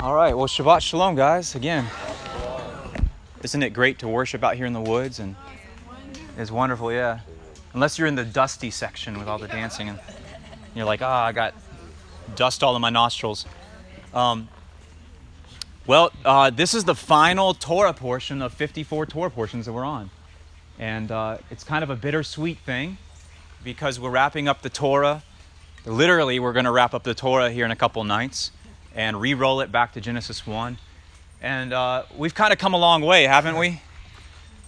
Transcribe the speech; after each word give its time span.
All 0.00 0.14
right. 0.14 0.32
Well, 0.32 0.46
Shabbat 0.46 0.80
Shalom, 0.80 1.16
guys. 1.16 1.56
Again, 1.56 1.84
isn't 3.42 3.62
it 3.64 3.70
great 3.70 3.98
to 3.98 4.06
worship 4.06 4.44
out 4.44 4.54
here 4.54 4.64
in 4.64 4.72
the 4.72 4.80
woods? 4.80 5.18
And 5.18 5.34
it's 6.36 6.52
wonderful, 6.52 6.92
yeah. 6.92 7.18
Unless 7.74 7.98
you're 7.98 8.06
in 8.06 8.14
the 8.14 8.24
dusty 8.24 8.70
section 8.70 9.18
with 9.18 9.26
all 9.26 9.38
the 9.38 9.48
dancing 9.48 9.88
and 9.88 9.98
you're 10.76 10.84
like, 10.84 11.02
ah, 11.02 11.24
I 11.24 11.32
got 11.32 11.52
dust 12.36 12.62
all 12.62 12.76
in 12.76 12.80
my 12.80 12.90
nostrils. 12.90 13.44
Um, 14.14 14.48
well, 15.84 16.12
uh, 16.24 16.50
this 16.50 16.74
is 16.74 16.84
the 16.84 16.94
final 16.94 17.52
Torah 17.52 17.92
portion 17.92 18.40
of 18.40 18.54
54 18.54 19.06
Torah 19.06 19.30
portions 19.30 19.66
that 19.66 19.72
we're 19.72 19.84
on. 19.84 20.10
And 20.78 21.10
uh, 21.10 21.38
it's 21.50 21.64
kind 21.64 21.82
of 21.82 21.90
a 21.90 21.96
bittersweet 21.96 22.58
thing 22.58 22.98
because 23.64 23.98
we're 23.98 24.10
wrapping 24.10 24.46
up 24.46 24.62
the 24.62 24.70
Torah. 24.70 25.24
Literally, 25.84 26.38
we're 26.38 26.52
going 26.52 26.66
to 26.66 26.72
wrap 26.72 26.94
up 26.94 27.02
the 27.02 27.14
Torah 27.14 27.50
here 27.50 27.64
in 27.64 27.72
a 27.72 27.76
couple 27.76 28.04
nights 28.04 28.52
and 28.98 29.20
re 29.20 29.32
roll 29.32 29.60
it 29.60 29.70
back 29.70 29.92
to 29.92 30.00
Genesis 30.00 30.44
1. 30.44 30.76
And 31.40 31.72
uh, 31.72 32.02
we've 32.16 32.34
kind 32.34 32.52
of 32.52 32.58
come 32.58 32.74
a 32.74 32.78
long 32.78 33.00
way, 33.00 33.22
haven't 33.24 33.56
we? 33.56 33.80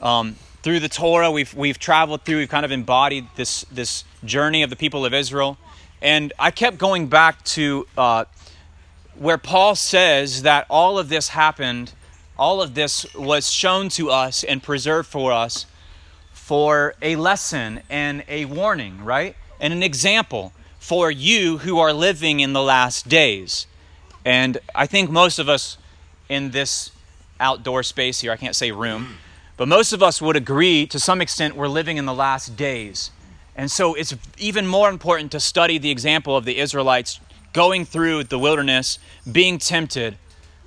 Um, 0.00 0.36
through 0.62 0.78
the 0.78 0.88
Torah, 0.88 1.32
we've, 1.32 1.52
we've 1.52 1.80
traveled 1.80 2.22
through, 2.22 2.38
we've 2.38 2.48
kind 2.48 2.64
of 2.64 2.70
embodied 2.70 3.26
this, 3.34 3.62
this 3.72 4.04
journey 4.24 4.62
of 4.62 4.70
the 4.70 4.76
people 4.76 5.04
of 5.04 5.12
Israel. 5.12 5.58
And 6.00 6.32
I 6.38 6.52
kept 6.52 6.78
going 6.78 7.08
back 7.08 7.42
to 7.56 7.88
uh, 7.98 8.24
where 9.16 9.36
Paul 9.36 9.74
says 9.74 10.42
that 10.42 10.64
all 10.70 10.96
of 10.96 11.08
this 11.08 11.30
happened, 11.30 11.92
all 12.38 12.62
of 12.62 12.76
this 12.76 13.12
was 13.16 13.50
shown 13.50 13.88
to 13.90 14.10
us 14.10 14.44
and 14.44 14.62
preserved 14.62 15.08
for 15.08 15.32
us 15.32 15.66
for 16.32 16.94
a 17.02 17.16
lesson 17.16 17.80
and 17.90 18.22
a 18.28 18.44
warning, 18.44 19.04
right? 19.04 19.34
And 19.58 19.72
an 19.72 19.82
example 19.82 20.52
for 20.78 21.10
you 21.10 21.58
who 21.58 21.80
are 21.80 21.92
living 21.92 22.38
in 22.38 22.52
the 22.52 22.62
last 22.62 23.08
days. 23.08 23.66
And 24.30 24.58
I 24.76 24.86
think 24.86 25.10
most 25.10 25.40
of 25.40 25.48
us 25.48 25.76
in 26.28 26.52
this 26.52 26.92
outdoor 27.40 27.82
space 27.82 28.20
here, 28.20 28.30
I 28.30 28.36
can't 28.36 28.54
say 28.54 28.70
room, 28.70 29.16
but 29.56 29.66
most 29.66 29.92
of 29.92 30.04
us 30.04 30.22
would 30.22 30.36
agree 30.36 30.86
to 30.86 31.00
some 31.00 31.20
extent 31.20 31.56
we're 31.56 31.66
living 31.66 31.96
in 31.96 32.06
the 32.06 32.14
last 32.14 32.56
days. 32.56 33.10
And 33.56 33.72
so 33.72 33.94
it's 33.94 34.14
even 34.38 34.68
more 34.68 34.88
important 34.88 35.32
to 35.32 35.40
study 35.40 35.78
the 35.78 35.90
example 35.90 36.36
of 36.36 36.44
the 36.44 36.58
Israelites 36.58 37.18
going 37.52 37.84
through 37.84 38.22
the 38.22 38.38
wilderness, 38.38 39.00
being 39.32 39.58
tempted, 39.58 40.16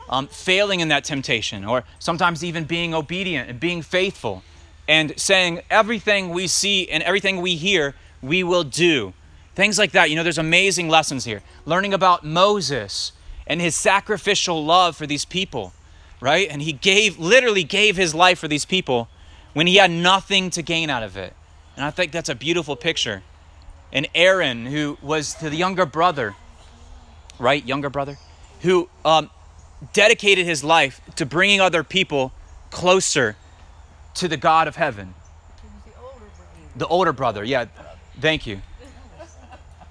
um, 0.10 0.28
failing 0.28 0.82
in 0.82 0.90
that 0.90 1.06
temptation, 1.06 1.64
or 1.64 1.86
sometimes 2.00 2.44
even 2.44 2.66
being 2.66 2.94
obedient 2.94 3.50
and 3.50 3.62
being 3.62 3.82
faithful, 3.82 4.44
and 4.90 5.18
saying 5.18 5.62
everything 5.70 6.32
we 6.32 6.48
see 6.48 6.90
and 6.90 7.02
everything 7.04 7.42
we 7.42 7.56
hear, 7.56 7.96
we 8.22 8.44
will 8.44 8.66
do. 8.66 9.14
Things 9.56 9.80
like 9.80 9.94
that. 9.94 10.10
You 10.10 10.18
know, 10.18 10.24
there's 10.24 10.38
amazing 10.38 10.90
lessons 10.90 11.24
here. 11.24 11.42
Learning 11.66 11.94
about 11.94 12.26
Moses 12.26 13.14
and 13.48 13.62
his 13.62 13.76
sacrificial 13.76 14.64
love 14.64 14.96
for 14.96 15.06
these 15.06 15.26
people, 15.26 15.74
right? 16.20 16.48
And 16.50 16.62
he 16.62 16.74
gave, 16.74 17.20
literally 17.20 17.64
gave 17.64 17.98
his 17.98 18.16
life 18.16 18.40
for 18.40 18.48
these 18.48 18.66
people 18.66 19.10
when 19.54 19.68
he 19.68 19.76
had 19.76 19.92
nothing 19.92 20.50
to 20.52 20.62
gain 20.62 20.90
out 20.90 21.04
of 21.04 21.18
it. 21.18 21.34
And 21.76 21.86
I 21.86 21.92
think 21.92 22.12
that's 22.12 22.30
a 22.30 22.36
beautiful 22.36 22.76
picture. 22.76 23.24
And 23.92 24.08
Aaron, 24.16 24.66
who 24.66 24.98
was 25.02 25.36
the 25.36 25.56
younger 25.56 25.86
brother, 25.86 26.36
right? 27.40 27.64
Younger 27.66 27.90
brother, 27.90 28.18
who 28.62 28.90
um, 29.04 29.30
dedicated 29.92 30.46
his 30.46 30.64
life 30.64 31.02
to 31.16 31.26
bringing 31.26 31.62
other 31.62 31.84
people 31.84 32.32
closer 32.72 33.36
to 34.16 34.28
the 34.28 34.38
God 34.38 34.68
of 34.68 34.76
heaven. 34.76 35.14
The 36.76 36.88
older 36.88 37.14
brother, 37.14 37.44
yeah. 37.44 37.66
Thank 38.20 38.48
you. 38.48 38.62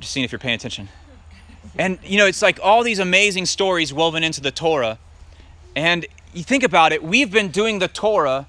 Just 0.01 0.13
seeing 0.13 0.25
if 0.25 0.33
you're 0.33 0.39
paying 0.39 0.57
attention. 0.57 0.89
And, 1.79 1.99
you 2.05 2.19
know, 2.19 2.27
it's 2.27 2.43
like 2.43 2.61
all 2.63 2.83
these 2.83 2.99
amazing 2.99 3.47
stories 3.47 3.93
woven 3.93 4.23
into 4.23 4.41
the 4.41 4.51
Torah. 4.51 4.99
And 5.75 6.07
you 6.35 6.43
think 6.43 6.63
about 6.63 6.93
it, 6.93 7.03
we've 7.03 7.31
been 7.31 7.49
doing 7.49 7.79
the 7.79 7.89
Torah, 7.89 8.47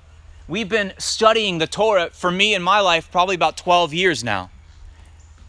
we've 0.47 0.69
been 0.69 0.93
studying 0.97 1.57
the 1.57 1.67
Torah 1.67 2.09
for 2.11 2.31
me 2.31 2.53
in 2.53 2.61
my 2.61 2.79
life 2.79 3.09
probably 3.11 3.35
about 3.35 3.55
12 3.55 3.93
years 3.93 4.23
now. 4.23 4.49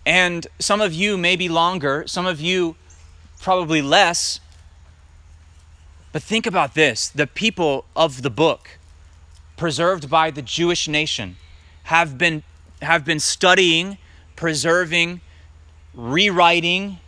And 0.06 0.46
some 0.58 0.80
of 0.80 0.92
you 0.92 1.16
maybe 1.16 1.48
longer, 1.48 2.04
some 2.06 2.26
of 2.26 2.40
you 2.40 2.76
probably 3.40 3.82
less. 3.82 4.40
But 6.12 6.22
think 6.22 6.46
about 6.46 6.74
this 6.74 7.08
the 7.08 7.26
people 7.26 7.86
of 7.96 8.22
the 8.22 8.30
book, 8.30 8.78
preserved 9.56 10.08
by 10.08 10.30
the 10.30 10.42
Jewish 10.42 10.86
nation, 10.86 11.36
have 11.84 12.18
been, 12.18 12.42
have 12.82 13.04
been 13.04 13.20
studying, 13.20 13.98
preserving, 14.36 15.20
rewriting, 15.94 16.98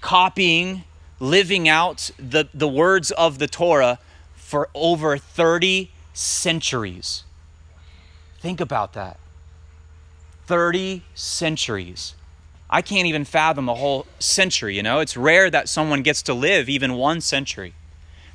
copying, 0.00 0.84
living 1.20 1.68
out 1.68 2.10
the, 2.18 2.48
the 2.52 2.68
words 2.68 3.10
of 3.12 3.38
the 3.38 3.46
Torah 3.46 3.98
for 4.34 4.68
over 4.74 5.18
30 5.18 5.90
centuries. 6.12 7.24
Think 8.40 8.60
about 8.60 8.92
that. 8.92 9.18
30 10.46 11.02
centuries. 11.14 12.14
I 12.68 12.82
can't 12.82 13.06
even 13.06 13.24
fathom 13.24 13.68
a 13.68 13.74
whole 13.74 14.06
century, 14.18 14.76
you 14.76 14.82
know? 14.82 15.00
It's 15.00 15.16
rare 15.16 15.50
that 15.50 15.68
someone 15.68 16.02
gets 16.02 16.22
to 16.22 16.34
live 16.34 16.68
even 16.68 16.94
one 16.94 17.20
century. 17.20 17.74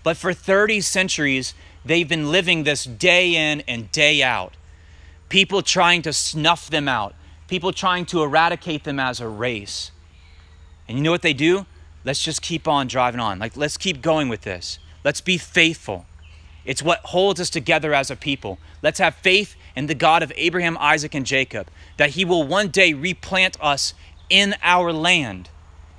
But 0.04 0.18
for 0.18 0.34
30 0.34 0.82
centuries, 0.82 1.54
they've 1.86 2.08
been 2.08 2.32
living 2.32 2.64
this 2.64 2.84
day 2.86 3.36
in 3.36 3.62
and 3.62 3.92
day 3.92 4.24
out. 4.24 4.54
People 5.30 5.62
trying 5.62 6.02
to 6.04 6.14
snuff 6.14 6.70
them 6.70 6.88
out, 6.88 7.16
people 7.48 7.72
trying 7.72 8.06
to 8.08 8.22
eradicate 8.22 8.84
them 8.84 9.00
as 9.00 9.20
a 9.20 9.28
race. 9.28 9.92
And 10.92 10.98
you 10.98 11.06
know 11.06 11.12
what 11.12 11.22
they 11.22 11.32
do? 11.32 11.66
Let's 12.04 12.22
just 12.22 12.42
keep 12.42 12.68
on 12.68 12.88
driving 12.88 13.22
on. 13.22 13.40
Like, 13.40 13.56
let's 13.56 13.78
keep 13.78 14.02
going 14.02 14.28
with 14.28 14.42
this. 14.42 14.78
Let's 15.06 15.22
be 15.22 15.38
faithful. 15.38 16.06
It's 16.66 16.84
what 16.84 17.00
holds 17.00 17.40
us 17.40 17.50
together 17.50 17.94
as 17.94 18.12
a 18.12 18.18
people. 18.18 18.60
Let's 18.82 19.00
have 19.00 19.16
faith 19.16 19.56
in 19.74 19.86
the 19.86 19.96
God 19.96 20.22
of 20.22 20.34
Abraham, 20.36 20.78
Isaac, 20.82 21.16
and 21.16 21.26
Jacob, 21.26 21.70
that 21.96 22.10
He 22.10 22.26
will 22.26 22.46
one 22.46 22.68
day 22.68 22.92
replant 22.92 23.56
us 23.62 23.94
in 24.30 24.54
our 24.62 24.92
land, 24.92 25.48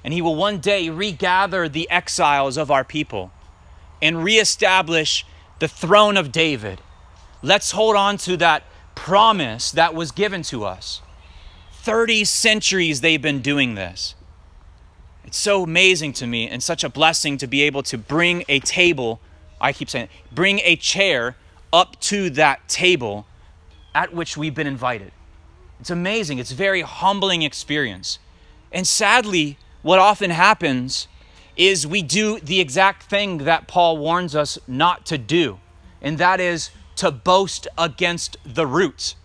and 0.04 0.12
He 0.12 0.20
will 0.20 0.36
one 0.36 0.58
day 0.58 0.91
regather 0.91 1.70
the 1.70 1.88
exiles 1.88 2.58
of 2.58 2.70
our 2.70 2.84
people 2.84 3.31
and 4.02 4.22
reestablish 4.22 5.25
the 5.58 5.69
throne 5.69 6.19
of 6.19 6.31
David. 6.31 6.82
Let's 7.41 7.70
hold 7.70 7.97
on 7.97 8.19
to 8.19 8.36
that 8.36 8.64
promise 8.94 9.70
that 9.70 9.94
was 9.94 10.12
given 10.12 10.42
to 10.42 10.66
us. 10.66 11.00
30 11.72 12.26
centuries 12.26 13.00
they've 13.00 13.22
been 13.22 13.41
doing 13.41 13.75
this. 13.75 14.16
So 15.32 15.62
amazing 15.62 16.12
to 16.15 16.26
me 16.26 16.47
and 16.47 16.62
such 16.62 16.84
a 16.84 16.91
blessing 16.91 17.38
to 17.38 17.47
be 17.47 17.62
able 17.62 17.82
to 17.84 17.97
bring 17.97 18.44
a 18.50 18.60
table, 18.60 19.19
I 19.62 19.72
keep 19.72 19.88
saying, 19.88 20.09
bring 20.31 20.60
a 20.60 20.76
chair 20.76 21.37
up 21.72 21.98
to 22.00 22.28
that 22.31 22.69
table 22.69 23.26
at 23.94 24.15
which 24.15 24.37
we've 24.37 24.54
been 24.54 24.66
invited. 24.66 25.10
It's 25.81 25.88
amazing. 25.88 26.38
It's 26.38 26.53
a 26.53 26.54
very 26.54 26.82
humbling 26.82 27.41
experience. 27.41 28.19
And 28.70 28.87
sadly, 28.87 29.56
what 29.81 29.98
often 29.98 30.31
happens 30.31 31.09
is 31.56 31.87
we 31.87 32.03
do 32.03 32.38
the 32.38 32.60
exact 32.60 33.04
thing 33.04 33.38
that 33.38 33.66
Paul 33.66 33.97
warns 33.97 34.37
us 34.37 34.59
not 34.69 35.06
to 35.06 35.16
do, 35.16 35.60
and 36.03 36.19
that 36.19 36.41
is 36.41 36.70
to 36.97 37.10
boast 37.10 37.66
against 37.78 38.37
the 38.44 38.66
roots. 38.66 39.16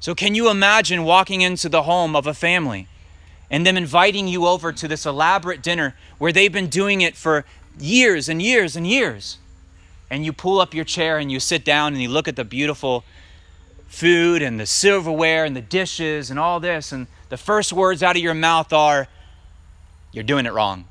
So, 0.00 0.14
can 0.14 0.34
you 0.34 0.50
imagine 0.50 1.04
walking 1.04 1.40
into 1.40 1.70
the 1.70 1.84
home 1.84 2.14
of 2.14 2.26
a 2.26 2.34
family 2.34 2.88
and 3.50 3.66
them 3.66 3.76
inviting 3.76 4.26
you 4.26 4.46
over 4.46 4.72
to 4.72 4.88
this 4.88 5.06
elaborate 5.06 5.62
dinner 5.62 5.94
where 6.18 6.32
they've 6.32 6.52
been 6.52 6.68
doing 6.68 7.00
it 7.00 7.16
for 7.16 7.44
years 7.78 8.28
and 8.28 8.40
years 8.40 8.76
and 8.76 8.86
years. 8.86 9.38
And 10.10 10.24
you 10.24 10.32
pull 10.32 10.60
up 10.60 10.74
your 10.74 10.84
chair 10.84 11.18
and 11.18 11.30
you 11.30 11.40
sit 11.40 11.64
down 11.64 11.92
and 11.92 12.02
you 12.02 12.08
look 12.08 12.28
at 12.28 12.36
the 12.36 12.44
beautiful 12.44 13.04
food 13.86 14.42
and 14.42 14.58
the 14.58 14.66
silverware 14.66 15.44
and 15.44 15.56
the 15.56 15.62
dishes 15.62 16.30
and 16.30 16.38
all 16.38 16.60
this. 16.60 16.92
And 16.92 17.06
the 17.28 17.36
first 17.36 17.72
words 17.72 18.02
out 18.02 18.16
of 18.16 18.22
your 18.22 18.34
mouth 18.34 18.72
are, 18.72 19.08
You're 20.12 20.24
doing 20.24 20.46
it 20.46 20.52
wrong. 20.52 20.86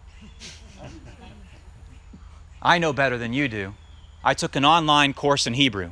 I 2.61 2.77
know 2.79 2.93
better 2.93 3.17
than 3.17 3.33
you 3.33 3.47
do. 3.47 3.75
I 4.23 4.33
took 4.33 4.55
an 4.55 4.65
online 4.65 5.13
course 5.13 5.47
in 5.47 5.53
Hebrew. 5.53 5.91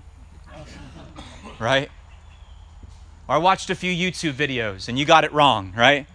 Right? 1.60 1.92
Or 3.28 3.36
I 3.36 3.38
watched 3.38 3.69
a 3.69 3.75
few 3.75 3.94
YouTube 3.94 4.34
videos 4.34 4.90
and 4.90 4.98
you 4.98 5.06
got 5.06 5.24
it 5.24 5.31
wrong, 5.31 5.74
right? 5.78 6.08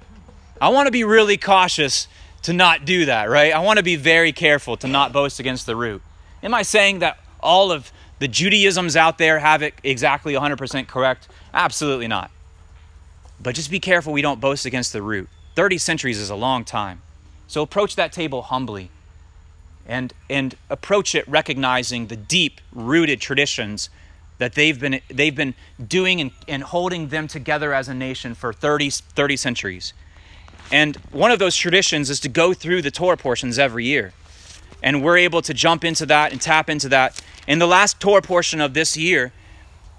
I 0.60 0.70
want 0.70 0.86
to 0.86 0.92
be 0.92 1.04
really 1.04 1.36
cautious 1.36 2.08
to 2.42 2.52
not 2.52 2.84
do 2.84 3.06
that, 3.06 3.28
right? 3.28 3.52
I 3.52 3.58
want 3.58 3.78
to 3.78 3.82
be 3.82 3.96
very 3.96 4.32
careful 4.32 4.76
to 4.78 4.88
not 4.88 5.12
boast 5.12 5.40
against 5.40 5.66
the 5.66 5.76
root. 5.76 6.00
Am 6.42 6.54
I 6.54 6.62
saying 6.62 7.00
that 7.00 7.18
all 7.40 7.72
of 7.72 7.92
the 8.18 8.28
Judaisms 8.28 8.96
out 8.96 9.18
there 9.18 9.38
have 9.38 9.62
it 9.62 9.74
exactly 9.82 10.34
100% 10.34 10.86
correct? 10.86 11.28
Absolutely 11.52 12.08
not. 12.08 12.30
But 13.40 13.54
just 13.54 13.70
be 13.70 13.80
careful 13.80 14.12
we 14.12 14.22
don't 14.22 14.40
boast 14.40 14.64
against 14.64 14.92
the 14.92 15.02
root. 15.02 15.28
30 15.56 15.78
centuries 15.78 16.18
is 16.18 16.30
a 16.30 16.36
long 16.36 16.64
time. 16.64 17.02
So 17.46 17.62
approach 17.62 17.96
that 17.96 18.12
table 18.12 18.42
humbly 18.42 18.90
and, 19.86 20.12
and 20.30 20.54
approach 20.70 21.14
it 21.14 21.28
recognizing 21.28 22.06
the 22.06 22.16
deep 22.16 22.60
rooted 22.72 23.20
traditions 23.20 23.90
that 24.38 24.54
they've 24.54 24.78
been, 24.78 25.00
they've 25.08 25.34
been 25.34 25.54
doing 25.86 26.20
and, 26.20 26.30
and 26.48 26.62
holding 26.62 27.08
them 27.08 27.26
together 27.26 27.72
as 27.72 27.88
a 27.88 27.94
nation 27.94 28.34
for 28.34 28.52
30, 28.52 28.90
30 28.90 29.36
centuries. 29.36 29.92
And 30.72 30.96
one 31.12 31.30
of 31.30 31.38
those 31.38 31.56
traditions 31.56 32.10
is 32.10 32.20
to 32.20 32.28
go 32.28 32.52
through 32.52 32.82
the 32.82 32.90
Torah 32.90 33.16
portions 33.16 33.58
every 33.58 33.84
year. 33.84 34.12
and 34.82 35.02
we're 35.02 35.18
able 35.18 35.42
to 35.42 35.54
jump 35.54 35.84
into 35.84 36.06
that 36.06 36.32
and 36.32 36.40
tap 36.40 36.70
into 36.70 36.88
that. 36.88 37.20
And 37.48 37.60
the 37.60 37.66
last 37.66 38.00
Torah 38.00 38.22
portion 38.22 38.60
of 38.60 38.74
this 38.74 38.96
year 38.96 39.32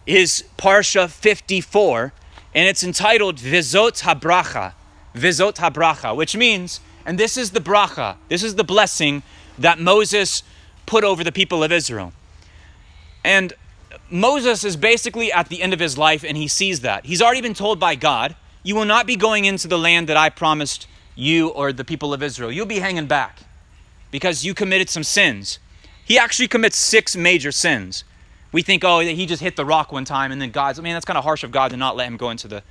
is 0.05 0.43
Parsha 0.57 1.09
54, 1.09 2.13
and 2.53 2.67
it's 2.67 2.83
entitled 2.83 3.37
Vizot 3.37 4.03
Habracha. 4.03 4.73
Vizot 5.15 5.55
Habracha, 5.55 6.15
which 6.15 6.35
means, 6.35 6.79
and 7.05 7.19
this 7.19 7.37
is 7.37 7.51
the 7.51 7.59
bracha, 7.59 8.15
this 8.29 8.43
is 8.43 8.55
the 8.55 8.63
blessing 8.63 9.23
that 9.57 9.79
Moses 9.79 10.43
put 10.85 11.03
over 11.03 11.23
the 11.23 11.31
people 11.31 11.63
of 11.63 11.71
Israel. 11.71 12.13
And 13.25 13.53
Moses 14.09 14.63
is 14.63 14.77
basically 14.77 15.31
at 15.33 15.49
the 15.49 15.61
end 15.61 15.73
of 15.73 15.79
his 15.79 15.97
life, 15.97 16.23
and 16.23 16.37
he 16.37 16.47
sees 16.47 16.81
that. 16.81 17.05
He's 17.05 17.21
already 17.21 17.41
been 17.41 17.53
told 17.53 17.79
by 17.79 17.95
God, 17.95 18.35
You 18.67 18.75
will 18.75 18.83
not 18.83 19.07
be 19.07 19.15
going 19.15 19.45
into 19.45 19.69
the 19.69 19.77
land 19.77 20.09
that 20.09 20.17
I 20.17 20.27
promised 20.27 20.87
you 21.15 21.47
or 21.47 21.71
the 21.71 21.85
people 21.85 22.13
of 22.13 22.21
Israel. 22.21 22.51
You'll 22.51 22.65
be 22.65 22.79
hanging 22.79 23.07
back 23.07 23.43
because 24.11 24.43
you 24.43 24.53
committed 24.53 24.89
some 24.89 25.05
sins. 25.05 25.59
He 26.03 26.19
actually 26.19 26.49
commits 26.49 26.75
six 26.75 27.15
major 27.15 27.53
sins. 27.53 28.03
We 28.51 28.61
think, 28.61 28.83
oh, 28.83 28.99
he 28.99 29.25
just 29.25 29.41
hit 29.41 29.55
the 29.55 29.63
rock 29.63 29.93
one 29.93 30.03
time 30.03 30.33
and 30.33 30.41
then 30.41 30.51
God's, 30.51 30.79
I 30.79 30.81
mean, 30.81 30.91
that's 30.91 31.05
kind 31.05 31.17
of 31.17 31.23
harsh 31.23 31.45
of 31.45 31.51
God 31.51 31.71
to 31.71 31.77
not 31.77 31.95
let 31.95 32.09
him 32.09 32.17
go 32.17 32.29
into 32.29 32.49
the, 32.49 32.61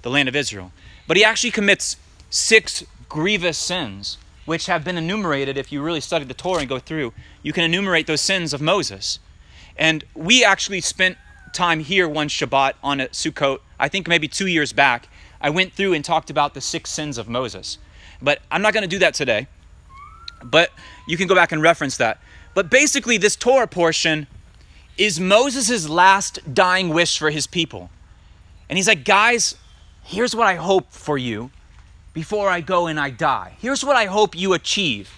the 0.00 0.08
land 0.08 0.26
of 0.26 0.34
Israel. 0.34 0.72
But 1.06 1.18
he 1.18 1.24
actually 1.24 1.50
commits 1.50 1.98
six 2.30 2.82
grievous 3.10 3.58
sins, 3.58 4.16
which 4.46 4.64
have 4.68 4.84
been 4.84 4.96
enumerated 4.96 5.58
if 5.58 5.70
you 5.70 5.82
really 5.82 6.00
study 6.00 6.24
the 6.24 6.32
Torah 6.32 6.60
and 6.60 6.68
go 6.70 6.78
through. 6.78 7.12
You 7.42 7.52
can 7.52 7.64
enumerate 7.64 8.06
those 8.06 8.22
sins 8.22 8.54
of 8.54 8.62
Moses. 8.62 9.18
And 9.76 10.02
we 10.14 10.42
actually 10.44 10.80
spent 10.80 11.18
time 11.52 11.80
here 11.80 12.08
one 12.08 12.28
Shabbat 12.28 12.72
on 12.82 13.00
a 13.00 13.08
Sukkot, 13.08 13.58
I 13.78 13.88
think 13.88 14.08
maybe 14.08 14.28
two 14.28 14.46
years 14.46 14.72
back. 14.72 15.08
I 15.42 15.50
went 15.50 15.74
through 15.74 15.92
and 15.92 16.04
talked 16.04 16.30
about 16.30 16.54
the 16.54 16.60
six 16.60 16.90
sins 16.90 17.18
of 17.18 17.28
Moses. 17.28 17.76
But 18.22 18.40
I'm 18.50 18.62
not 18.62 18.72
going 18.72 18.82
to 18.82 18.88
do 18.88 19.00
that 19.00 19.12
today. 19.12 19.48
But 20.42 20.70
you 21.06 21.16
can 21.16 21.26
go 21.26 21.34
back 21.34 21.52
and 21.52 21.60
reference 21.60 21.96
that. 21.98 22.20
But 22.54 22.70
basically, 22.70 23.18
this 23.18 23.36
Torah 23.36 23.66
portion 23.66 24.26
is 24.96 25.18
Moses' 25.18 25.88
last 25.88 26.54
dying 26.54 26.90
wish 26.90 27.18
for 27.18 27.30
his 27.30 27.46
people. 27.46 27.90
And 28.68 28.76
he's 28.76 28.88
like, 28.88 29.04
guys, 29.04 29.56
here's 30.02 30.34
what 30.34 30.46
I 30.46 30.54
hope 30.54 30.92
for 30.92 31.18
you 31.18 31.50
before 32.14 32.48
I 32.48 32.60
go 32.60 32.86
and 32.86 33.00
I 33.00 33.10
die. 33.10 33.56
Here's 33.58 33.84
what 33.84 33.96
I 33.96 34.06
hope 34.06 34.36
you 34.36 34.52
achieve. 34.52 35.10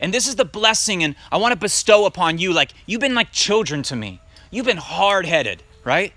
And 0.00 0.12
this 0.12 0.26
is 0.26 0.34
the 0.34 0.44
blessing, 0.44 1.04
and 1.04 1.14
I 1.30 1.36
want 1.36 1.52
to 1.52 1.58
bestow 1.58 2.06
upon 2.06 2.38
you. 2.38 2.52
Like, 2.52 2.72
you've 2.86 3.00
been 3.00 3.14
like 3.14 3.30
children 3.32 3.82
to 3.84 3.96
me. 3.96 4.20
You've 4.50 4.66
been 4.66 4.76
hard 4.76 5.26
headed, 5.26 5.62
right? 5.84 6.12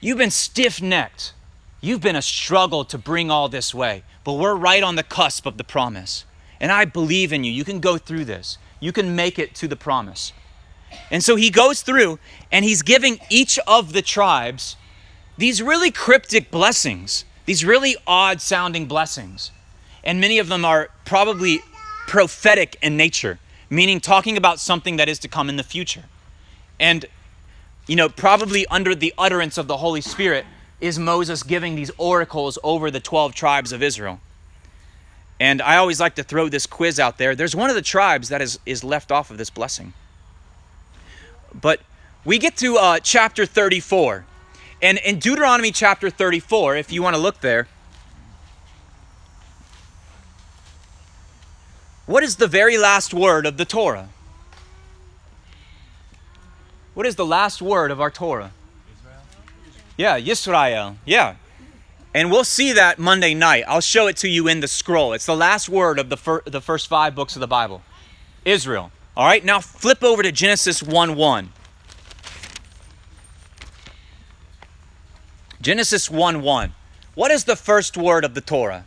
You've 0.00 0.18
been 0.18 0.30
stiff 0.30 0.80
necked. 0.80 1.34
You've 1.80 2.00
been 2.00 2.16
a 2.16 2.22
struggle 2.22 2.84
to 2.86 2.98
bring 2.98 3.30
all 3.30 3.48
this 3.48 3.72
way, 3.72 4.02
but 4.24 4.34
we're 4.34 4.56
right 4.56 4.82
on 4.82 4.96
the 4.96 5.02
cusp 5.02 5.46
of 5.46 5.58
the 5.58 5.64
promise. 5.64 6.24
And 6.60 6.72
I 6.72 6.84
believe 6.84 7.32
in 7.32 7.44
you. 7.44 7.52
You 7.52 7.64
can 7.64 7.78
go 7.78 7.98
through 7.98 8.24
this, 8.24 8.58
you 8.80 8.92
can 8.92 9.14
make 9.14 9.38
it 9.38 9.54
to 9.56 9.68
the 9.68 9.76
promise. 9.76 10.32
And 11.10 11.22
so 11.22 11.36
he 11.36 11.50
goes 11.50 11.82
through 11.82 12.18
and 12.50 12.64
he's 12.64 12.82
giving 12.82 13.18
each 13.30 13.58
of 13.66 13.92
the 13.92 14.02
tribes 14.02 14.76
these 15.36 15.62
really 15.62 15.92
cryptic 15.92 16.50
blessings, 16.50 17.24
these 17.46 17.64
really 17.64 17.96
odd 18.06 18.40
sounding 18.40 18.86
blessings. 18.86 19.52
And 20.02 20.20
many 20.20 20.38
of 20.38 20.48
them 20.48 20.64
are 20.64 20.88
probably 21.04 21.60
prophetic 22.08 22.76
in 22.82 22.96
nature, 22.96 23.38
meaning 23.70 24.00
talking 24.00 24.36
about 24.36 24.58
something 24.58 24.96
that 24.96 25.08
is 25.08 25.18
to 25.20 25.28
come 25.28 25.48
in 25.48 25.56
the 25.56 25.62
future. 25.62 26.04
And, 26.80 27.06
you 27.86 27.94
know, 27.94 28.08
probably 28.08 28.66
under 28.66 28.94
the 28.94 29.14
utterance 29.16 29.58
of 29.58 29.68
the 29.68 29.76
Holy 29.76 30.00
Spirit 30.00 30.44
is 30.80 30.98
Moses 30.98 31.42
giving 31.42 31.74
these 31.74 31.90
oracles 31.98 32.58
over 32.62 32.90
the 32.90 33.00
12 33.00 33.34
tribes 33.34 33.72
of 33.72 33.82
Israel. 33.82 34.20
And 35.40 35.62
I 35.62 35.76
always 35.76 36.00
like 36.00 36.16
to 36.16 36.22
throw 36.22 36.48
this 36.48 36.66
quiz 36.66 36.98
out 36.98 37.18
there. 37.18 37.34
There's 37.34 37.54
one 37.54 37.70
of 37.70 37.76
the 37.76 37.82
tribes 37.82 38.28
that 38.28 38.42
is, 38.42 38.58
is 38.66 38.82
left 38.82 39.12
off 39.12 39.30
of 39.30 39.38
this 39.38 39.50
blessing. 39.50 39.92
But 41.54 41.80
we 42.24 42.38
get 42.38 42.56
to 42.58 42.76
uh, 42.76 42.98
chapter 43.00 43.46
34. 43.46 44.24
And 44.82 44.98
in 44.98 45.18
Deuteronomy 45.18 45.72
chapter 45.72 46.10
34, 46.10 46.76
if 46.76 46.92
you 46.92 47.02
want 47.02 47.16
to 47.16 47.22
look 47.22 47.40
there, 47.40 47.68
what 52.06 52.22
is 52.22 52.36
the 52.36 52.46
very 52.46 52.78
last 52.78 53.12
word 53.12 53.46
of 53.46 53.56
the 53.56 53.64
Torah? 53.64 54.08
What 56.94 57.06
is 57.06 57.16
the 57.16 57.26
last 57.26 57.62
word 57.62 57.90
of 57.90 58.00
our 58.00 58.10
Torah? 58.10 58.52
Yeah, 59.98 60.18
Yisrael. 60.18 60.96
Yeah. 61.04 61.34
And 62.14 62.30
we'll 62.30 62.44
see 62.44 62.72
that 62.72 62.98
Monday 62.98 63.34
night. 63.34 63.64
I'll 63.66 63.82
show 63.82 64.06
it 64.06 64.16
to 64.18 64.28
you 64.28 64.48
in 64.48 64.60
the 64.60 64.68
scroll. 64.68 65.12
It's 65.12 65.26
the 65.26 65.36
last 65.36 65.68
word 65.68 65.98
of 65.98 66.08
the, 66.08 66.16
fir- 66.16 66.42
the 66.46 66.60
first 66.60 66.86
five 66.86 67.14
books 67.14 67.36
of 67.36 67.40
the 67.40 67.48
Bible 67.48 67.82
Israel. 68.44 68.92
All 69.16 69.26
right, 69.26 69.44
now 69.44 69.60
flip 69.60 70.02
over 70.04 70.22
to 70.22 70.30
Genesis 70.30 70.82
1 70.82 71.16
1. 71.16 71.52
Genesis 75.60 76.08
1 76.08 76.42
1. 76.42 76.72
What 77.14 77.32
is 77.32 77.44
the 77.44 77.56
first 77.56 77.96
word 77.96 78.24
of 78.24 78.34
the 78.34 78.40
Torah? 78.40 78.84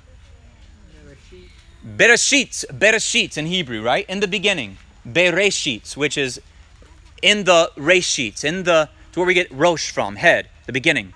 Bereshit. 1.86 2.66
Bereshit 2.68 3.38
in 3.38 3.48
Hebrew, 3.48 3.84
right? 3.84 4.06
In 4.10 4.22
the 4.22 4.28
beginning. 4.28 4.78
Bereshit, 5.06 5.98
which 5.98 6.18
is 6.18 6.40
in 7.22 7.44
the 7.44 7.72
Reshit, 7.75 8.46
in 8.46 8.63
the, 8.63 8.90
to 9.12 9.19
where 9.19 9.28
we 9.28 9.34
get 9.34 9.52
Rosh 9.52 9.92
from, 9.92 10.16
head 10.16 10.48
the 10.66 10.74
beginning. 10.74 11.13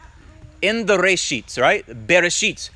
In 0.62 0.86
the 0.86 0.98
Reshit, 0.98 1.60
right? 1.62 1.86
Bereshit. 1.86 2.70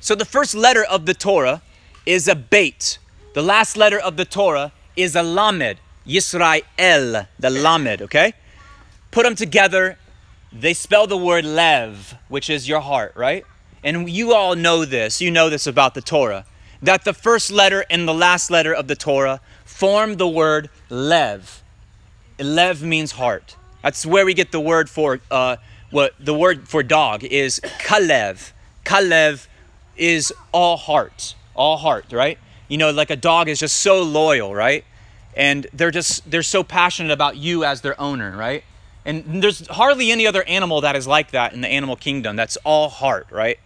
So 0.00 0.14
the 0.14 0.24
first 0.24 0.54
letter 0.54 0.84
of 0.84 1.06
the 1.06 1.14
Torah 1.14 1.62
is 2.06 2.28
a 2.28 2.34
beit. 2.34 2.98
The 3.34 3.42
last 3.42 3.76
letter 3.76 3.98
of 3.98 4.16
the 4.16 4.24
Torah 4.24 4.72
is 4.96 5.16
a 5.16 5.22
lamed. 5.22 5.78
Yisrael, 6.06 7.26
the 7.38 7.50
lamed, 7.50 8.02
okay? 8.02 8.34
Put 9.10 9.24
them 9.24 9.36
together, 9.36 9.98
they 10.52 10.74
spell 10.74 11.06
the 11.06 11.16
word 11.16 11.44
lev, 11.44 12.14
which 12.28 12.50
is 12.50 12.68
your 12.68 12.80
heart, 12.80 13.12
right? 13.16 13.44
And 13.84 14.08
you 14.08 14.34
all 14.34 14.54
know 14.54 14.84
this. 14.84 15.20
You 15.20 15.30
know 15.30 15.48
this 15.50 15.66
about 15.66 15.94
the 15.94 16.00
Torah. 16.02 16.44
That 16.82 17.04
the 17.04 17.12
first 17.12 17.50
letter 17.50 17.84
and 17.88 18.06
the 18.06 18.14
last 18.14 18.50
letter 18.50 18.74
of 18.74 18.88
the 18.88 18.96
Torah 18.96 19.40
form 19.64 20.16
the 20.16 20.28
word 20.28 20.68
lev. 20.90 21.62
Lev 22.38 22.82
means 22.82 23.12
heart. 23.12 23.56
That's 23.82 24.04
where 24.04 24.24
we 24.24 24.34
get 24.34 24.52
the 24.52 24.60
word 24.60 24.90
for 24.90 25.20
uh, 25.30 25.56
what 25.92 26.14
the 26.18 26.34
word 26.34 26.68
for 26.68 26.82
dog 26.82 27.22
is 27.22 27.60
kalev. 27.78 28.50
Kalev 28.84 29.46
is 29.96 30.32
all 30.50 30.76
heart, 30.76 31.34
all 31.54 31.76
heart, 31.76 32.06
right? 32.10 32.38
You 32.68 32.78
know, 32.78 32.90
like 32.90 33.10
a 33.10 33.16
dog 33.16 33.48
is 33.48 33.60
just 33.60 33.76
so 33.78 34.02
loyal, 34.02 34.54
right? 34.54 34.84
And 35.36 35.66
they're 35.72 35.90
just 35.90 36.28
they're 36.28 36.42
so 36.42 36.64
passionate 36.64 37.12
about 37.12 37.36
you 37.36 37.64
as 37.64 37.82
their 37.82 37.98
owner, 38.00 38.36
right? 38.36 38.64
And 39.04 39.42
there's 39.42 39.66
hardly 39.68 40.10
any 40.10 40.26
other 40.26 40.42
animal 40.44 40.80
that 40.80 40.96
is 40.96 41.06
like 41.06 41.32
that 41.32 41.52
in 41.52 41.60
the 41.60 41.68
animal 41.68 41.96
kingdom. 41.96 42.36
That's 42.36 42.56
all 42.64 42.88
heart, 42.88 43.26
right? 43.30 43.58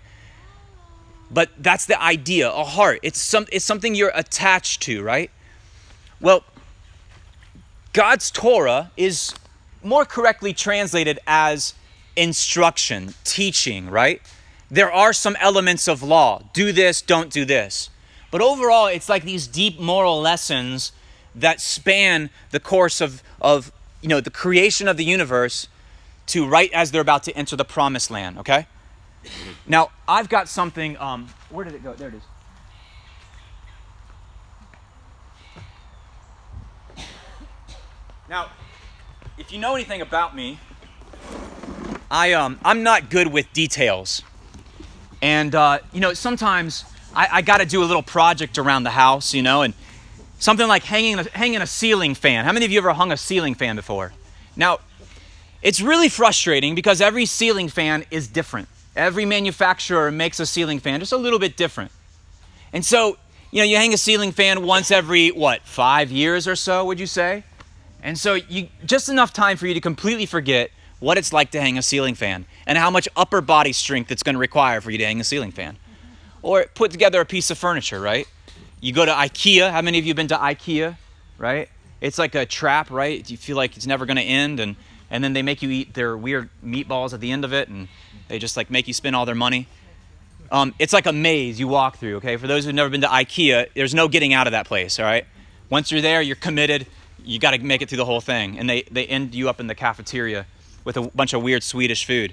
But 1.30 1.50
that's 1.58 1.86
the 1.86 2.00
idea, 2.00 2.50
a 2.50 2.64
heart. 2.64 3.00
It's 3.02 3.20
some 3.20 3.46
it's 3.52 3.64
something 3.64 3.94
you're 3.94 4.12
attached 4.14 4.82
to, 4.82 5.02
right? 5.02 5.30
Well, 6.20 6.44
God's 7.92 8.30
Torah 8.30 8.90
is 8.96 9.34
more 9.82 10.04
correctly 10.04 10.52
translated 10.52 11.18
as 11.26 11.74
instruction, 12.16 13.14
teaching, 13.24 13.88
right? 13.90 14.20
There 14.70 14.90
are 14.90 15.12
some 15.12 15.36
elements 15.40 15.86
of 15.86 16.02
law. 16.02 16.42
Do 16.52 16.72
this, 16.72 17.00
don't 17.02 17.30
do 17.30 17.44
this. 17.44 17.90
But 18.30 18.40
overall, 18.40 18.86
it's 18.86 19.08
like 19.08 19.22
these 19.22 19.46
deep 19.46 19.78
moral 19.78 20.20
lessons 20.20 20.92
that 21.34 21.60
span 21.60 22.30
the 22.50 22.60
course 22.60 23.00
of, 23.00 23.22
of 23.40 23.70
you 24.00 24.08
know, 24.08 24.20
the 24.20 24.30
creation 24.30 24.88
of 24.88 24.96
the 24.96 25.04
universe 25.04 25.68
to 26.26 26.46
right 26.46 26.72
as 26.72 26.90
they're 26.90 27.00
about 27.00 27.22
to 27.24 27.36
enter 27.36 27.54
the 27.54 27.64
promised 27.64 28.10
land, 28.10 28.38
okay? 28.38 28.66
Now, 29.66 29.90
I've 30.08 30.28
got 30.28 30.48
something, 30.48 30.96
um, 30.98 31.28
where 31.50 31.64
did 31.64 31.74
it 31.74 31.84
go? 31.84 31.94
There 31.94 32.08
it 32.08 32.14
is. 32.14 32.22
Now, 38.28 38.50
if 39.38 39.52
you 39.52 39.58
know 39.58 39.74
anything 39.74 40.00
about 40.00 40.34
me, 40.34 40.58
I 42.10 42.32
um 42.34 42.58
I'm 42.64 42.82
not 42.82 43.10
good 43.10 43.28
with 43.28 43.52
details, 43.52 44.22
and 45.20 45.54
uh, 45.54 45.80
you 45.92 46.00
know 46.00 46.14
sometimes 46.14 46.84
I, 47.14 47.28
I 47.32 47.42
got 47.42 47.58
to 47.58 47.66
do 47.66 47.82
a 47.82 47.86
little 47.86 48.02
project 48.02 48.58
around 48.58 48.84
the 48.84 48.90
house, 48.90 49.34
you 49.34 49.42
know, 49.42 49.62
and 49.62 49.74
something 50.38 50.68
like 50.68 50.84
hanging 50.84 51.18
a, 51.18 51.24
hanging 51.30 51.62
a 51.62 51.66
ceiling 51.66 52.14
fan. 52.14 52.44
How 52.44 52.52
many 52.52 52.64
of 52.64 52.70
you 52.70 52.78
ever 52.78 52.92
hung 52.92 53.10
a 53.10 53.16
ceiling 53.16 53.54
fan 53.54 53.76
before? 53.76 54.12
Now, 54.54 54.78
it's 55.62 55.80
really 55.80 56.08
frustrating 56.08 56.74
because 56.74 57.00
every 57.00 57.26
ceiling 57.26 57.68
fan 57.68 58.04
is 58.10 58.28
different. 58.28 58.68
Every 58.94 59.24
manufacturer 59.24 60.10
makes 60.10 60.38
a 60.38 60.46
ceiling 60.46 60.78
fan 60.78 61.00
just 61.00 61.12
a 61.12 61.16
little 61.16 61.38
bit 61.38 61.56
different, 61.56 61.90
and 62.72 62.84
so 62.84 63.18
you 63.50 63.58
know 63.58 63.64
you 63.64 63.76
hang 63.76 63.92
a 63.92 63.98
ceiling 63.98 64.30
fan 64.30 64.64
once 64.64 64.92
every 64.92 65.30
what 65.30 65.62
five 65.62 66.12
years 66.12 66.46
or 66.46 66.54
so, 66.54 66.84
would 66.84 67.00
you 67.00 67.06
say? 67.06 67.42
And 68.00 68.16
so 68.16 68.34
you 68.34 68.68
just 68.84 69.08
enough 69.08 69.32
time 69.32 69.56
for 69.56 69.66
you 69.66 69.74
to 69.74 69.80
completely 69.80 70.26
forget 70.26 70.70
what 71.00 71.18
it's 71.18 71.32
like 71.32 71.50
to 71.50 71.60
hang 71.60 71.78
a 71.78 71.82
ceiling 71.82 72.14
fan 72.14 72.46
and 72.66 72.78
how 72.78 72.90
much 72.90 73.08
upper 73.16 73.40
body 73.40 73.72
strength 73.72 74.10
it's 74.10 74.22
going 74.22 74.34
to 74.34 74.40
require 74.40 74.80
for 74.80 74.90
you 74.90 74.98
to 74.98 75.04
hang 75.04 75.20
a 75.20 75.24
ceiling 75.24 75.52
fan. 75.52 75.76
Or 76.42 76.64
put 76.74 76.90
together 76.90 77.20
a 77.20 77.24
piece 77.24 77.50
of 77.50 77.58
furniture, 77.58 78.00
right? 78.00 78.26
You 78.80 78.92
go 78.92 79.04
to 79.04 79.12
IKEA. 79.12 79.70
How 79.70 79.82
many 79.82 79.98
of 79.98 80.04
you 80.04 80.10
have 80.10 80.16
been 80.16 80.28
to 80.28 80.36
IKEA? 80.36 80.96
right? 81.38 81.68
It's 82.00 82.18
like 82.18 82.34
a 82.34 82.46
trap, 82.46 82.90
right? 82.90 83.28
You 83.28 83.36
feel 83.36 83.56
like 83.56 83.76
it's 83.76 83.86
never 83.86 84.06
going 84.06 84.16
to 84.16 84.22
end, 84.22 84.60
and 84.60 84.76
and 85.10 85.22
then 85.22 85.32
they 85.32 85.42
make 85.42 85.62
you 85.62 85.70
eat 85.70 85.94
their 85.94 86.16
weird 86.16 86.48
meatballs 86.64 87.12
at 87.12 87.20
the 87.20 87.30
end 87.30 87.44
of 87.44 87.52
it, 87.52 87.68
and 87.68 87.88
they 88.28 88.38
just 88.38 88.56
like 88.56 88.70
make 88.70 88.86
you 88.88 88.94
spend 88.94 89.16
all 89.16 89.26
their 89.26 89.34
money. 89.34 89.66
Um, 90.50 90.74
it's 90.78 90.92
like 90.92 91.06
a 91.06 91.12
maze 91.12 91.58
you 91.58 91.68
walk 91.68 91.96
through. 91.96 92.16
Okay, 92.16 92.36
for 92.36 92.46
those 92.46 92.64
who've 92.64 92.74
never 92.74 92.90
been 92.90 93.00
to 93.00 93.08
IKEA, 93.08 93.68
there's 93.74 93.94
no 93.94 94.08
getting 94.08 94.32
out 94.32 94.46
of 94.46 94.52
that 94.52 94.66
place. 94.66 94.98
All 94.98 95.04
right, 95.04 95.26
once 95.70 95.90
you're 95.90 96.02
there, 96.02 96.22
you're 96.22 96.36
committed. 96.36 96.86
You 97.24 97.38
got 97.38 97.52
to 97.52 97.58
make 97.58 97.82
it 97.82 97.88
through 97.88 97.98
the 97.98 98.04
whole 98.04 98.20
thing, 98.20 98.58
and 98.58 98.68
they 98.68 98.82
they 98.82 99.06
end 99.06 99.34
you 99.34 99.48
up 99.48 99.60
in 99.60 99.66
the 99.66 99.74
cafeteria 99.74 100.46
with 100.86 100.96
a 100.96 101.02
bunch 101.02 101.34
of 101.34 101.42
weird 101.42 101.62
Swedish 101.62 102.06
food. 102.06 102.32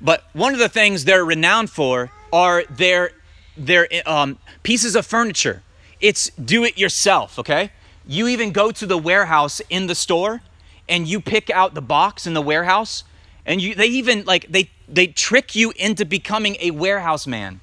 But 0.00 0.24
one 0.32 0.54
of 0.54 0.58
the 0.58 0.70
things 0.70 1.04
they're 1.04 1.24
renowned 1.24 1.68
for 1.68 2.10
are 2.32 2.64
their 2.70 3.10
their 3.54 3.86
um, 4.06 4.38
pieces 4.62 4.96
of 4.96 5.04
furniture. 5.04 5.62
It's 6.00 6.30
do 6.30 6.64
it 6.64 6.78
yourself. 6.78 7.38
Okay, 7.38 7.72
you 8.06 8.28
even 8.28 8.52
go 8.52 8.70
to 8.70 8.86
the 8.86 8.96
warehouse 8.96 9.60
in 9.68 9.86
the 9.88 9.94
store, 9.94 10.40
and 10.88 11.06
you 11.06 11.20
pick 11.20 11.50
out 11.50 11.74
the 11.74 11.82
box 11.82 12.26
in 12.26 12.32
the 12.32 12.40
warehouse, 12.40 13.04
and 13.44 13.60
you 13.60 13.74
they 13.74 13.86
even 13.86 14.24
like 14.24 14.46
they 14.48 14.70
they 14.88 15.08
trick 15.08 15.54
you 15.54 15.72
into 15.76 16.06
becoming 16.06 16.56
a 16.60 16.70
warehouse 16.70 17.26
man. 17.26 17.60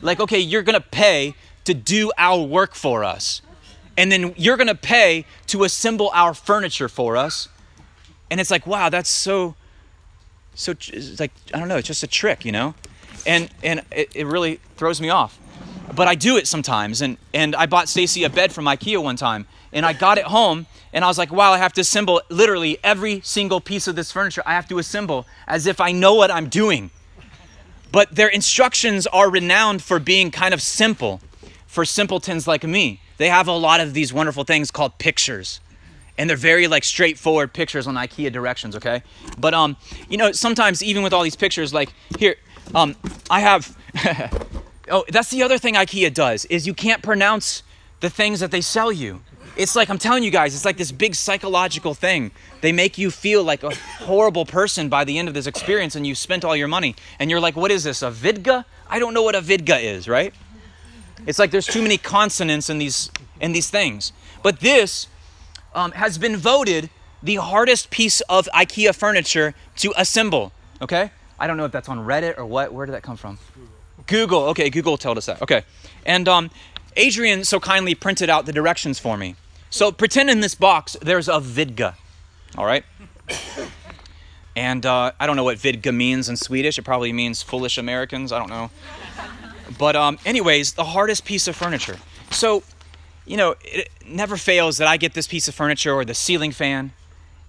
Like, 0.00 0.20
okay, 0.20 0.38
you're 0.38 0.62
gonna 0.62 0.80
pay 0.80 1.34
to 1.64 1.74
do 1.74 2.10
our 2.16 2.42
work 2.42 2.74
for 2.74 3.04
us. 3.04 3.42
And 3.96 4.10
then 4.10 4.32
you're 4.36 4.56
gonna 4.56 4.74
pay 4.74 5.26
to 5.48 5.64
assemble 5.64 6.10
our 6.14 6.32
furniture 6.32 6.88
for 6.88 7.16
us. 7.16 7.48
And 8.30 8.40
it's 8.40 8.50
like, 8.50 8.66
wow, 8.66 8.88
that's 8.88 9.10
so, 9.10 9.54
so, 10.54 10.74
like, 11.18 11.32
I 11.52 11.58
don't 11.58 11.68
know, 11.68 11.76
it's 11.76 11.88
just 11.88 12.02
a 12.02 12.06
trick, 12.06 12.44
you 12.44 12.52
know? 12.52 12.74
And, 13.26 13.50
and 13.62 13.82
it, 13.90 14.10
it 14.14 14.26
really 14.26 14.60
throws 14.76 15.00
me 15.00 15.10
off. 15.10 15.38
But 15.94 16.06
I 16.08 16.14
do 16.14 16.36
it 16.36 16.46
sometimes. 16.46 17.02
And, 17.02 17.18
and 17.34 17.56
I 17.56 17.66
bought 17.66 17.88
Stacy 17.88 18.24
a 18.24 18.30
bed 18.30 18.52
from 18.52 18.64
Ikea 18.66 19.02
one 19.02 19.16
time. 19.16 19.46
And 19.72 19.84
I 19.84 19.92
got 19.92 20.18
it 20.18 20.24
home 20.24 20.66
and 20.92 21.04
I 21.04 21.08
was 21.08 21.18
like, 21.18 21.30
wow, 21.30 21.52
I 21.52 21.58
have 21.58 21.72
to 21.74 21.80
assemble 21.82 22.20
literally 22.28 22.78
every 22.82 23.20
single 23.20 23.60
piece 23.60 23.86
of 23.86 23.94
this 23.94 24.10
furniture. 24.10 24.42
I 24.44 24.54
have 24.54 24.68
to 24.68 24.78
assemble 24.78 25.26
as 25.46 25.66
if 25.66 25.80
I 25.80 25.92
know 25.92 26.14
what 26.14 26.30
I'm 26.30 26.48
doing. 26.48 26.90
But 27.92 28.14
their 28.14 28.28
instructions 28.28 29.06
are 29.08 29.30
renowned 29.30 29.82
for 29.82 29.98
being 29.98 30.30
kind 30.30 30.54
of 30.54 30.60
simple 30.60 31.20
for 31.66 31.84
simpletons 31.84 32.48
like 32.48 32.64
me. 32.64 33.00
They 33.18 33.28
have 33.28 33.46
a 33.46 33.52
lot 33.52 33.80
of 33.80 33.94
these 33.94 34.12
wonderful 34.12 34.44
things 34.44 34.70
called 34.70 34.98
pictures. 34.98 35.60
And 36.20 36.28
they're 36.28 36.36
very 36.36 36.68
like 36.68 36.84
straightforward 36.84 37.54
pictures 37.54 37.86
on 37.86 37.94
IKEA 37.94 38.30
directions, 38.30 38.76
okay? 38.76 39.02
But 39.38 39.54
um, 39.54 39.78
you 40.10 40.18
know, 40.18 40.32
sometimes 40.32 40.82
even 40.82 41.02
with 41.02 41.14
all 41.14 41.22
these 41.22 41.34
pictures, 41.34 41.72
like 41.72 41.94
here, 42.18 42.36
um, 42.74 42.94
I 43.30 43.40
have 43.40 43.74
oh, 44.90 45.02
that's 45.08 45.30
the 45.30 45.42
other 45.42 45.56
thing 45.56 45.76
IKEA 45.76 46.12
does 46.12 46.44
is 46.44 46.66
you 46.66 46.74
can't 46.74 47.02
pronounce 47.02 47.62
the 48.00 48.10
things 48.10 48.40
that 48.40 48.50
they 48.50 48.60
sell 48.60 48.92
you. 48.92 49.22
It's 49.56 49.74
like 49.74 49.88
I'm 49.88 49.96
telling 49.96 50.22
you 50.22 50.30
guys, 50.30 50.54
it's 50.54 50.66
like 50.66 50.76
this 50.76 50.92
big 50.92 51.14
psychological 51.14 51.94
thing. 51.94 52.32
They 52.60 52.70
make 52.70 52.98
you 52.98 53.10
feel 53.10 53.42
like 53.42 53.62
a 53.62 53.74
horrible 53.74 54.44
person 54.44 54.90
by 54.90 55.04
the 55.04 55.18
end 55.18 55.26
of 55.26 55.32
this 55.32 55.46
experience, 55.46 55.96
and 55.96 56.06
you 56.06 56.14
spent 56.14 56.44
all 56.44 56.54
your 56.54 56.68
money, 56.68 56.96
and 57.18 57.30
you're 57.30 57.40
like, 57.40 57.56
"What 57.56 57.70
is 57.70 57.84
this? 57.84 58.02
A 58.02 58.10
vidga? 58.10 58.66
I 58.90 58.98
don't 58.98 59.14
know 59.14 59.22
what 59.22 59.34
a 59.34 59.40
vidga 59.40 59.82
is, 59.82 60.06
right?" 60.06 60.34
It's 61.26 61.38
like 61.38 61.50
there's 61.50 61.66
too 61.66 61.80
many 61.80 61.96
consonants 61.96 62.68
in 62.68 62.76
these 62.76 63.10
in 63.40 63.52
these 63.52 63.70
things. 63.70 64.12
But 64.42 64.60
this 64.60 65.08
um, 65.74 65.92
has 65.92 66.18
been 66.18 66.36
voted 66.36 66.90
the 67.22 67.36
hardest 67.36 67.90
piece 67.90 68.20
of 68.22 68.48
IKEA 68.54 68.94
furniture 68.94 69.54
to 69.76 69.92
assemble. 69.96 70.52
Okay, 70.80 71.10
I 71.38 71.46
don't 71.46 71.56
know 71.56 71.64
if 71.64 71.72
that's 71.72 71.88
on 71.88 71.98
Reddit 71.98 72.38
or 72.38 72.46
what. 72.46 72.72
Where 72.72 72.86
did 72.86 72.92
that 72.92 73.02
come 73.02 73.16
from? 73.16 73.38
Google. 74.06 74.44
Okay, 74.48 74.70
Google 74.70 74.96
told 74.96 75.18
us 75.18 75.26
that. 75.26 75.42
Okay, 75.42 75.64
and 76.06 76.28
um, 76.28 76.50
Adrian 76.96 77.44
so 77.44 77.60
kindly 77.60 77.94
printed 77.94 78.30
out 78.30 78.46
the 78.46 78.52
directions 78.52 78.98
for 78.98 79.16
me. 79.16 79.36
So 79.68 79.92
pretend 79.92 80.30
in 80.30 80.40
this 80.40 80.54
box 80.54 80.96
there's 81.00 81.28
a 81.28 81.40
vidga, 81.40 81.94
all 82.56 82.66
right? 82.66 82.84
And 84.56 84.84
uh, 84.84 85.12
I 85.18 85.26
don't 85.26 85.36
know 85.36 85.44
what 85.44 85.58
vidga 85.58 85.94
means 85.94 86.28
in 86.28 86.36
Swedish. 86.36 86.78
It 86.78 86.82
probably 86.82 87.12
means 87.12 87.40
foolish 87.40 87.78
Americans. 87.78 88.32
I 88.32 88.38
don't 88.38 88.50
know. 88.50 88.70
But 89.78 89.96
um, 89.96 90.18
anyways, 90.26 90.72
the 90.74 90.84
hardest 90.84 91.24
piece 91.24 91.46
of 91.46 91.56
furniture. 91.56 91.96
So, 92.30 92.62
you 93.30 93.36
know, 93.36 93.54
it 93.62 93.88
never 94.04 94.36
fails 94.36 94.78
that 94.78 94.88
I 94.88 94.96
get 94.96 95.14
this 95.14 95.28
piece 95.28 95.46
of 95.46 95.54
furniture 95.54 95.94
or 95.94 96.04
the 96.04 96.14
ceiling 96.14 96.50
fan, 96.50 96.90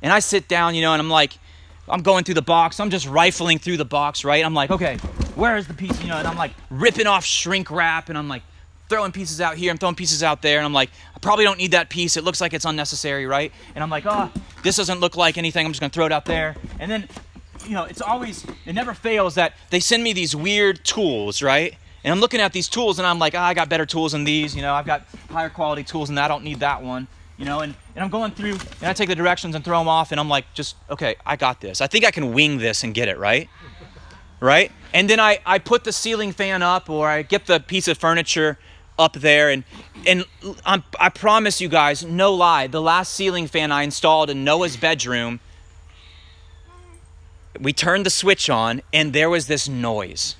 and 0.04 0.14
I 0.14 0.20
sit 0.20 0.48
down, 0.48 0.76
you 0.76 0.84
know, 0.84 0.94
and 0.94 1.02
I'm 1.02 1.10
like, 1.10 1.40
I'm 1.90 2.04
going 2.04 2.24
through 2.24 2.36
the 2.36 2.44
box. 2.44 2.80
I'm 2.80 2.92
just 2.92 3.08
rifling 3.08 3.58
through 3.58 3.78
the 3.78 3.86
box, 3.86 4.24
right? 4.24 4.46
I'm 4.46 4.54
like, 4.54 4.70
okay, 4.70 4.98
where 5.34 5.58
is 5.58 5.66
the 5.66 5.74
piece? 5.74 6.00
You 6.04 6.10
know, 6.10 6.18
and 6.18 6.28
I'm 6.28 6.38
like 6.38 6.52
ripping 6.70 7.08
off 7.08 7.26
shrink 7.26 7.72
wrap, 7.72 8.10
and 8.10 8.18
I'm 8.18 8.30
like, 8.30 8.44
throwing 8.90 9.12
pieces 9.12 9.42
out 9.42 9.58
here, 9.58 9.72
I'm 9.72 9.80
throwing 9.80 9.96
pieces 9.96 10.22
out 10.22 10.44
there, 10.44 10.60
and 10.60 10.66
I'm 10.68 10.74
like, 10.74 10.92
I 11.16 11.20
probably 11.20 11.46
don't 11.46 11.58
need 11.58 11.72
that 11.72 11.90
piece. 11.90 12.16
It 12.16 12.24
looks 12.24 12.42
like 12.42 12.54
it's 12.54 12.66
unnecessary, 12.66 13.26
right? 13.26 13.52
And 13.74 13.84
I'm 13.84 13.90
like, 13.90 14.06
oh, 14.06 14.32
this 14.62 14.76
doesn't 14.76 15.00
look 15.00 15.18
like 15.18 15.40
anything. 15.40 15.66
I'm 15.66 15.72
just 15.72 15.82
gonna 15.82 15.90
throw 15.90 16.06
it 16.06 16.12
out 16.12 16.26
there. 16.26 16.56
And 16.80 16.92
then, 16.92 17.10
you 17.66 17.72
know, 17.72 17.86
it's 17.86 18.02
always, 18.02 18.46
it 18.68 18.74
never 18.74 18.94
fails 18.94 19.34
that 19.34 19.54
they 19.72 19.80
send 19.80 20.04
me 20.04 20.14
these 20.14 20.36
weird 20.36 20.86
tools, 20.86 21.42
right? 21.42 21.76
And 22.04 22.12
I'm 22.12 22.20
looking 22.20 22.40
at 22.40 22.52
these 22.52 22.68
tools 22.68 22.98
and 22.98 23.06
I'm 23.06 23.20
like, 23.20 23.36
oh, 23.36 23.40
I 23.40 23.54
got 23.54 23.70
better 23.70 23.86
tools 23.86 24.14
than 24.14 24.24
these, 24.24 24.56
you 24.56 24.62
know, 24.62 24.74
I've 24.74 24.86
got 24.86 25.04
higher 25.30 25.50
quality 25.50 25.84
tools 25.84 26.10
and 26.10 26.20
I 26.20 26.28
don't 26.28 26.44
need 26.44 26.60
that 26.62 26.82
one, 26.82 27.08
you 27.38 27.46
know, 27.46 27.60
and, 27.60 27.76
and 27.96 28.04
I'm 28.04 28.10
going 28.10 28.32
through 28.32 28.54
and 28.54 28.84
I 28.84 28.94
take 28.94 29.10
the 29.10 29.16
directions 29.16 29.54
and 29.54 29.64
throw 29.64 29.78
them 29.78 29.88
off 29.88 30.12
and 30.12 30.20
I'm 30.20 30.30
like, 30.30 30.46
just, 30.54 30.76
okay, 30.90 31.16
I 31.26 31.36
got 31.36 31.62
this. 31.62 31.80
I 31.80 31.88
think 31.88 32.06
I 32.06 32.12
can 32.12 32.34
wing 32.34 32.58
this 32.58 32.84
and 32.84 32.94
get 32.94 33.08
it, 33.08 33.20
right? 33.20 33.50
Right? 34.40 34.72
And 34.94 35.08
then 35.08 35.20
I, 35.20 35.40
I 35.46 35.60
put 35.60 35.84
the 35.84 35.92
ceiling 35.92 36.32
fan 36.32 36.64
up 36.64 36.90
or 36.90 37.08
I 37.08 37.22
get 37.22 37.46
the 37.46 37.60
piece 37.60 37.88
of 37.88 37.98
furniture 38.00 38.58
up 39.00 39.14
there 39.14 39.50
and 39.50 39.64
and 40.06 40.26
I'm, 40.66 40.84
i 41.00 41.10
promise 41.10 41.60
you 41.60 41.70
guys 41.70 42.04
no 42.06 42.34
lie 42.34 42.68
the 42.68 42.82
last 42.82 43.14
ceiling 43.14 43.48
fan 43.48 43.72
i 43.72 43.84
installed 43.84 44.30
in 44.30 44.44
noah's 44.44 44.78
bedroom 44.78 45.40
we 47.60 47.74
turned 47.74 48.06
the 48.06 48.10
switch 48.12 48.50
on 48.50 48.82
and 48.94 49.12
there 49.12 49.30
was 49.30 49.48
this 49.48 49.68
noise 49.68 50.36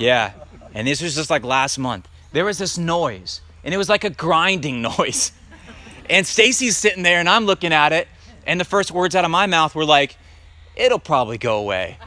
yeah 0.00 0.32
and 0.74 0.86
this 0.86 1.02
was 1.02 1.14
just 1.14 1.30
like 1.30 1.44
last 1.44 1.78
month 1.78 2.08
there 2.32 2.44
was 2.44 2.58
this 2.58 2.78
noise 2.78 3.40
and 3.64 3.74
it 3.74 3.76
was 3.76 3.88
like 3.88 4.04
a 4.04 4.10
grinding 4.10 4.82
noise 4.98 5.32
and 6.10 6.26
stacy's 6.26 6.76
sitting 6.76 7.02
there 7.02 7.20
and 7.20 7.28
i'm 7.28 7.44
looking 7.44 7.72
at 7.72 7.92
it 7.92 8.08
and 8.46 8.60
the 8.60 8.64
first 8.64 8.90
words 8.90 9.14
out 9.14 9.24
of 9.24 9.30
my 9.30 9.46
mouth 9.46 9.74
were 9.74 9.84
like 9.84 10.16
it'll 10.76 10.98
probably 10.98 11.38
go 11.38 11.58
away 11.58 11.96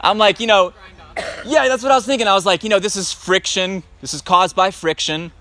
i'm 0.00 0.18
like 0.18 0.40
you 0.40 0.46
know 0.46 0.72
yeah, 1.44 1.68
that's 1.68 1.82
what 1.82 1.92
I 1.92 1.96
was 1.96 2.06
thinking. 2.06 2.26
I 2.26 2.34
was 2.34 2.46
like, 2.46 2.64
you 2.64 2.70
know, 2.70 2.78
this 2.78 2.96
is 2.96 3.12
friction. 3.12 3.82
This 4.00 4.14
is 4.14 4.22
caused 4.22 4.56
by 4.56 4.70
friction. 4.70 5.32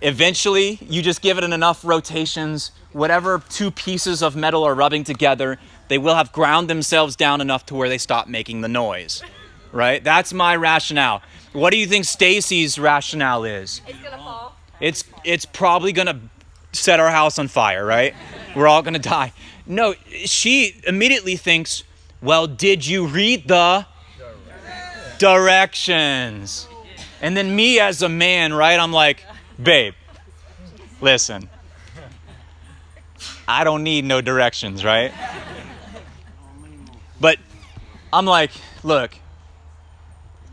Eventually, 0.00 0.78
you 0.82 1.02
just 1.02 1.22
give 1.22 1.38
it 1.38 1.44
enough 1.44 1.84
rotations. 1.84 2.70
Whatever 2.92 3.42
two 3.48 3.70
pieces 3.70 4.22
of 4.22 4.36
metal 4.36 4.64
are 4.64 4.74
rubbing 4.74 5.04
together, 5.04 5.58
they 5.88 5.98
will 5.98 6.14
have 6.14 6.32
ground 6.32 6.68
themselves 6.68 7.16
down 7.16 7.40
enough 7.40 7.66
to 7.66 7.74
where 7.74 7.88
they 7.88 7.98
stop 7.98 8.28
making 8.28 8.60
the 8.60 8.68
noise. 8.68 9.22
Right? 9.72 10.02
That's 10.02 10.32
my 10.32 10.56
rationale. 10.56 11.22
What 11.52 11.70
do 11.70 11.78
you 11.78 11.86
think 11.86 12.04
Stacy's 12.04 12.78
rationale 12.78 13.44
is? 13.44 13.80
It's 13.86 13.98
gonna 13.98 14.16
fall. 14.18 14.56
It's 14.80 15.04
it's 15.24 15.44
probably 15.44 15.92
gonna 15.92 16.20
set 16.72 17.00
our 17.00 17.10
house 17.10 17.38
on 17.38 17.48
fire, 17.48 17.84
right? 17.84 18.14
We're 18.54 18.68
all 18.68 18.82
gonna 18.82 18.98
die. 18.98 19.32
No, 19.66 19.94
she 20.24 20.80
immediately 20.86 21.36
thinks, 21.36 21.82
well, 22.22 22.46
did 22.46 22.86
you 22.86 23.06
read 23.06 23.48
the 23.48 23.86
directions. 25.18 26.68
And 27.20 27.36
then 27.36 27.54
me 27.54 27.80
as 27.80 28.02
a 28.02 28.08
man, 28.08 28.54
right? 28.54 28.78
I'm 28.78 28.92
like, 28.92 29.24
babe, 29.60 29.94
listen, 31.00 31.50
I 33.46 33.64
don't 33.64 33.82
need 33.82 34.04
no 34.04 34.20
directions, 34.20 34.84
right? 34.84 35.12
But 37.20 37.38
I'm 38.12 38.26
like, 38.26 38.52
look, 38.84 39.16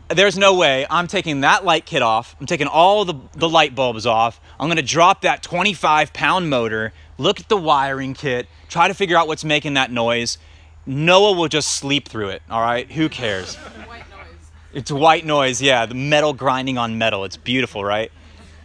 there's 0.08 0.38
no 0.38 0.54
way 0.54 0.86
I'm 0.88 1.06
taking 1.06 1.40
that 1.40 1.64
light 1.64 1.84
kit 1.86 2.02
off. 2.02 2.36
I'm 2.40 2.46
taking 2.46 2.66
all 2.66 3.04
the, 3.04 3.14
the 3.34 3.48
light 3.48 3.74
bulbs 3.74 4.06
off. 4.06 4.40
I'm 4.58 4.68
going 4.68 4.76
to 4.76 4.82
drop 4.82 5.22
that 5.22 5.42
25 5.42 6.12
pound 6.12 6.48
motor, 6.48 6.92
look 7.18 7.40
at 7.40 7.48
the 7.48 7.56
wiring 7.56 8.14
kit, 8.14 8.46
try 8.68 8.88
to 8.88 8.94
figure 8.94 9.16
out 9.16 9.26
what's 9.28 9.44
making 9.44 9.74
that 9.74 9.90
noise. 9.90 10.38
Noah 10.86 11.32
will 11.32 11.48
just 11.48 11.72
sleep 11.72 12.08
through 12.08 12.28
it, 12.28 12.42
all 12.48 12.60
right? 12.60 12.90
Who 12.92 13.08
cares? 13.08 13.56
It's 14.72 14.92
white 14.92 15.24
noise, 15.24 15.62
yeah. 15.62 15.86
The 15.86 15.94
metal 15.94 16.34
grinding 16.34 16.76
on 16.76 16.98
metal. 16.98 17.24
It's 17.24 17.38
beautiful, 17.38 17.82
right? 17.82 18.12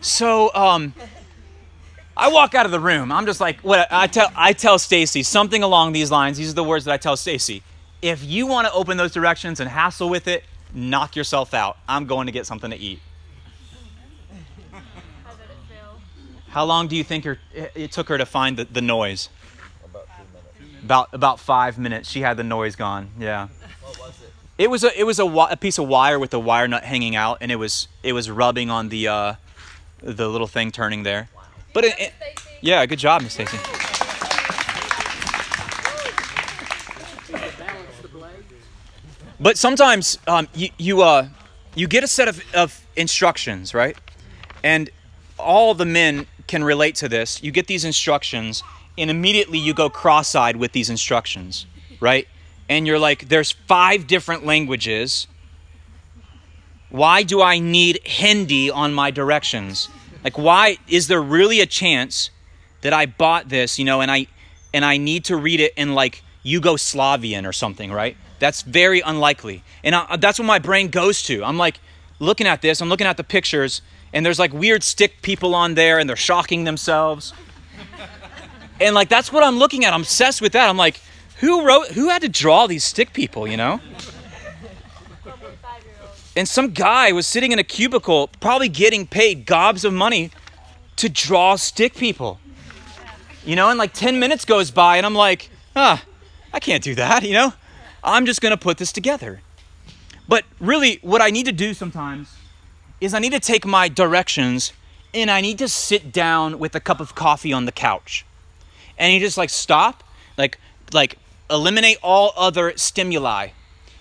So, 0.01 0.53
um, 0.53 0.93
I 2.17 2.27
walk 2.27 2.53
out 2.53 2.65
of 2.65 2.73
the 2.73 2.81
room. 2.81 3.13
I'm 3.13 3.25
just 3.25 3.39
like, 3.39 3.61
what 3.61 3.87
I 3.89 4.07
tell 4.07 4.29
I 4.35 4.51
tell 4.51 4.77
Stacy 4.77 5.23
something 5.23 5.63
along 5.63 5.93
these 5.93 6.11
lines. 6.11 6.37
These 6.37 6.51
are 6.51 6.55
the 6.55 6.65
words 6.65 6.83
that 6.83 6.91
I 6.91 6.97
tell 6.97 7.15
Stacy. 7.15 7.63
If 8.01 8.25
you 8.25 8.45
want 8.45 8.67
to 8.67 8.73
open 8.73 8.97
those 8.97 9.13
directions 9.13 9.61
and 9.61 9.69
hassle 9.69 10.09
with 10.09 10.27
it, 10.27 10.43
knock 10.73 11.15
yourself 11.15 11.53
out. 11.53 11.77
I'm 11.87 12.05
going 12.05 12.25
to 12.27 12.31
get 12.31 12.45
something 12.45 12.71
to 12.71 12.77
eat. 12.77 12.99
How 16.49 16.65
long 16.65 16.87
do 16.87 16.95
you 16.97 17.03
think 17.03 17.23
her, 17.23 17.39
it 17.53 17.91
took 17.93 18.09
her 18.09 18.17
to 18.17 18.25
find 18.25 18.57
the, 18.57 18.65
the 18.65 18.81
noise? 18.81 19.29
About. 19.85 20.07
About 20.83 21.13
about 21.13 21.39
five 21.39 21.77
minutes. 21.77 22.09
She 22.09 22.21
had 22.21 22.35
the 22.35 22.43
noise 22.43 22.75
gone. 22.75 23.09
Yeah. 23.17 23.47
What 23.81 23.99
was 23.99 24.21
it? 24.21 24.33
It 24.57 24.69
was 24.69 24.83
a 24.83 24.99
it 24.99 25.03
was 25.05 25.19
a, 25.19 25.25
a 25.25 25.55
piece 25.55 25.77
of 25.77 25.87
wire 25.87 26.19
with 26.19 26.33
a 26.33 26.39
wire 26.39 26.67
nut 26.67 26.83
hanging 26.83 27.15
out, 27.15 27.37
and 27.39 27.51
it 27.51 27.55
was 27.55 27.87
it 28.03 28.11
was 28.13 28.29
rubbing 28.29 28.69
on 28.69 28.89
the 28.89 29.07
uh, 29.07 29.33
the 30.01 30.27
little 30.27 30.47
thing 30.47 30.71
turning 30.71 31.03
there. 31.03 31.29
Wow. 31.35 31.43
But 31.73 31.85
it, 31.85 31.99
it- 31.99 32.13
yeah, 32.63 32.85
good 32.85 32.99
job, 32.99 33.21
Miss 33.21 33.33
Stacy. 33.33 33.57
But 39.41 39.57
sometimes 39.57 40.19
um, 40.27 40.47
you 40.53 40.69
you 40.77 41.01
uh 41.01 41.27
you 41.73 41.87
get 41.87 42.03
a 42.03 42.07
set 42.07 42.27
of, 42.27 42.41
of 42.53 42.85
instructions, 42.95 43.73
right? 43.73 43.97
And 44.63 44.89
all 45.39 45.73
the 45.73 45.85
men 45.85 46.27
can 46.47 46.63
relate 46.63 46.95
to 46.95 47.09
this. 47.09 47.41
You 47.41 47.51
get 47.51 47.65
these 47.65 47.83
instructions, 47.83 48.61
and 48.97 49.09
immediately 49.09 49.57
you 49.57 49.73
go 49.73 49.89
cross-eyed 49.89 50.57
with 50.57 50.73
these 50.73 50.89
instructions, 50.89 51.65
right? 51.99 52.27
And 52.69 52.85
you're 52.85 52.99
like, 52.99 53.29
there's 53.29 53.51
five 53.51 54.05
different 54.05 54.45
languages. 54.45 55.27
Why 56.89 57.23
do 57.23 57.41
I 57.41 57.57
need 57.57 57.99
Hindi 58.03 58.69
on 58.69 58.93
my 58.93 59.11
directions? 59.11 59.89
Like, 60.23 60.37
why 60.37 60.77
is 60.87 61.07
there 61.07 61.21
really 61.21 61.61
a 61.61 61.65
chance 61.65 62.29
that 62.81 62.93
I 62.93 63.05
bought 63.07 63.49
this, 63.49 63.79
you 63.79 63.85
know, 63.85 64.01
and 64.01 64.11
I 64.11 64.27
and 64.73 64.85
I 64.85 64.97
need 64.97 65.25
to 65.25 65.35
read 65.35 65.59
it 65.59 65.73
in 65.75 65.95
like 65.95 66.21
Yugoslavian 66.45 67.47
or 67.47 67.53
something, 67.53 67.91
right? 67.91 68.17
That's 68.41 68.63
very 68.63 69.01
unlikely. 69.01 69.63
And 69.83 69.93
I, 69.93 70.17
that's 70.17 70.39
what 70.39 70.45
my 70.45 70.57
brain 70.57 70.89
goes 70.89 71.21
to. 71.23 71.43
I'm 71.45 71.59
like 71.59 71.79
looking 72.19 72.47
at 72.47 72.63
this, 72.63 72.81
I'm 72.81 72.89
looking 72.89 73.05
at 73.05 73.15
the 73.15 73.23
pictures, 73.23 73.83
and 74.13 74.25
there's 74.25 74.39
like 74.39 74.51
weird 74.51 74.81
stick 74.81 75.21
people 75.21 75.53
on 75.53 75.75
there, 75.75 75.99
and 75.99 76.09
they're 76.09 76.17
shocking 76.17 76.65
themselves. 76.65 77.33
And 78.81 78.95
like 78.95 79.09
that's 79.09 79.31
what 79.31 79.43
I'm 79.43 79.59
looking 79.59 79.85
at. 79.85 79.93
I'm 79.93 80.01
obsessed 80.01 80.41
with 80.41 80.53
that. 80.53 80.67
I'm 80.67 80.75
like, 80.75 80.99
who 81.37 81.63
wrote? 81.63 81.89
Who 81.89 82.09
had 82.09 82.23
to 82.23 82.29
draw 82.29 82.65
these 82.65 82.83
stick 82.83 83.13
people? 83.13 83.47
You 83.47 83.55
know? 83.55 83.79
And 86.35 86.47
some 86.47 86.71
guy 86.71 87.11
was 87.11 87.27
sitting 87.27 87.51
in 87.51 87.59
a 87.59 87.63
cubicle, 87.63 88.31
probably 88.39 88.69
getting 88.69 89.05
paid 89.05 89.45
gobs 89.45 89.85
of 89.85 89.93
money 89.93 90.31
to 90.95 91.09
draw 91.09 91.57
stick 91.57 91.93
people. 91.93 92.39
You 93.45 93.55
know, 93.55 93.69
and 93.69 93.77
like 93.77 93.93
10 93.93 94.19
minutes 94.19 94.45
goes 94.45 94.71
by, 94.71 94.97
and 94.97 95.05
I'm 95.05 95.13
like, 95.13 95.51
ah, 95.75 96.03
I 96.51 96.59
can't 96.59 96.83
do 96.83 96.95
that, 96.95 97.21
you 97.21 97.33
know? 97.33 97.53
I'm 98.03 98.25
just 98.25 98.41
gonna 98.41 98.57
put 98.57 98.77
this 98.77 98.91
together. 98.91 99.41
But 100.27 100.45
really, 100.59 100.99
what 101.01 101.21
I 101.21 101.29
need 101.29 101.45
to 101.45 101.51
do 101.51 101.73
sometimes 101.73 102.33
is 103.01 103.13
I 103.13 103.19
need 103.19 103.33
to 103.33 103.39
take 103.39 103.65
my 103.65 103.89
directions 103.89 104.71
and 105.13 105.29
I 105.29 105.41
need 105.41 105.57
to 105.57 105.67
sit 105.67 106.11
down 106.11 106.59
with 106.59 106.75
a 106.75 106.79
cup 106.79 106.99
of 106.99 107.15
coffee 107.15 107.51
on 107.51 107.65
the 107.65 107.71
couch. 107.71 108.25
And 108.97 109.13
you 109.13 109.19
just 109.19 109.37
like 109.37 109.49
stop, 109.49 110.03
like, 110.37 110.57
like 110.93 111.17
eliminate 111.49 111.97
all 112.01 112.31
other 112.37 112.73
stimuli, 112.77 113.49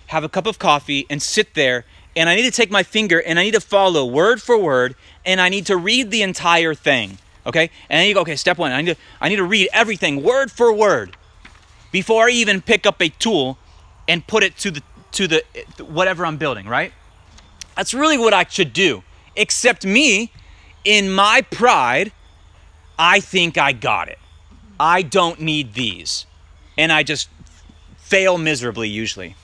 have 0.07 0.23
a 0.23 0.29
cup 0.29 0.45
of 0.45 0.59
coffee, 0.59 1.05
and 1.09 1.21
sit 1.21 1.53
there. 1.53 1.85
And 2.15 2.29
I 2.29 2.35
need 2.35 2.43
to 2.43 2.51
take 2.51 2.71
my 2.71 2.83
finger 2.83 3.21
and 3.21 3.39
I 3.39 3.43
need 3.43 3.53
to 3.53 3.61
follow 3.61 4.05
word 4.05 4.41
for 4.41 4.57
word, 4.57 4.95
and 5.25 5.41
I 5.41 5.49
need 5.49 5.65
to 5.65 5.77
read 5.77 6.11
the 6.11 6.21
entire 6.21 6.73
thing. 6.73 7.17
Okay? 7.45 7.69
And 7.89 7.99
then 7.99 8.07
you 8.07 8.13
go, 8.13 8.21
okay, 8.21 8.35
step 8.35 8.57
one, 8.57 8.71
I 8.71 8.81
need 8.81 8.95
to, 8.95 9.01
I 9.19 9.29
need 9.29 9.37
to 9.37 9.43
read 9.43 9.69
everything 9.73 10.21
word 10.21 10.51
for 10.51 10.71
word 10.71 11.17
before 11.91 12.27
I 12.27 12.31
even 12.31 12.61
pick 12.61 12.85
up 12.85 13.01
a 13.01 13.09
tool 13.09 13.57
and 14.11 14.27
put 14.27 14.43
it 14.43 14.57
to 14.57 14.71
the 14.71 14.83
to 15.13 15.25
the 15.25 15.41
whatever 15.79 16.25
I'm 16.25 16.35
building, 16.35 16.67
right? 16.67 16.91
That's 17.77 17.93
really 17.93 18.17
what 18.17 18.33
I 18.33 18.45
should 18.45 18.73
do. 18.73 19.03
Except 19.37 19.85
me, 19.85 20.33
in 20.83 21.09
my 21.09 21.41
pride, 21.49 22.11
I 22.99 23.21
think 23.21 23.57
I 23.57 23.71
got 23.71 24.09
it. 24.09 24.19
I 24.77 25.01
don't 25.01 25.39
need 25.39 25.75
these. 25.75 26.25
And 26.77 26.91
I 26.91 27.03
just 27.03 27.29
fail 27.97 28.37
miserably 28.37 28.89
usually. 28.89 29.35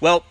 Well, 0.00 0.24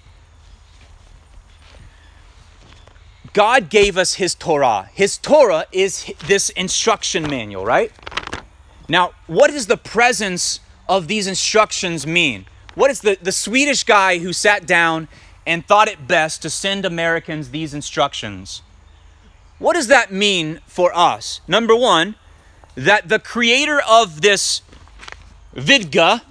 God 3.34 3.70
gave 3.70 3.96
us 3.96 4.16
His 4.16 4.34
Torah. 4.34 4.90
His 4.92 5.20
Torah 5.20 5.66
is 5.72 6.12
this 6.26 6.50
instruction 6.50 7.30
manual, 7.30 7.64
right? 7.64 7.92
Now, 8.90 9.12
what 9.28 9.52
does 9.52 9.68
the 9.68 9.78
presence 9.78 10.60
of 10.90 11.08
these 11.08 11.28
instructions 11.28 12.08
mean? 12.08 12.48
What 12.76 12.92
is 12.92 13.02
the, 13.02 13.18
the 13.22 13.32
Swedish 13.32 13.84
guy 13.84 14.20
who 14.20 14.34
sat 14.34 14.68
down 14.68 15.08
and 15.46 15.66
thought 15.66 15.88
it 15.88 16.08
best 16.08 16.42
to 16.44 16.50
send 16.50 16.86
Americans 16.86 17.50
these 17.50 17.74
instructions? 17.74 18.62
What 19.58 19.74
does 19.74 19.88
that 19.88 20.12
mean 20.12 20.60
for 20.68 20.92
us? 20.94 21.40
Number 21.48 21.76
one, 21.76 22.16
that 22.76 23.08
the 23.08 23.20
creator 23.20 23.82
of 23.88 24.22
this 24.22 24.62
Vidga 25.56 26.22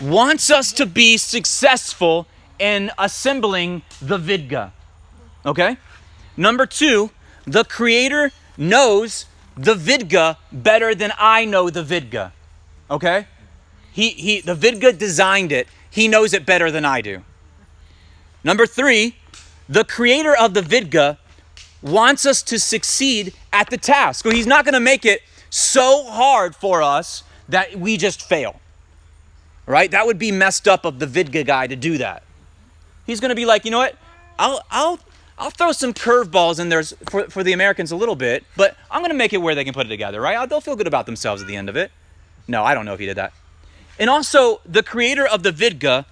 wants 0.00 0.50
us 0.50 0.72
to 0.74 0.84
be 0.84 1.16
successful 1.16 2.26
in 2.58 2.90
assembling 2.98 3.82
the 4.00 4.18
Vidga. 4.18 4.72
Okay? 5.46 5.78
Number 6.36 6.66
two, 6.66 7.10
the 7.46 7.64
creator 7.64 8.32
knows 8.58 9.24
the 9.56 9.74
Vidga 9.74 10.36
better 10.52 10.94
than 10.94 11.12
I 11.18 11.46
know 11.46 11.70
the 11.70 11.82
Vidga. 11.82 12.32
Okay? 12.90 13.26
He, 13.90 14.10
he, 14.10 14.40
the 14.42 14.54
Vidga 14.54 14.96
designed 14.96 15.52
it. 15.52 15.68
He 15.96 16.08
knows 16.08 16.34
it 16.34 16.44
better 16.44 16.70
than 16.70 16.84
I 16.84 17.00
do. 17.00 17.22
Number 18.44 18.66
three, 18.66 19.16
the 19.66 19.82
creator 19.82 20.36
of 20.36 20.52
the 20.52 20.60
Vidga 20.60 21.16
wants 21.80 22.26
us 22.26 22.42
to 22.42 22.58
succeed 22.58 23.32
at 23.50 23.70
the 23.70 23.78
task. 23.78 24.22
So 24.22 24.30
he's 24.30 24.46
not 24.46 24.66
going 24.66 24.74
to 24.74 24.80
make 24.80 25.06
it 25.06 25.22
so 25.48 26.04
hard 26.04 26.54
for 26.54 26.82
us 26.82 27.24
that 27.48 27.76
we 27.76 27.96
just 27.96 28.20
fail. 28.20 28.60
Right? 29.64 29.90
That 29.90 30.04
would 30.04 30.18
be 30.18 30.30
messed 30.30 30.68
up 30.68 30.84
of 30.84 30.98
the 30.98 31.06
Vidga 31.06 31.46
guy 31.46 31.66
to 31.66 31.76
do 31.76 31.96
that. 31.96 32.22
He's 33.06 33.18
going 33.18 33.30
to 33.30 33.34
be 33.34 33.46
like, 33.46 33.64
you 33.64 33.70
know 33.70 33.78
what? 33.78 33.96
I'll, 34.38 34.60
I'll, 34.70 35.00
I'll 35.38 35.48
throw 35.48 35.72
some 35.72 35.94
curveballs 35.94 36.60
in 36.60 36.68
there 36.68 36.82
for, 36.82 37.30
for 37.30 37.42
the 37.42 37.54
Americans 37.54 37.90
a 37.90 37.96
little 37.96 38.16
bit, 38.16 38.44
but 38.54 38.76
I'm 38.90 39.00
going 39.00 39.12
to 39.12 39.16
make 39.16 39.32
it 39.32 39.38
where 39.38 39.54
they 39.54 39.64
can 39.64 39.72
put 39.72 39.86
it 39.86 39.88
together, 39.88 40.20
right? 40.20 40.46
They'll 40.46 40.60
feel 40.60 40.76
good 40.76 40.86
about 40.86 41.06
themselves 41.06 41.40
at 41.40 41.48
the 41.48 41.56
end 41.56 41.70
of 41.70 41.76
it. 41.76 41.90
No, 42.46 42.64
I 42.64 42.74
don't 42.74 42.84
know 42.84 42.92
if 42.92 43.00
he 43.00 43.06
did 43.06 43.16
that. 43.16 43.32
And 43.98 44.10
also, 44.10 44.60
the 44.64 44.82
creator 44.82 45.26
of 45.26 45.42
the 45.42 45.50
Vidga, 45.50 46.04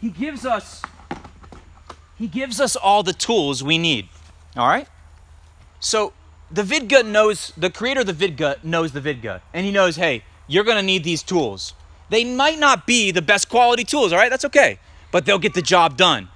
he 0.00 0.10
gives 0.10 0.46
us 0.46 0.82
he 2.16 2.26
gives 2.26 2.60
us 2.60 2.74
all 2.74 3.02
the 3.02 3.12
tools 3.12 3.62
we 3.62 3.78
need. 3.78 4.08
All 4.56 4.66
right? 4.66 4.88
So, 5.78 6.12
the 6.50 6.62
Vidga 6.62 7.06
knows 7.06 7.52
the 7.56 7.70
creator 7.70 8.00
of 8.00 8.06
the 8.06 8.12
Vidga 8.12 8.62
knows 8.64 8.92
the 8.92 9.00
Vidga, 9.00 9.40
and 9.52 9.64
he 9.64 9.70
knows, 9.70 9.96
"Hey, 9.96 10.24
you're 10.46 10.64
going 10.64 10.78
to 10.78 10.82
need 10.82 11.04
these 11.04 11.22
tools. 11.22 11.74
They 12.08 12.24
might 12.24 12.58
not 12.58 12.86
be 12.86 13.10
the 13.10 13.22
best 13.22 13.48
quality 13.48 13.84
tools, 13.84 14.12
all 14.12 14.18
right? 14.18 14.30
That's 14.30 14.46
okay, 14.46 14.78
but 15.12 15.26
they'll 15.26 15.38
get 15.38 15.54
the 15.54 15.62
job 15.62 15.96
done." 15.96 16.28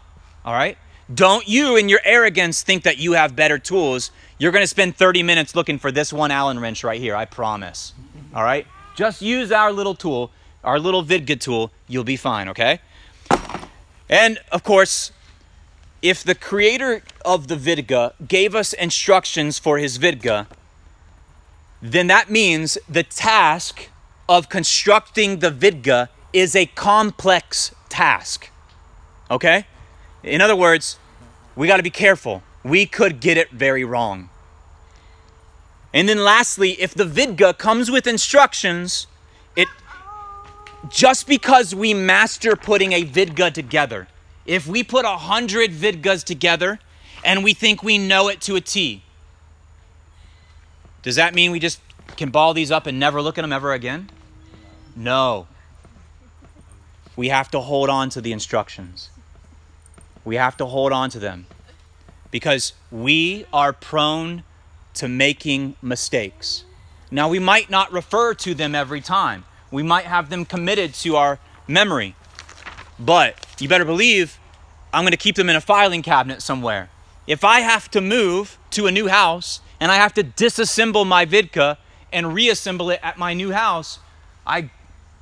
All 0.45 0.53
right? 0.53 0.77
Don't 1.13 1.49
you, 1.49 1.77
in 1.77 1.89
your 1.89 2.01
arrogance, 2.05 2.63
think 2.63 2.85
that 2.85 2.99
you 2.99 3.13
have 3.13 3.37
better 3.37 3.59
tools. 3.59 4.11
You're 4.39 4.53
going 4.53 4.63
to 4.63 4.69
spend 4.69 4.97
30 4.97 5.23
minutes 5.23 5.55
looking 5.55 5.79
for 5.79 5.93
this 5.93 6.13
one 6.13 6.31
Allen 6.31 6.59
wrench 6.59 6.85
right 6.85 7.01
here, 7.01 7.15
I 7.15 7.25
promise. 7.25 7.93
All 8.35 8.43
right? 8.43 8.67
Just 8.95 9.23
use 9.23 9.51
our 9.51 9.73
little 9.73 9.95
tool, 9.95 10.31
our 10.63 10.79
little 10.79 11.05
Vidga 11.05 11.41
tool, 11.41 11.73
you'll 11.89 12.05
be 12.05 12.17
fine, 12.17 12.49
okay? 12.49 12.81
And 14.09 14.39
of 14.51 14.63
course, 14.63 15.13
if 16.03 16.23
the 16.23 16.35
creator 16.35 17.03
of 17.25 17.49
the 17.49 17.57
Vidga 17.57 18.13
gave 18.27 18.55
us 18.55 18.73
instructions 18.73 19.59
for 19.59 19.79
his 19.79 19.99
Vidga, 19.99 20.47
then 21.81 22.09
that 22.09 22.31
means 22.31 22.77
the 22.89 23.03
task 23.03 23.89
of 24.29 24.49
constructing 24.49 25.39
the 25.39 25.51
Vidga 25.51 26.09
is 26.33 26.55
a 26.55 26.67
complex 26.67 27.75
task. 27.89 28.51
Okay? 29.31 29.67
In 30.23 30.41
other 30.41 30.57
words, 30.57 30.99
we 31.57 31.67
got 31.67 31.79
to 31.79 31.83
be 31.83 31.91
careful. 31.91 32.43
We 32.63 32.87
could 32.87 33.21
get 33.21 33.37
it 33.37 33.51
very 33.51 33.85
wrong. 33.85 34.29
And 35.95 36.09
then 36.09 36.25
lastly, 36.25 36.73
if 36.81 36.95
the 36.95 37.05
Vidga 37.05 37.57
comes 37.57 37.91
with 37.91 38.07
instructions, 38.07 39.07
it 39.57 39.69
just 40.89 41.27
because 41.27 41.75
we 41.75 41.93
master 41.93 42.57
putting 42.57 42.93
a 42.93 43.05
Vidga 43.05 43.53
together, 43.53 44.09
if 44.47 44.67
we 44.67 44.83
put 44.83 45.05
a 45.05 45.17
hundred 45.17 45.71
Vidgas 45.71 46.25
together 46.25 46.79
and 47.25 47.45
we 47.45 47.53
think 47.53 47.83
we 47.83 47.99
know 47.99 48.29
it 48.29 48.41
to 48.43 48.57
a 48.57 48.61
T, 48.61 49.03
does 51.03 51.17
that 51.17 51.35
mean 51.35 51.51
we 51.51 51.59
just 51.59 51.81
can 52.17 52.31
ball 52.31 52.55
these 52.55 52.71
up 52.71 52.87
and 52.87 52.99
never 52.99 53.21
look 53.21 53.39
at 53.39 53.43
them 53.43 53.53
ever 53.53 53.73
again? 53.73 54.09
No. 54.97 55.47
We 57.17 57.29
have 57.29 57.51
to 57.51 57.61
hold 57.61 57.91
on 57.91 58.09
to 58.11 58.21
the 58.21 58.33
instructions. 58.33 59.11
We 60.25 60.37
have 60.37 60.57
to 60.59 60.67
hold 60.67 60.93
on 60.93 61.11
to 61.11 61.19
them 61.19 61.47
because 62.31 62.73
we 62.91 63.45
are 63.53 63.73
prone 63.73 64.45
to 64.95 65.09
making 65.09 65.77
mistakes. 65.83 66.65
Now, 67.11 67.29
we 67.29 67.39
might 67.39 67.71
not 67.71 67.93
refer 67.93 68.35
to 68.35 68.55
them 68.55 68.75
every 68.75 69.01
time, 69.01 69.45
we 69.71 69.83
might 69.83 70.05
have 70.05 70.31
them 70.31 70.45
committed 70.45 70.95
to 70.95 71.17
our 71.17 71.39
memory, 71.67 72.15
but 72.99 73.47
you 73.59 73.69
better 73.69 73.85
believe 73.85 74.39
I'm 74.93 75.05
going 75.05 75.13
to 75.13 75.17
keep 75.17 75.37
them 75.37 75.49
in 75.49 75.57
a 75.57 75.61
filing 75.61 76.03
cabinet 76.03 76.43
somewhere. 76.43 76.91
If 77.27 77.45
I 77.45 77.61
have 77.61 77.91
to 77.93 78.01
move 78.01 78.59
to 78.73 78.87
a 78.87 78.93
new 78.93 79.09
house 79.09 79.61
and 79.81 79.91
I 79.91 79.97
have 79.97 80.13
to 80.15 80.25
disassemble 80.25 81.07
my 81.07 81.25
Vidga 81.25 81.79
and 82.13 82.35
reassemble 82.35 82.91
it 82.91 83.01
at 83.03 83.17
my 83.17 83.33
new 83.33 83.53
house, 83.53 84.01
I 84.47 84.71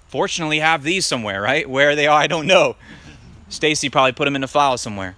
fortunately 0.09 0.59
have 0.59 0.83
these 0.83 1.07
somewhere, 1.07 1.41
right? 1.41 1.69
Where 1.69 1.95
they 1.95 2.07
are, 2.07 2.21
I 2.21 2.27
don't 2.27 2.47
know. 2.47 2.77
Stacy 3.49 3.89
probably 3.89 4.13
put 4.13 4.25
them 4.25 4.35
in 4.35 4.43
a 4.43 4.49
file 4.49 4.79
somewhere. 4.79 5.17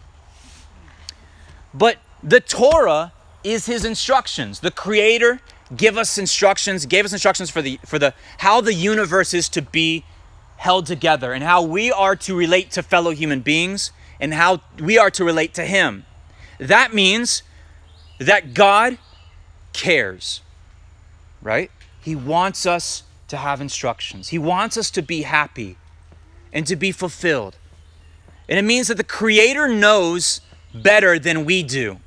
But 1.72 1.98
the 2.22 2.40
Torah 2.40 3.12
is 3.44 3.66
his 3.66 3.84
instructions. 3.84 4.60
The 4.60 4.70
creator 4.70 5.40
give 5.76 5.96
us 5.96 6.18
instructions, 6.18 6.86
gave 6.86 7.04
us 7.04 7.12
instructions 7.12 7.50
for 7.50 7.62
the 7.62 7.78
for 7.86 7.98
the 7.98 8.14
how 8.38 8.60
the 8.60 8.74
universe 8.74 9.34
is 9.34 9.48
to 9.50 9.62
be 9.62 10.04
held 10.56 10.86
together 10.86 11.32
and 11.32 11.42
how 11.42 11.62
we 11.62 11.90
are 11.90 12.14
to 12.14 12.36
relate 12.36 12.70
to 12.70 12.82
fellow 12.82 13.10
human 13.10 13.40
beings 13.40 13.90
and 14.20 14.34
how 14.34 14.60
we 14.78 14.96
are 14.96 15.10
to 15.10 15.24
relate 15.24 15.54
to 15.54 15.64
him. 15.64 16.04
That 16.58 16.94
means 16.94 17.42
that 18.18 18.54
God 18.54 18.98
cares. 19.72 20.40
Right? 21.40 21.70
He 22.00 22.14
wants 22.14 22.66
us 22.66 23.02
to 23.28 23.36
have 23.36 23.60
instructions. 23.60 24.28
He 24.28 24.38
wants 24.38 24.76
us 24.76 24.90
to 24.92 25.02
be 25.02 25.22
happy 25.22 25.76
and 26.52 26.66
to 26.66 26.76
be 26.76 26.92
fulfilled. 26.92 27.56
And 28.48 28.58
it 28.58 28.62
means 28.62 28.88
that 28.88 28.96
the 28.96 29.04
creator 29.04 29.68
knows 29.68 30.40
better 30.74 31.18
than 31.18 31.44
we 31.44 31.62
do. 31.62 31.98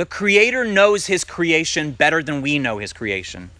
The 0.00 0.06
Creator 0.06 0.64
knows 0.64 1.08
His 1.08 1.24
creation 1.24 1.90
better 1.90 2.22
than 2.22 2.40
we 2.40 2.58
know 2.58 2.78
His 2.78 2.90
creation. 2.90 3.50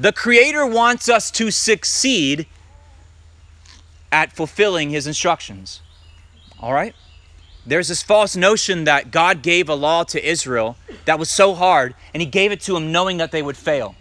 The 0.00 0.12
Creator 0.12 0.66
wants 0.66 1.08
us 1.08 1.30
to 1.30 1.52
succeed 1.52 2.46
at 4.10 4.32
fulfilling 4.32 4.90
His 4.90 5.06
instructions. 5.06 5.80
All 6.58 6.72
right? 6.72 6.92
There's 7.64 7.86
this 7.86 8.02
false 8.02 8.34
notion 8.34 8.82
that 8.82 9.12
God 9.12 9.42
gave 9.42 9.68
a 9.68 9.76
law 9.76 10.02
to 10.02 10.28
Israel 10.28 10.76
that 11.04 11.20
was 11.20 11.30
so 11.30 11.54
hard, 11.54 11.94
and 12.12 12.20
He 12.20 12.26
gave 12.26 12.50
it 12.50 12.60
to 12.62 12.72
them 12.72 12.90
knowing 12.90 13.18
that 13.18 13.30
they 13.30 13.40
would 13.40 13.56
fail, 13.56 13.94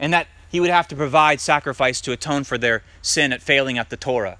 and 0.00 0.10
that 0.14 0.26
He 0.48 0.58
would 0.58 0.70
have 0.70 0.88
to 0.88 0.96
provide 0.96 1.38
sacrifice 1.38 2.00
to 2.00 2.12
atone 2.12 2.44
for 2.44 2.56
their 2.56 2.82
sin 3.02 3.34
at 3.34 3.42
failing 3.42 3.76
at 3.76 3.90
the 3.90 3.98
Torah. 3.98 4.38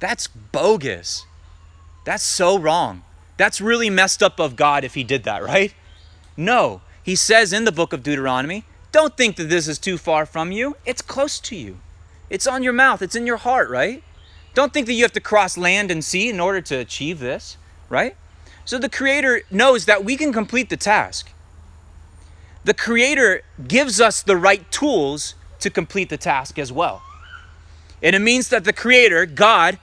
That's 0.00 0.28
bogus. 0.28 1.26
That's 2.06 2.24
so 2.24 2.58
wrong. 2.58 3.02
That's 3.36 3.60
really 3.60 3.90
messed 3.90 4.22
up 4.22 4.38
of 4.38 4.56
God 4.56 4.84
if 4.84 4.94
he 4.94 5.04
did 5.04 5.24
that, 5.24 5.42
right? 5.42 5.74
No. 6.36 6.80
He 7.02 7.16
says 7.16 7.52
in 7.52 7.64
the 7.64 7.72
book 7.72 7.92
of 7.92 8.02
Deuteronomy, 8.02 8.64
don't 8.92 9.16
think 9.16 9.36
that 9.36 9.48
this 9.48 9.68
is 9.68 9.78
too 9.78 9.98
far 9.98 10.24
from 10.24 10.52
you. 10.52 10.76
It's 10.86 11.02
close 11.02 11.40
to 11.40 11.56
you. 11.56 11.78
It's 12.30 12.46
on 12.46 12.62
your 12.62 12.72
mouth, 12.72 13.02
it's 13.02 13.16
in 13.16 13.26
your 13.26 13.36
heart, 13.36 13.68
right? 13.68 14.02
Don't 14.54 14.72
think 14.72 14.86
that 14.86 14.92
you 14.92 15.02
have 15.02 15.12
to 15.12 15.20
cross 15.20 15.58
land 15.58 15.90
and 15.90 16.04
sea 16.04 16.28
in 16.28 16.40
order 16.40 16.60
to 16.62 16.76
achieve 16.76 17.18
this, 17.18 17.56
right? 17.88 18.16
So 18.64 18.78
the 18.78 18.88
Creator 18.88 19.42
knows 19.50 19.84
that 19.86 20.04
we 20.04 20.16
can 20.16 20.32
complete 20.32 20.70
the 20.70 20.76
task. 20.76 21.32
The 22.64 22.72
Creator 22.72 23.42
gives 23.68 24.00
us 24.00 24.22
the 24.22 24.36
right 24.36 24.70
tools 24.70 25.34
to 25.60 25.70
complete 25.70 26.08
the 26.08 26.16
task 26.16 26.58
as 26.58 26.72
well. 26.72 27.02
And 28.02 28.16
it 28.16 28.20
means 28.20 28.48
that 28.48 28.64
the 28.64 28.72
Creator, 28.72 29.26
God, 29.26 29.78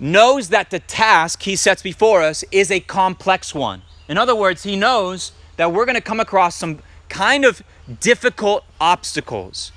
knows 0.00 0.48
that 0.48 0.70
the 0.70 0.80
task 0.80 1.42
he 1.42 1.56
sets 1.56 1.82
before 1.82 2.22
us 2.22 2.44
is 2.50 2.70
a 2.70 2.80
complex 2.80 3.54
one. 3.54 3.82
In 4.08 4.18
other 4.18 4.34
words, 4.34 4.62
he 4.62 4.76
knows 4.76 5.32
that 5.56 5.72
we're 5.72 5.84
going 5.84 5.94
to 5.94 6.00
come 6.00 6.20
across 6.20 6.56
some 6.56 6.80
kind 7.08 7.44
of 7.44 7.62
difficult 8.00 8.64
obstacles, 8.80 9.72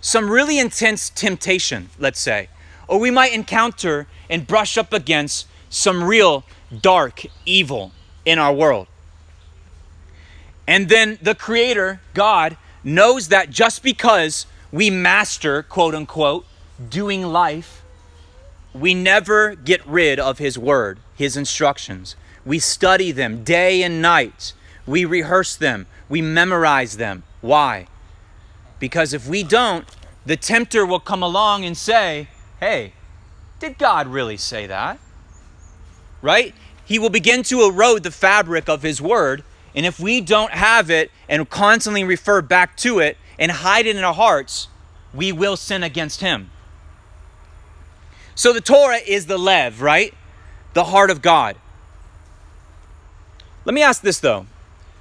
some 0.00 0.30
really 0.30 0.58
intense 0.58 1.10
temptation, 1.10 1.90
let's 1.98 2.20
say, 2.20 2.48
or 2.88 2.98
we 2.98 3.10
might 3.10 3.32
encounter 3.32 4.06
and 4.30 4.46
brush 4.46 4.78
up 4.78 4.92
against 4.92 5.46
some 5.68 6.02
real 6.02 6.44
dark 6.80 7.24
evil 7.44 7.92
in 8.24 8.38
our 8.38 8.52
world. 8.52 8.86
And 10.66 10.88
then 10.88 11.18
the 11.22 11.34
Creator, 11.34 12.00
God, 12.14 12.56
knows 12.82 13.28
that 13.28 13.50
just 13.50 13.82
because 13.82 14.46
we 14.72 14.90
master, 14.90 15.62
quote 15.62 15.94
unquote, 15.94 16.46
doing 16.88 17.22
life 17.22 17.82
we 18.80 18.94
never 18.94 19.54
get 19.54 19.84
rid 19.86 20.18
of 20.18 20.38
His 20.38 20.58
Word, 20.58 20.98
His 21.14 21.36
instructions. 21.36 22.16
We 22.44 22.58
study 22.58 23.12
them 23.12 23.42
day 23.42 23.82
and 23.82 24.00
night. 24.00 24.52
We 24.86 25.04
rehearse 25.04 25.56
them. 25.56 25.86
We 26.08 26.22
memorize 26.22 26.96
them. 26.96 27.24
Why? 27.40 27.88
Because 28.78 29.12
if 29.12 29.26
we 29.26 29.42
don't, 29.42 29.86
the 30.24 30.36
tempter 30.36 30.84
will 30.84 31.00
come 31.00 31.22
along 31.22 31.64
and 31.64 31.76
say, 31.76 32.28
Hey, 32.60 32.92
did 33.58 33.78
God 33.78 34.06
really 34.06 34.36
say 34.36 34.66
that? 34.66 34.98
Right? 36.22 36.54
He 36.84 36.98
will 36.98 37.10
begin 37.10 37.42
to 37.44 37.64
erode 37.64 38.02
the 38.02 38.10
fabric 38.10 38.68
of 38.68 38.82
His 38.82 39.00
Word. 39.00 39.42
And 39.74 39.84
if 39.84 39.98
we 39.98 40.20
don't 40.20 40.52
have 40.52 40.90
it 40.90 41.10
and 41.28 41.48
constantly 41.50 42.04
refer 42.04 42.42
back 42.42 42.76
to 42.78 42.98
it 42.98 43.16
and 43.38 43.50
hide 43.50 43.86
it 43.86 43.96
in 43.96 44.04
our 44.04 44.14
hearts, 44.14 44.68
we 45.12 45.32
will 45.32 45.56
sin 45.56 45.82
against 45.82 46.20
Him. 46.20 46.50
So 48.36 48.52
the 48.52 48.60
Torah 48.60 48.98
is 48.98 49.26
the 49.26 49.38
lev, 49.38 49.82
right? 49.82 50.14
The 50.74 50.84
heart 50.84 51.10
of 51.10 51.22
God. 51.22 51.56
Let 53.64 53.74
me 53.74 53.82
ask 53.82 54.02
this 54.02 54.20
though. 54.20 54.46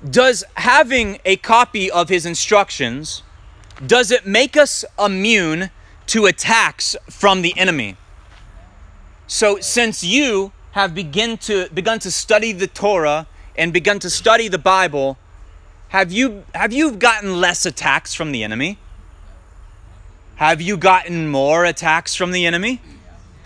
Does 0.10 0.44
having 0.56 1.20
a 1.24 1.36
copy 1.36 1.92
of 1.92 2.10
his 2.10 2.26
instructions 2.26 3.22
does 3.86 4.10
it 4.10 4.26
make 4.26 4.56
us 4.56 4.86
immune 4.98 5.70
to 6.08 6.26
attacks 6.26 6.96
from 7.10 7.42
the 7.42 7.58
enemy? 7.58 7.98
So 9.28 9.60
since 9.60 10.04
you 10.04 10.54
have 10.72 10.96
begun 10.96 11.38
to 11.40 11.68
begun 11.74 12.00
to 12.00 12.12
study 12.12 12.54
the 12.54 12.68
Torah 12.68 13.28
and 13.58 13.74
begun 13.74 14.00
to 14.00 14.10
study 14.10 14.48
the 14.48 14.58
Bible, 14.58 15.18
have 15.90 16.12
you 16.12 16.46
have 16.54 16.72
you 16.72 16.94
gotten 16.94 17.42
less 17.42 17.66
attacks 17.66 18.14
from 18.14 18.32
the 18.32 18.44
enemy? 18.44 18.78
Have 20.36 20.62
you 20.62 20.78
gotten 20.78 21.28
more 21.28 21.66
attacks 21.66 22.16
from 22.16 22.32
the 22.32 22.46
enemy? 22.46 22.82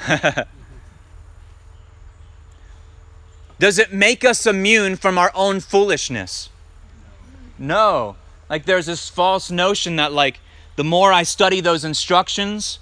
Does 3.59 3.77
it 3.77 3.91
make 3.93 4.23
us 4.23 4.45
immune 4.47 4.95
from 4.95 5.17
our 5.17 5.31
own 5.35 5.59
foolishness? 5.59 6.49
No. 7.57 8.15
Like 8.49 8.65
there's 8.65 8.85
this 8.85 9.09
false 9.09 9.51
notion 9.51 9.97
that 9.97 10.13
like 10.13 10.39
the 10.75 10.83
more 10.83 11.11
I 11.11 11.23
study 11.23 11.59
those 11.61 11.83
instructions, 11.83 12.79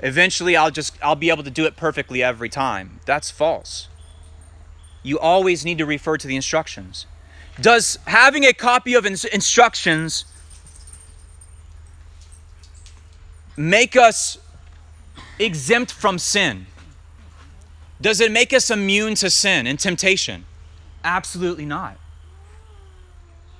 eventually 0.00 0.56
I'll 0.56 0.70
just 0.70 0.96
I'll 1.02 1.14
be 1.14 1.28
able 1.30 1.44
to 1.44 1.50
do 1.50 1.66
it 1.66 1.76
perfectly 1.76 2.22
every 2.22 2.48
time. 2.48 3.00
That's 3.04 3.30
false. 3.30 3.88
You 5.02 5.18
always 5.18 5.66
need 5.66 5.76
to 5.78 5.86
refer 5.86 6.16
to 6.16 6.26
the 6.26 6.34
instructions. 6.34 7.06
Does 7.60 7.98
having 8.06 8.44
a 8.44 8.52
copy 8.54 8.94
of 8.94 9.04
instructions 9.04 10.24
make 13.56 13.96
us 13.96 14.38
exempt 15.38 15.92
from 15.92 16.18
sin? 16.18 16.66
Does 18.00 18.20
it 18.20 18.30
make 18.30 18.52
us 18.52 18.70
immune 18.70 19.14
to 19.16 19.30
sin 19.30 19.66
and 19.66 19.78
temptation? 19.78 20.44
Absolutely 21.02 21.64
not. 21.64 21.96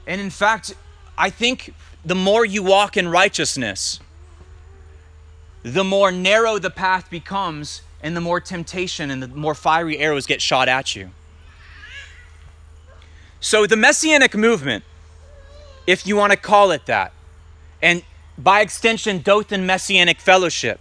And 0.07 0.21
in 0.21 0.31
fact, 0.31 0.75
I 1.17 1.31
think 1.31 1.75
the 2.05 2.15
more 2.15 2.45
you 2.45 2.63
walk 2.63 2.97
in 2.97 3.09
righteousness, 3.09 4.01
the 5.63 5.85
more 5.85 6.13
narrow 6.13 6.59
the 6.59 6.71
path 6.71 7.09
becomes, 7.09 7.83
and 8.03 8.15
the 8.15 8.21
more 8.21 8.39
temptation 8.39 9.11
and 9.11 9.23
the 9.23 9.29
more 9.29 9.55
fiery 9.55 9.99
arrows 9.99 10.27
get 10.27 10.43
shot 10.43 10.69
at 10.69 10.95
you. 10.95 11.11
So, 13.41 13.67
the 13.67 13.77
Messianic 13.77 14.35
movement, 14.35 14.85
if 15.87 16.07
you 16.07 16.17
want 16.17 16.33
to 16.33 16.37
call 16.37 16.71
it 16.71 16.87
that, 16.87 17.13
and 17.81 18.03
by 18.37 18.61
extension, 18.61 19.21
Dothan 19.21 19.65
Messianic 19.65 20.21
Fellowship, 20.21 20.81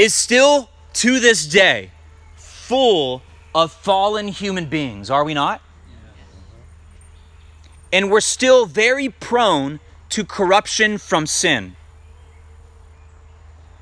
is 0.00 0.14
still 0.14 0.70
to 0.94 1.20
this 1.20 1.46
day 1.46 1.90
full 2.34 3.20
of 3.54 3.70
fallen 3.70 4.28
human 4.28 4.64
beings, 4.64 5.10
are 5.10 5.22
we 5.22 5.34
not? 5.34 5.60
And 7.92 8.10
we're 8.10 8.22
still 8.22 8.64
very 8.64 9.10
prone 9.10 9.78
to 10.08 10.24
corruption 10.24 10.96
from 10.96 11.26
sin. 11.26 11.76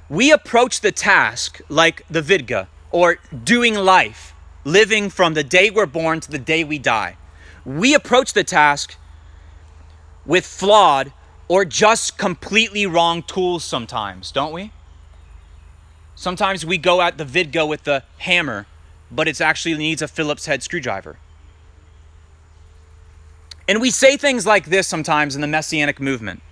We 0.09 0.33
approach 0.33 0.81
the 0.81 0.91
task 0.91 1.61
like 1.69 2.03
the 2.11 2.21
Vidga, 2.21 2.67
or 2.91 3.19
doing 3.45 3.77
life, 3.77 4.35
living 4.65 5.11
from 5.11 5.35
the 5.35 5.45
day 5.45 5.71
we're 5.71 5.87
born 5.87 6.19
to 6.19 6.31
the 6.33 6.39
day 6.39 6.65
we 6.65 6.81
die. 6.81 7.17
We 7.65 7.95
approach 7.95 8.33
the 8.33 8.43
task 8.43 8.97
with 10.27 10.45
flawed 10.45 11.13
or 11.47 11.65
just 11.65 12.19
completely 12.19 12.87
wrong 12.87 13.23
tools 13.23 13.63
sometimes, 13.63 14.33
don't 14.33 14.53
we? 14.53 14.73
Sometimes 16.19 16.67
we 16.67 16.79
go 16.79 17.01
at 17.01 17.17
the 17.17 17.25
Vidga 17.25 17.67
with 17.69 17.85
the 17.85 18.03
hammer, 18.19 18.67
but 19.09 19.29
it 19.29 19.41
actually 19.41 19.79
needs 19.79 20.03
a 20.03 20.09
Phillips 20.09 20.47
head 20.47 20.65
screwdriver. 20.65 21.17
And 23.69 23.81
we 23.81 23.93
say 23.93 24.17
things 24.17 24.45
like 24.45 24.67
this 24.67 24.89
sometimes 24.89 25.37
in 25.37 25.43
the 25.43 25.47
Messianic 25.47 26.01
movement. 26.01 26.43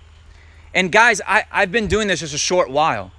And 0.73 0.89
guys, 0.89 1.19
I, 1.27 1.43
I've 1.51 1.69
been 1.69 1.87
doing 1.87 2.07
this 2.07 2.21
just 2.21 2.33
a 2.33 2.37
short 2.37 2.69
while, 2.69 3.11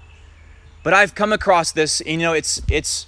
but 0.82 0.94
I've 0.94 1.14
come 1.14 1.34
across 1.34 1.70
this. 1.70 2.00
You 2.06 2.16
know, 2.16 2.32
it's 2.32 2.62
it's. 2.66 3.06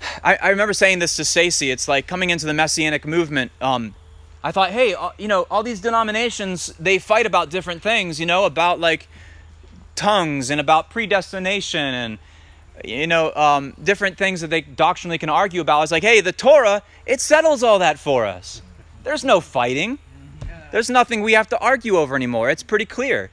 I, 0.24 0.36
I 0.36 0.48
remember 0.48 0.72
saying 0.72 0.98
this 0.98 1.14
to 1.16 1.26
Stacy. 1.26 1.70
It's 1.70 1.88
like 1.88 2.06
coming 2.06 2.30
into 2.30 2.46
the 2.46 2.54
Messianic 2.54 3.06
movement. 3.06 3.52
Um, 3.60 3.94
I 4.42 4.50
thought, 4.50 4.70
hey, 4.70 4.94
uh, 4.94 5.10
you 5.18 5.28
know, 5.28 5.42
all 5.50 5.62
these 5.62 5.82
denominations 5.82 6.72
they 6.80 6.98
fight 6.98 7.26
about 7.26 7.50
different 7.50 7.82
things. 7.82 8.18
You 8.18 8.24
know, 8.24 8.46
about 8.46 8.80
like 8.80 9.08
tongues 9.94 10.50
and 10.50 10.60
about 10.60 10.90
predestination 10.90 11.94
and 11.94 12.18
you 12.84 13.06
know, 13.06 13.32
um, 13.34 13.74
different 13.82 14.16
things 14.16 14.40
that 14.40 14.48
they 14.48 14.60
doctrinally 14.62 15.18
can 15.18 15.28
argue 15.28 15.60
about. 15.60 15.82
It's 15.82 15.92
like, 15.92 16.02
hey, 16.02 16.20
the 16.20 16.32
Torah, 16.32 16.82
it 17.06 17.20
settles 17.20 17.62
all 17.62 17.78
that 17.78 17.98
for 17.98 18.26
us. 18.26 18.62
There's 19.04 19.24
no 19.24 19.40
fighting. 19.40 19.98
There's 20.70 20.88
nothing 20.88 21.22
we 21.22 21.34
have 21.34 21.48
to 21.48 21.58
argue 21.58 21.96
over 21.96 22.16
anymore. 22.16 22.50
It's 22.50 22.62
pretty 22.62 22.86
clear. 22.86 23.30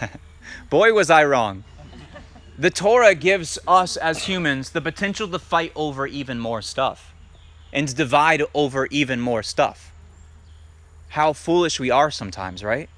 Boy, 0.70 0.92
was 0.92 1.10
I 1.10 1.24
wrong. 1.24 1.64
The 2.58 2.70
Torah 2.70 3.14
gives 3.14 3.58
us 3.66 3.96
as 3.96 4.24
humans 4.24 4.70
the 4.70 4.80
potential 4.80 5.28
to 5.28 5.38
fight 5.38 5.72
over 5.74 6.06
even 6.06 6.38
more 6.38 6.62
stuff 6.62 7.14
and 7.72 7.88
to 7.88 7.94
divide 7.94 8.42
over 8.54 8.86
even 8.90 9.20
more 9.20 9.42
stuff. 9.42 9.92
How 11.10 11.32
foolish 11.32 11.80
we 11.80 11.90
are 11.90 12.10
sometimes, 12.10 12.62
right? 12.62 12.88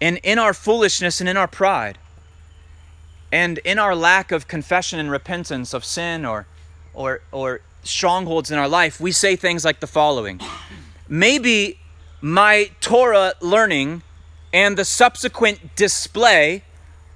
And 0.00 0.18
in 0.22 0.38
our 0.38 0.52
foolishness 0.52 1.20
and 1.20 1.28
in 1.28 1.36
our 1.36 1.48
pride, 1.48 1.98
and 3.32 3.58
in 3.58 3.78
our 3.78 3.94
lack 3.94 4.30
of 4.32 4.46
confession 4.48 4.98
and 4.98 5.10
repentance 5.10 5.74
of 5.74 5.84
sin 5.84 6.24
or, 6.24 6.46
or, 6.94 7.20
or 7.32 7.60
strongholds 7.82 8.50
in 8.50 8.58
our 8.58 8.68
life, 8.68 9.00
we 9.00 9.12
say 9.12 9.36
things 9.36 9.64
like 9.64 9.80
the 9.80 9.86
following 9.86 10.40
Maybe 11.08 11.78
my 12.20 12.70
Torah 12.80 13.34
learning 13.40 14.02
and 14.52 14.76
the 14.76 14.84
subsequent 14.84 15.76
display 15.76 16.62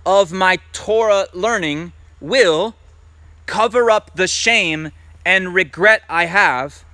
of 0.05 0.33
my 0.33 0.59
Torah 0.73 1.27
learning 1.33 1.93
will 2.21 2.75
cover 3.47 3.91
up 3.91 4.15
the 4.15 4.29
shame 4.29 4.93
and 5.25 5.55
regret 5.55 6.03
I 6.09 6.27
have 6.27 6.85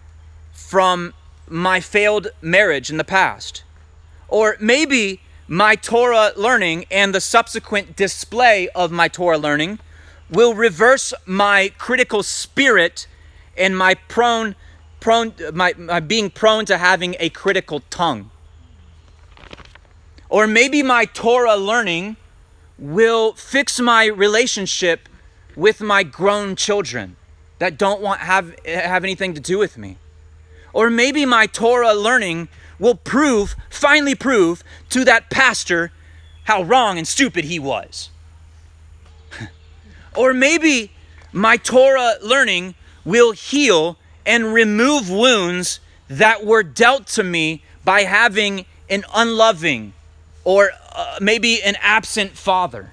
from 0.52 1.14
my 1.48 1.80
failed 1.80 2.28
marriage 2.40 2.90
in 2.90 2.96
the 2.96 3.04
past. 3.04 3.62
Or 4.28 4.56
maybe 4.60 5.20
my 5.48 5.76
Torah 5.76 6.32
learning 6.36 6.86
and 6.90 7.14
the 7.14 7.20
subsequent 7.20 7.94
display 7.96 8.68
of 8.74 8.90
my 8.90 9.08
Torah 9.08 9.38
learning 9.38 9.78
will 10.28 10.54
reverse 10.54 11.14
my 11.24 11.72
critical 11.78 12.22
spirit 12.22 13.06
and 13.56 13.76
my 13.76 13.94
prone 13.94 14.56
prone 14.98 15.32
my, 15.52 15.72
my 15.78 16.00
being 16.00 16.30
prone 16.30 16.64
to 16.64 16.78
having 16.78 17.14
a 17.20 17.30
critical 17.30 17.80
tongue. 17.90 18.30
Or 20.28 20.48
maybe 20.48 20.82
my 20.82 21.04
Torah 21.04 21.56
learning 21.56 22.16
will 22.78 23.32
fix 23.34 23.78
my 23.78 24.06
relationship 24.06 25.08
with 25.54 25.80
my 25.80 26.02
grown 26.02 26.56
children 26.56 27.16
that 27.60 27.78
don't 27.78 28.00
want 28.00 28.20
have 28.20 28.54
have 28.66 29.04
anything 29.04 29.32
to 29.34 29.40
do 29.40 29.58
with 29.58 29.78
me. 29.78 29.96
Or 30.72 30.90
maybe 30.90 31.24
my 31.24 31.46
Torah 31.46 31.94
learning 31.94 32.48
will 32.78 32.94
prove, 32.94 33.56
finally 33.70 34.14
prove, 34.14 34.62
to 34.90 35.04
that 35.04 35.30
pastor 35.30 35.92
how 36.44 36.62
wrong 36.62 36.98
and 36.98 37.06
stupid 37.06 37.44
he 37.44 37.58
was. 37.58 38.10
or 40.16 40.32
maybe 40.32 40.92
my 41.32 41.56
Torah 41.56 42.14
learning 42.22 42.74
will 43.04 43.32
heal 43.32 43.96
and 44.24 44.52
remove 44.52 45.10
wounds 45.10 45.80
that 46.08 46.44
were 46.44 46.62
dealt 46.62 47.06
to 47.06 47.22
me 47.22 47.62
by 47.84 48.02
having 48.02 48.64
an 48.88 49.04
unloving 49.14 49.92
or 50.44 50.70
uh, 50.92 51.18
maybe 51.20 51.62
an 51.62 51.76
absent 51.80 52.32
father. 52.32 52.92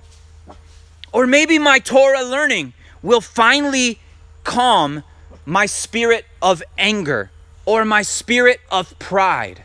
Or 1.11 1.27
maybe 1.27 1.59
my 1.59 1.79
Torah 1.79 2.23
learning 2.23 2.73
will 3.01 3.21
finally 3.21 3.99
calm 4.43 5.03
my 5.45 5.65
spirit 5.65 6.25
of 6.41 6.63
anger 6.77 7.29
or 7.65 7.85
my 7.85 8.01
spirit 8.01 8.59
of 8.71 8.97
pride. 8.99 9.63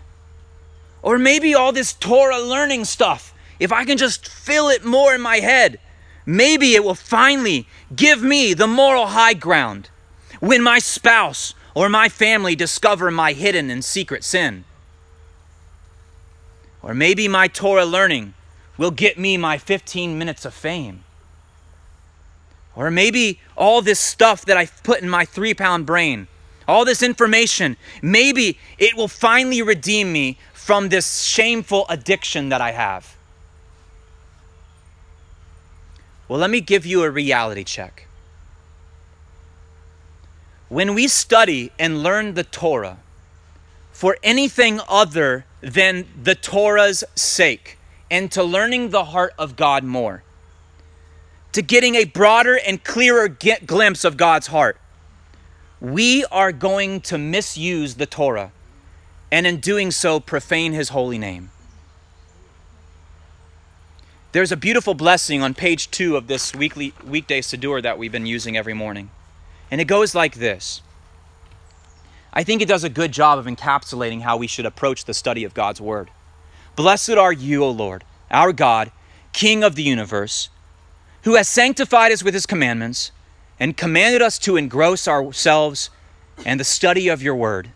Or 1.09 1.19
maybe 1.19 1.55
all 1.55 1.73
this 1.73 1.95
Torah 1.95 2.39
learning 2.39 2.85
stuff, 2.85 3.33
if 3.59 3.73
I 3.73 3.87
can 3.87 3.97
just 3.97 4.29
fill 4.29 4.69
it 4.69 4.85
more 4.85 5.15
in 5.15 5.23
my 5.23 5.37
head, 5.39 5.81
maybe 6.27 6.75
it 6.75 6.85
will 6.85 6.95
finally 6.95 7.67
give 7.97 8.23
me 8.23 8.53
the 8.53 8.67
moral 8.67 9.07
high 9.07 9.33
ground 9.33 9.89
when 10.41 10.63
my 10.63 10.79
spouse 10.79 11.55
or 11.75 11.89
my 11.89 12.11
family 12.11 12.55
discover 12.55 13.11
my 13.11 13.33
hidden 13.33 13.71
and 13.71 13.83
secret 13.83 14.23
sin. 14.23 14.65
Or 16.83 16.93
maybe 16.93 17.27
my 17.27 17.49
Torah 17.49 17.87
learning 17.87 18.35
will 18.77 18.91
get 18.91 19.19
me 19.19 19.39
my 19.39 19.57
15 19.57 20.19
minutes 20.19 20.45
of 20.45 20.53
fame. 20.53 21.05
Or 22.77 22.91
maybe 22.91 23.41
all 23.57 23.81
this 23.81 23.99
stuff 23.99 24.45
that 24.45 24.59
I've 24.59 24.83
put 24.83 25.01
in 25.01 25.09
my 25.09 25.25
three 25.25 25.55
pound 25.55 25.87
brain, 25.87 26.29
all 26.69 26.85
this 26.85 27.03
information, 27.03 27.77
maybe 28.03 28.59
it 28.77 28.95
will 28.95 29.09
finally 29.09 29.63
redeem 29.63 30.13
me 30.13 30.37
from 30.53 30.91
this 30.91 31.23
shameful 31.23 31.87
addiction 31.89 32.51
that 32.51 32.61
I 32.61 32.73
have? 32.73 33.17
Well, 36.29 36.39
let 36.39 36.51
me 36.51 36.61
give 36.61 36.85
you 36.85 37.03
a 37.03 37.11
reality 37.11 37.65
check. 37.65 38.07
When 40.69 40.95
we 40.95 41.09
study 41.09 41.73
and 41.79 42.03
learn 42.03 42.35
the 42.35 42.45
Torah 42.45 42.99
for 43.91 44.19
anything 44.23 44.81
other 44.87 45.47
than 45.63 46.07
the 46.23 46.35
Torah's 46.35 47.03
sake 47.15 47.79
and 48.11 48.31
to 48.33 48.45
learning 48.45 48.91
the 48.91 49.05
heart 49.05 49.33
of 49.39 49.57
God 49.57 49.85
more, 49.85 50.23
to 51.53 51.63
getting 51.63 51.95
a 51.95 52.05
broader 52.05 52.59
and 52.59 52.85
clearer 52.85 53.29
glimpse 53.29 54.05
of 54.05 54.19
God's 54.19 54.49
heart, 54.49 54.79
we 55.81 56.25
are 56.27 56.53
going 56.53 57.01
to 57.03 57.19
misuse 57.19 57.95
the 57.95 58.07
Torah 58.07 58.51
and 59.31 59.47
in 59.47 59.61
doing 59.61 59.91
so 59.91 60.19
profane 60.19 60.73
his 60.73 60.89
holy 60.91 61.19
name. 61.19 61.51
There's 64.33 64.53
a 64.53 64.57
beautiful 64.57 64.95
blessing 64.95 65.43
on 65.43 65.55
page 65.55 65.91
two 65.91 66.17
of 66.17 66.27
this 66.27 66.55
weekly 66.55 66.93
weekday 67.07 67.41
Siddur 67.41 67.83
that 67.83 67.99
we've 67.99 68.13
been 68.13 68.27
using 68.27 68.57
every 68.57 68.75
morning. 68.75 69.11
And 69.71 69.81
it 69.81 69.87
goes 69.87 70.15
like 70.15 70.35
this. 70.35 70.83
I 72.33 72.45
think 72.45 72.61
it 72.61 72.69
does 72.69 72.85
a 72.85 72.91
good 72.91 73.13
job 73.13 73.39
of 73.39 73.47
encapsulating 73.47 74.23
how 74.23 74.37
we 74.37 74.47
should 74.47 74.67
approach 74.67 75.05
the 75.05 75.15
study 75.15 75.45
of 75.45 75.55
God's 75.55 75.81
Word. 75.81 76.11
Blessed 76.77 77.11
are 77.13 77.33
you, 77.33 77.65
O 77.65 77.71
Lord, 77.71 78.05
our 78.31 78.53
God, 78.53 78.93
King 79.33 79.65
of 79.65 79.77
the 79.77 79.83
universe, 79.83 80.51
who 81.23 81.37
has 81.37 81.49
sanctified 81.49 82.13
us 82.13 82.23
with 82.23 82.35
his 82.35 82.47
commandments 82.47 83.13
and 83.61 83.77
commanded 83.77 84.23
us 84.23 84.39
to 84.41 84.57
engross 84.57 85.09
ourselves 85.09 85.91
in 86.45 86.59
the 86.59 86.65
study 86.65 87.09
of 87.09 87.23
your 87.23 87.35
Word. 87.35 87.71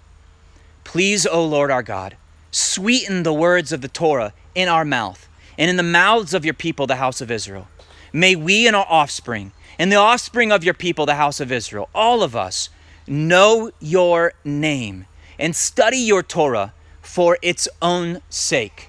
Please, 0.85 1.27
O 1.27 1.45
Lord 1.45 1.71
our 1.71 1.83
God, 1.83 2.17
sweeten 2.51 3.23
the 3.23 3.33
words 3.33 3.73
of 3.73 3.81
the 3.81 3.89
Torah 3.89 4.33
in 4.55 4.69
our 4.69 4.85
mouth 4.85 5.29
and 5.59 5.71
in 5.71 5.77
the 5.77 5.83
mouths 5.83 6.35
of 6.35 6.45
your 6.45 6.55
people, 6.55 6.87
the 6.87 6.97
house 6.97 7.21
of 7.21 7.31
Israel. 7.31 7.69
May 8.13 8.37
we 8.37 8.67
and 8.67 8.77
our 8.77 8.87
offspring, 8.89 9.53
and 9.79 9.91
the 9.91 9.97
offspring 9.97 10.53
of 10.53 10.65
your 10.65 10.75
people, 10.75 11.07
the 11.07 11.15
house 11.15 11.41
of 11.41 11.51
Israel, 11.51 11.89
all 11.95 12.23
of 12.23 12.37
us, 12.37 12.69
know 13.07 13.71
your 13.81 14.35
name 14.45 15.07
and 15.39 15.57
study 15.57 15.97
your 15.97 16.23
Torah 16.23 16.73
for 17.01 17.39
its 17.43 17.69
own 17.81 18.21
sake. 18.29 18.89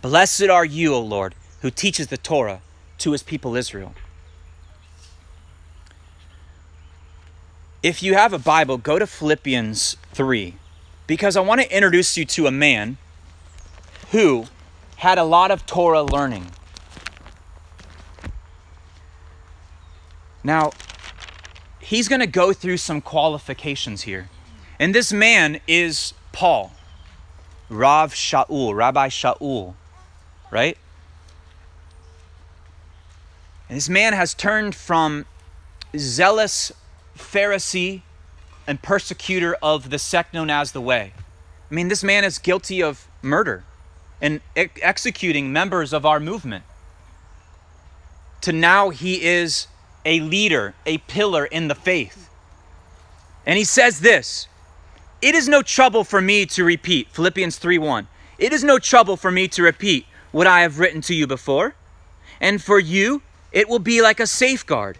Blessed 0.00 0.48
are 0.48 0.64
you, 0.64 0.94
O 0.94 1.00
Lord, 1.00 1.34
who 1.60 1.70
teaches 1.70 2.08
the 2.08 2.16
Torah 2.16 2.60
to 2.98 3.12
his 3.12 3.22
people 3.22 3.56
Israel. 3.56 3.94
If 7.82 8.00
you 8.00 8.14
have 8.14 8.32
a 8.32 8.38
Bible, 8.38 8.78
go 8.78 9.00
to 9.00 9.08
Philippians 9.08 9.96
3 10.12 10.54
because 11.08 11.36
I 11.36 11.40
want 11.40 11.62
to 11.62 11.76
introduce 11.76 12.16
you 12.16 12.24
to 12.26 12.46
a 12.46 12.52
man 12.52 12.96
who 14.12 14.44
had 14.96 15.18
a 15.18 15.24
lot 15.24 15.50
of 15.50 15.66
Torah 15.66 16.04
learning. 16.04 16.52
Now, 20.44 20.70
he's 21.80 22.06
going 22.06 22.20
to 22.20 22.28
go 22.28 22.52
through 22.52 22.76
some 22.76 23.00
qualifications 23.00 24.02
here. 24.02 24.28
And 24.78 24.94
this 24.94 25.12
man 25.12 25.60
is 25.66 26.14
Paul, 26.30 26.72
Rav 27.68 28.14
Shaul, 28.14 28.76
Rabbi 28.76 29.08
Shaul, 29.08 29.74
right? 30.52 30.78
And 33.68 33.76
this 33.76 33.88
man 33.88 34.12
has 34.12 34.34
turned 34.34 34.76
from 34.76 35.26
zealous 35.96 36.70
Pharisee 37.16 38.02
and 38.66 38.82
persecutor 38.82 39.56
of 39.62 39.90
the 39.90 39.98
sect 39.98 40.34
known 40.34 40.50
as 40.50 40.72
the 40.72 40.80
Way. 40.80 41.12
I 41.70 41.74
mean, 41.74 41.88
this 41.88 42.04
man 42.04 42.24
is 42.24 42.38
guilty 42.38 42.82
of 42.82 43.08
murder 43.22 43.64
and 44.20 44.40
ex- 44.54 44.80
executing 44.82 45.52
members 45.52 45.92
of 45.92 46.06
our 46.06 46.20
movement. 46.20 46.64
To 48.42 48.52
now 48.52 48.90
he 48.90 49.22
is 49.22 49.66
a 50.04 50.20
leader, 50.20 50.74
a 50.84 50.98
pillar 50.98 51.44
in 51.44 51.68
the 51.68 51.74
faith. 51.74 52.28
And 53.46 53.58
he 53.58 53.64
says 53.64 54.00
this 54.00 54.48
It 55.20 55.34
is 55.34 55.48
no 55.48 55.62
trouble 55.62 56.04
for 56.04 56.20
me 56.20 56.46
to 56.46 56.64
repeat, 56.64 57.08
Philippians 57.08 57.58
3 57.58 57.78
1. 57.78 58.08
It 58.38 58.52
is 58.52 58.64
no 58.64 58.78
trouble 58.78 59.16
for 59.16 59.30
me 59.30 59.48
to 59.48 59.62
repeat 59.62 60.06
what 60.30 60.46
I 60.46 60.60
have 60.62 60.78
written 60.78 61.00
to 61.02 61.14
you 61.14 61.26
before. 61.26 61.74
And 62.40 62.62
for 62.62 62.78
you, 62.78 63.22
it 63.52 63.68
will 63.68 63.78
be 63.78 64.02
like 64.02 64.18
a 64.18 64.26
safeguard. 64.26 64.98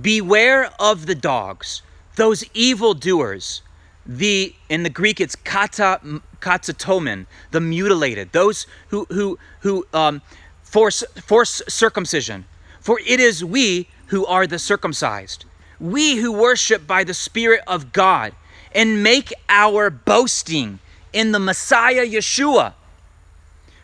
Beware 0.00 0.70
of 0.80 1.06
the 1.06 1.14
dogs 1.14 1.82
those 2.16 2.44
evil 2.54 2.94
doers, 2.94 3.62
the 4.06 4.54
in 4.68 4.82
the 4.82 4.90
Greek 4.90 5.20
it's 5.20 5.34
kata 5.34 6.00
katatomen, 6.40 7.26
the 7.50 7.60
mutilated, 7.60 8.32
those 8.32 8.66
who 8.88 9.06
who 9.10 9.38
who 9.60 9.86
um, 9.92 10.22
force 10.62 11.02
force 11.22 11.62
circumcision. 11.68 12.44
For 12.80 13.00
it 13.06 13.18
is 13.18 13.44
we 13.44 13.88
who 14.08 14.26
are 14.26 14.46
the 14.46 14.58
circumcised, 14.58 15.44
we 15.80 16.16
who 16.16 16.32
worship 16.32 16.86
by 16.86 17.02
the 17.02 17.14
Spirit 17.14 17.62
of 17.66 17.92
God, 17.92 18.34
and 18.74 19.02
make 19.02 19.32
our 19.48 19.88
boasting 19.90 20.78
in 21.12 21.32
the 21.32 21.38
Messiah 21.38 22.06
Yeshua. 22.06 22.74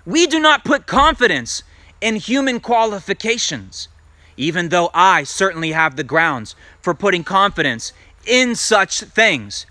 We 0.04 0.26
do 0.26 0.38
not 0.38 0.64
put 0.64 0.86
confidence 0.86 1.62
in 2.00 2.16
human 2.16 2.60
qualifications, 2.60 3.88
even 4.36 4.68
though 4.68 4.90
I 4.94 5.24
certainly 5.24 5.72
have 5.72 5.96
the 5.96 6.04
grounds 6.04 6.54
for 6.80 6.94
putting 6.94 7.24
confidence 7.24 7.92
in 8.26 8.54
such 8.54 9.00
things. 9.00 9.66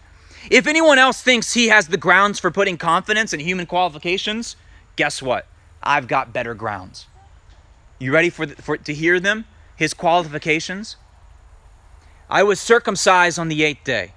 If 0.50 0.68
anyone 0.68 0.98
else 0.98 1.22
thinks 1.22 1.54
he 1.54 1.68
has 1.68 1.88
the 1.88 1.98
grounds 1.98 2.40
for 2.40 2.52
putting 2.52 2.78
confidence 2.78 3.34
in 3.34 3.40
human 3.40 3.66
qualifications, 3.66 4.56
guess 4.96 5.22
what? 5.22 5.48
I've 5.84 6.08
got 6.08 6.34
better 6.34 6.54
grounds. 6.54 7.08
You 8.00 8.14
ready 8.14 8.30
for, 8.30 8.46
the, 8.46 8.62
for 8.62 8.78
to 8.78 8.94
hear 8.94 9.20
them? 9.20 9.46
His 9.76 9.94
qualifications? 9.94 10.96
I 12.30 12.44
was 12.44 12.60
circumcised 12.60 13.40
on 13.40 13.50
the 13.50 13.64
eighth 13.64 13.84
day, 13.84 14.14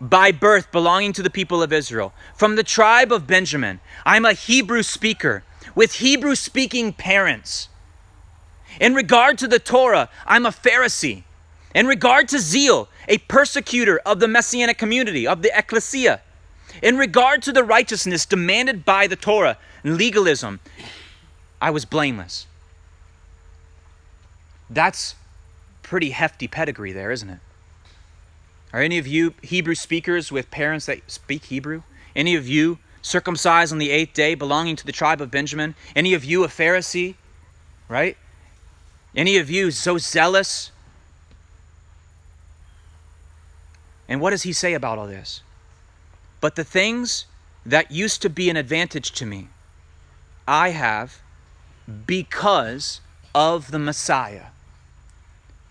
by 0.00 0.32
birth 0.32 0.70
belonging 0.70 1.12
to 1.14 1.22
the 1.22 1.30
people 1.30 1.62
of 1.62 1.72
Israel, 1.72 2.12
from 2.34 2.56
the 2.56 2.62
tribe 2.62 3.10
of 3.10 3.26
Benjamin. 3.26 3.80
I'm 4.04 4.24
a 4.24 4.34
Hebrew 4.34 4.82
speaker 4.82 5.44
with 5.74 5.94
Hebrew 5.94 6.34
speaking 6.34 6.92
parents. 6.92 7.68
In 8.80 8.94
regard 8.94 9.38
to 9.38 9.48
the 9.48 9.58
Torah, 9.58 10.08
I'm 10.26 10.46
a 10.46 10.50
Pharisee. 10.50 11.22
In 11.74 11.86
regard 11.86 12.28
to 12.28 12.38
zeal, 12.38 12.88
a 13.08 13.18
persecutor 13.18 13.98
of 14.04 14.20
the 14.20 14.28
messianic 14.28 14.78
community, 14.78 15.26
of 15.26 15.42
the 15.42 15.56
ecclesia. 15.56 16.20
In 16.82 16.96
regard 16.96 17.42
to 17.42 17.52
the 17.52 17.64
righteousness 17.64 18.26
demanded 18.26 18.84
by 18.84 19.06
the 19.06 19.16
Torah 19.16 19.58
and 19.82 19.96
legalism, 19.96 20.60
I 21.60 21.70
was 21.70 21.84
blameless. 21.84 22.46
That's 24.70 25.14
pretty 25.82 26.10
hefty 26.10 26.46
pedigree 26.46 26.92
there, 26.92 27.10
isn't 27.10 27.30
it? 27.30 27.38
Are 28.72 28.80
any 28.82 28.98
of 28.98 29.06
you 29.06 29.34
Hebrew 29.42 29.74
speakers 29.74 30.30
with 30.30 30.50
parents 30.50 30.86
that 30.86 31.10
speak 31.10 31.46
Hebrew? 31.46 31.82
Any 32.14 32.34
of 32.34 32.46
you 32.46 32.78
circumcised 33.00 33.72
on 33.72 33.78
the 33.78 33.90
eighth 33.90 34.12
day, 34.12 34.34
belonging 34.34 34.76
to 34.76 34.86
the 34.86 34.92
tribe 34.92 35.20
of 35.20 35.30
Benjamin? 35.30 35.74
Any 35.96 36.12
of 36.12 36.24
you 36.24 36.44
a 36.44 36.48
Pharisee? 36.48 37.14
Right? 37.88 38.16
Any 39.14 39.36
of 39.38 39.50
you 39.50 39.70
so 39.70 39.98
zealous? 39.98 40.70
And 44.08 44.20
what 44.20 44.30
does 44.30 44.42
he 44.42 44.52
say 44.52 44.74
about 44.74 44.98
all 44.98 45.06
this? 45.06 45.42
But 46.40 46.56
the 46.56 46.64
things 46.64 47.26
that 47.66 47.90
used 47.90 48.22
to 48.22 48.30
be 48.30 48.48
an 48.48 48.56
advantage 48.56 49.12
to 49.12 49.26
me, 49.26 49.48
I 50.46 50.70
have 50.70 51.20
because 52.06 53.00
of 53.34 53.70
the 53.70 53.78
Messiah 53.78 54.46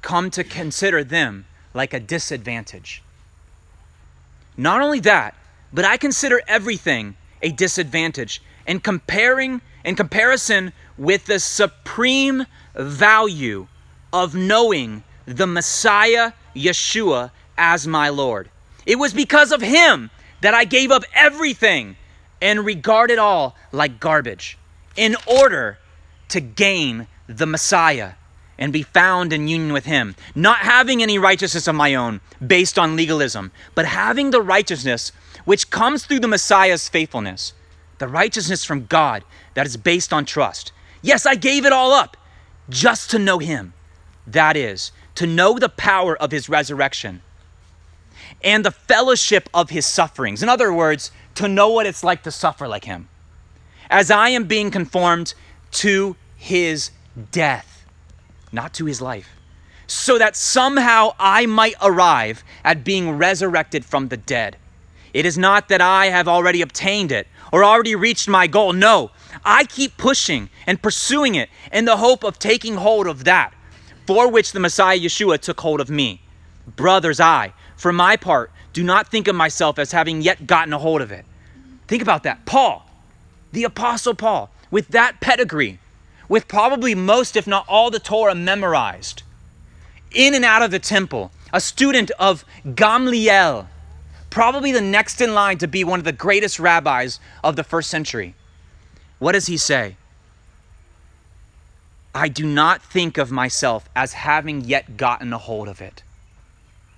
come 0.01 0.29
to 0.31 0.43
consider 0.43 1.03
them 1.03 1.45
like 1.73 1.93
a 1.93 1.99
disadvantage. 1.99 3.01
Not 4.55 4.81
only 4.81 4.99
that, 5.01 5.35
but 5.73 5.85
I 5.85 5.97
consider 5.97 6.41
everything 6.47 7.15
a 7.41 7.51
disadvantage 7.51 8.41
in 8.65 8.79
comparing 8.79 9.61
in 9.83 9.95
comparison 9.95 10.73
with 10.97 11.25
the 11.25 11.39
supreme 11.39 12.45
value 12.75 13.67
of 14.13 14.35
knowing 14.35 15.03
the 15.25 15.47
Messiah 15.47 16.31
Yeshua 16.55 17.31
as 17.57 17.87
my 17.87 18.09
Lord. 18.09 18.49
It 18.85 18.97
was 18.97 19.13
because 19.13 19.51
of 19.51 19.61
him 19.61 20.09
that 20.41 20.53
I 20.53 20.63
gave 20.63 20.91
up 20.91 21.03
everything 21.13 21.97
and 22.41 22.65
regard 22.65 23.11
it 23.11 23.19
all 23.19 23.55
like 23.71 23.99
garbage 23.99 24.57
in 24.95 25.15
order 25.25 25.77
to 26.29 26.39
gain 26.39 27.07
the 27.27 27.45
Messiah 27.45 28.13
and 28.57 28.73
be 28.73 28.83
found 28.83 29.33
in 29.33 29.47
union 29.47 29.71
with 29.73 29.85
him, 29.85 30.15
not 30.33 30.59
having 30.59 31.03
any 31.03 31.19
righteousness 31.19 31.67
of 31.67 31.75
my 31.75 31.93
own 31.93 32.21
based 32.45 32.79
on 32.79 32.95
legalism, 32.95 33.51
but 33.75 33.85
having 33.85 34.31
the 34.31 34.41
righteousness 34.41 35.11
which 35.45 35.69
comes 35.69 36.05
through 36.05 36.19
the 36.19 36.27
Messiah's 36.27 36.89
faithfulness, 36.89 37.53
the 37.99 38.07
righteousness 38.07 38.63
from 38.63 38.85
God 38.85 39.23
that 39.53 39.65
is 39.65 39.77
based 39.77 40.11
on 40.11 40.25
trust. 40.25 40.71
Yes, 41.01 41.25
I 41.25 41.35
gave 41.35 41.65
it 41.65 41.73
all 41.73 41.91
up 41.91 42.17
just 42.69 43.11
to 43.11 43.19
know 43.19 43.39
him. 43.39 43.73
That 44.25 44.57
is, 44.57 44.91
to 45.15 45.25
know 45.25 45.57
the 45.57 45.69
power 45.69 46.17
of 46.17 46.31
his 46.31 46.49
resurrection 46.49 47.21
and 48.43 48.65
the 48.65 48.71
fellowship 48.71 49.49
of 49.53 49.69
his 49.69 49.85
sufferings. 49.85 50.43
In 50.43 50.49
other 50.49 50.73
words, 50.73 51.11
to 51.35 51.47
know 51.47 51.69
what 51.69 51.85
it's 51.85 52.03
like 52.03 52.23
to 52.23 52.31
suffer 52.31 52.67
like 52.67 52.85
him. 52.85 53.07
As 53.89 54.11
I 54.11 54.29
am 54.29 54.45
being 54.45 54.69
conformed 54.69 55.33
to 55.71 56.15
his 56.35 56.91
death, 57.31 57.85
not 58.51 58.73
to 58.75 58.85
his 58.85 59.01
life, 59.01 59.29
so 59.87 60.17
that 60.17 60.35
somehow 60.35 61.11
I 61.17 61.45
might 61.45 61.75
arrive 61.81 62.43
at 62.63 62.83
being 62.83 63.11
resurrected 63.11 63.85
from 63.85 64.09
the 64.09 64.17
dead. 64.17 64.57
It 65.13 65.25
is 65.25 65.37
not 65.37 65.69
that 65.69 65.81
I 65.81 66.07
have 66.07 66.27
already 66.27 66.61
obtained 66.61 67.11
it 67.11 67.27
or 67.51 67.63
already 67.63 67.95
reached 67.95 68.27
my 68.27 68.47
goal. 68.47 68.73
No, 68.73 69.11
I 69.43 69.65
keep 69.65 69.97
pushing 69.97 70.49
and 70.65 70.81
pursuing 70.81 71.35
it 71.35 71.49
in 71.71 71.85
the 71.85 71.97
hope 71.97 72.23
of 72.23 72.39
taking 72.39 72.75
hold 72.75 73.07
of 73.07 73.23
that 73.25 73.53
for 74.07 74.31
which 74.31 74.53
the 74.53 74.59
Messiah 74.59 74.97
Yeshua 74.97 75.39
took 75.39 75.59
hold 75.59 75.81
of 75.81 75.89
me. 75.89 76.21
Brothers, 76.75 77.19
I, 77.19 77.53
for 77.75 77.91
my 77.91 78.15
part, 78.15 78.51
do 78.73 78.83
not 78.83 79.09
think 79.09 79.27
of 79.27 79.35
myself 79.35 79.77
as 79.77 79.91
having 79.91 80.21
yet 80.21 80.47
gotten 80.47 80.73
a 80.73 80.79
hold 80.79 81.01
of 81.01 81.11
it. 81.11 81.25
Think 81.87 82.01
about 82.01 82.23
that. 82.23 82.45
Paul, 82.45 82.89
the 83.51 83.65
Apostle 83.65 84.15
Paul, 84.15 84.49
with 84.71 84.87
that 84.89 85.19
pedigree, 85.19 85.79
with 86.29 86.47
probably 86.47 86.95
most, 86.95 87.35
if 87.35 87.47
not 87.47 87.65
all, 87.67 87.91
the 87.91 87.99
Torah 87.99 88.35
memorized, 88.35 89.23
in 90.11 90.33
and 90.33 90.45
out 90.45 90.61
of 90.61 90.71
the 90.71 90.79
temple, 90.79 91.31
a 91.53 91.61
student 91.61 92.11
of 92.19 92.45
Gamliel, 92.65 93.67
probably 94.29 94.71
the 94.71 94.81
next 94.81 95.21
in 95.21 95.33
line 95.33 95.57
to 95.57 95.67
be 95.67 95.83
one 95.83 95.99
of 95.99 96.05
the 96.05 96.11
greatest 96.11 96.59
rabbis 96.59 97.19
of 97.43 97.55
the 97.55 97.63
first 97.63 97.89
century. 97.89 98.35
What 99.19 99.31
does 99.31 99.47
he 99.47 99.57
say? 99.57 99.95
I 102.13 102.29
do 102.29 102.45
not 102.45 102.81
think 102.81 103.17
of 103.17 103.31
myself 103.31 103.87
as 103.95 104.13
having 104.13 104.61
yet 104.61 104.97
gotten 104.97 105.33
a 105.33 105.37
hold 105.37 105.67
of 105.67 105.81
it. 105.81 106.01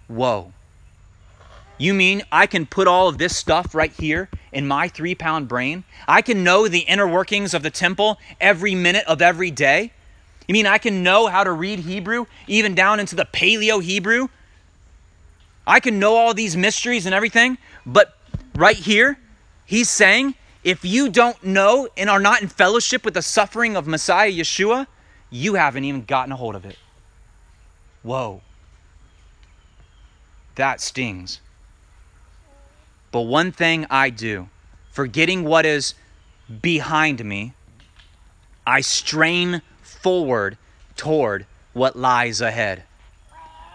Whoa. 0.08 0.54
You 1.78 1.94
mean 1.94 2.24
I 2.32 2.46
can 2.46 2.66
put 2.66 2.88
all 2.88 3.08
of 3.08 3.18
this 3.18 3.36
stuff 3.36 3.74
right 3.74 3.92
here 3.92 4.30
in 4.52 4.68
my 4.68 4.88
three 4.88 5.16
pound 5.16 5.48
brain? 5.48 5.84
I 6.08 6.22
can 6.22 6.44
know 6.44 6.68
the 6.68 6.80
inner 6.80 7.08
workings 7.08 7.54
of 7.54 7.64
the 7.64 7.70
temple 7.70 8.20
every 8.40 8.76
minute 8.76 9.06
of 9.08 9.22
every 9.22 9.52
day? 9.52 9.92
You 10.48 10.54
mean 10.54 10.68
I 10.68 10.78
can 10.78 11.04
know 11.04 11.28
how 11.28 11.44
to 11.44 11.52
read 11.52 11.80
Hebrew, 11.80 12.26
even 12.48 12.76
down 12.76 13.00
into 13.00 13.16
the 13.16 13.26
Paleo 13.26 13.82
Hebrew? 13.82 14.28
I 15.68 15.80
can 15.80 16.00
know 16.00 16.16
all 16.16 16.34
these 16.34 16.58
mysteries 16.58 17.06
and 17.06 17.14
everything, 17.14 17.58
but 17.86 18.18
right 18.56 18.76
here, 18.76 19.20
he's 19.66 19.90
saying 19.90 20.34
if 20.64 20.84
you 20.84 21.10
don't 21.10 21.42
know 21.44 21.88
and 21.96 22.10
are 22.10 22.20
not 22.20 22.42
in 22.42 22.48
fellowship 22.48 23.06
with 23.06 23.14
the 23.14 23.22
suffering 23.22 23.76
of 23.78 23.88
Messiah 23.88 24.32
Yeshua, 24.32 24.88
you 25.30 25.56
haven't 25.56 25.84
even 25.86 26.04
gotten 26.04 26.32
a 26.32 26.36
hold 26.36 26.56
of 26.56 26.66
it. 26.66 26.78
Whoa. 28.04 28.42
That 30.56 30.82
stings. 30.82 31.40
But 33.12 33.22
one 33.22 33.52
thing 33.52 33.86
I 33.90 34.10
do, 34.10 34.50
forgetting 34.92 35.44
what 35.44 35.66
is 35.66 35.96
behind 36.62 37.24
me, 37.24 37.54
I 38.68 38.82
strain 38.82 39.62
forward 39.82 40.58
toward 40.96 41.46
what 41.74 41.96
lies 41.96 42.42
ahead. 42.42 42.84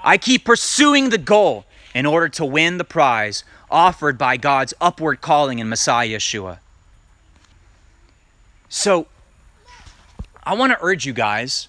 I 0.05 0.19
keep 0.19 0.45
pursuing 0.45 1.09
the 1.09 1.19
goal 1.19 1.65
in 1.95 2.07
order 2.07 2.29
to 2.29 2.45
win 2.45 2.79
the 2.79 2.85
prize 2.85 3.45
offered 3.71 4.19
by 4.19 4.37
God's 4.37 4.75
upward 4.81 5.21
calling 5.21 5.59
in 5.59 5.69
Messiah 5.69 6.09
Yeshua. 6.09 6.59
So, 8.75 9.07
I 10.43 10.55
want 10.55 10.73
to 10.73 10.79
urge 10.83 11.07
you 11.07 11.13
guys. 11.13 11.69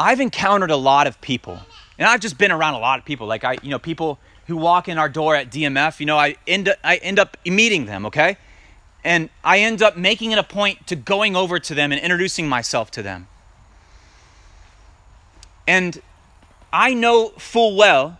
I've 0.00 0.18
encountered 0.18 0.72
a 0.72 0.76
lot 0.76 1.06
of 1.06 1.20
people, 1.20 1.60
and 1.96 2.08
I've 2.08 2.18
just 2.18 2.36
been 2.36 2.50
around 2.50 2.74
a 2.74 2.80
lot 2.80 2.98
of 2.98 3.04
people. 3.04 3.28
Like 3.28 3.44
I, 3.44 3.56
you 3.62 3.70
know, 3.70 3.78
people 3.78 4.18
who 4.48 4.56
walk 4.56 4.88
in 4.88 4.98
our 4.98 5.08
door 5.08 5.36
at 5.36 5.48
DMF, 5.48 6.00
you 6.00 6.06
know, 6.06 6.18
I 6.18 6.34
end 6.44 6.70
up, 6.70 6.78
I 6.82 6.96
end 6.96 7.20
up 7.20 7.36
meeting 7.46 7.86
them, 7.86 8.04
okay? 8.06 8.36
And 9.04 9.30
I 9.44 9.60
end 9.60 9.80
up 9.80 9.96
making 9.96 10.32
it 10.32 10.38
a 10.38 10.42
point 10.42 10.88
to 10.88 10.96
going 10.96 11.36
over 11.36 11.60
to 11.60 11.72
them 11.72 11.92
and 11.92 12.00
introducing 12.00 12.48
myself 12.48 12.90
to 12.90 13.02
them. 13.02 13.28
And 15.68 16.02
I 16.72 16.94
know 16.94 17.28
full 17.38 17.76
well 17.76 18.18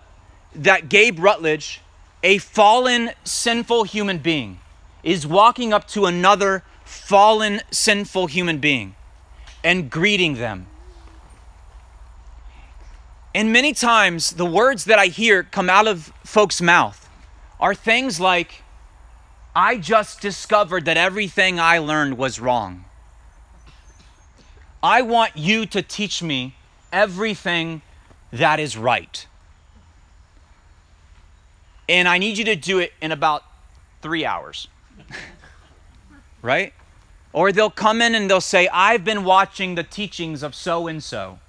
that 0.54 0.88
Gabe 0.88 1.18
Rutledge, 1.18 1.80
a 2.22 2.38
fallen, 2.38 3.10
sinful 3.24 3.82
human 3.84 4.18
being, 4.18 4.60
is 5.04 5.26
walking 5.26 5.72
up 5.72 5.86
to 5.86 6.06
another 6.06 6.64
fallen, 6.84 7.60
sinful 7.70 8.26
human 8.26 8.58
being 8.58 8.96
and 9.62 9.90
greeting 9.90 10.34
them. 10.34 10.66
And 13.34 13.52
many 13.52 13.72
times, 13.72 14.32
the 14.32 14.46
words 14.46 14.84
that 14.86 14.98
I 14.98 15.06
hear 15.06 15.42
come 15.42 15.68
out 15.68 15.86
of 15.86 16.12
folks' 16.24 16.60
mouth 16.62 17.08
are 17.60 17.74
things 17.74 18.18
like, 18.18 18.62
I 19.54 19.76
just 19.76 20.20
discovered 20.20 20.84
that 20.86 20.96
everything 20.96 21.60
I 21.60 21.78
learned 21.78 22.16
was 22.16 22.40
wrong. 22.40 22.84
I 24.82 25.02
want 25.02 25.36
you 25.36 25.66
to 25.66 25.82
teach 25.82 26.22
me 26.22 26.54
everything 26.92 27.82
that 28.32 28.60
is 28.60 28.76
right. 28.76 29.26
And 31.88 32.08
I 32.08 32.18
need 32.18 32.38
you 32.38 32.44
to 32.46 32.56
do 32.56 32.78
it 32.78 32.92
in 33.00 33.12
about 33.12 33.42
three 34.00 34.24
hours. 34.24 34.68
right? 36.42 36.72
Or 37.32 37.52
they'll 37.52 37.70
come 37.70 38.00
in 38.00 38.14
and 38.14 38.30
they'll 38.30 38.40
say, 38.40 38.68
I've 38.68 39.04
been 39.04 39.24
watching 39.24 39.74
the 39.74 39.82
teachings 39.82 40.42
of 40.42 40.54
so 40.54 40.86
and 40.86 41.02
so. 41.02 41.40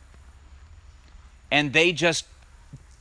And 1.51 1.73
they 1.73 1.91
just 1.91 2.25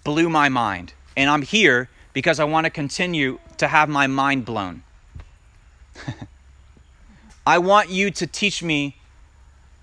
blew 0.05 0.28
my 0.28 0.48
mind. 0.48 0.92
And 1.16 1.30
I'm 1.30 1.42
here 1.42 1.88
because 2.12 2.38
I 2.38 2.44
want 2.44 2.64
to 2.64 2.70
continue 2.70 3.38
to 3.57 3.68
have 3.68 3.88
my 3.88 4.07
mind 4.07 4.44
blown. 4.44 4.82
I 7.46 7.59
want 7.59 7.90
you 7.90 8.11
to 8.11 8.26
teach 8.26 8.62
me 8.62 8.96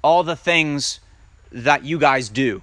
all 0.03 0.23
the 0.23 0.35
things 0.35 0.99
that 1.51 1.83
you 1.83 1.99
guys 1.99 2.29
do 2.29 2.61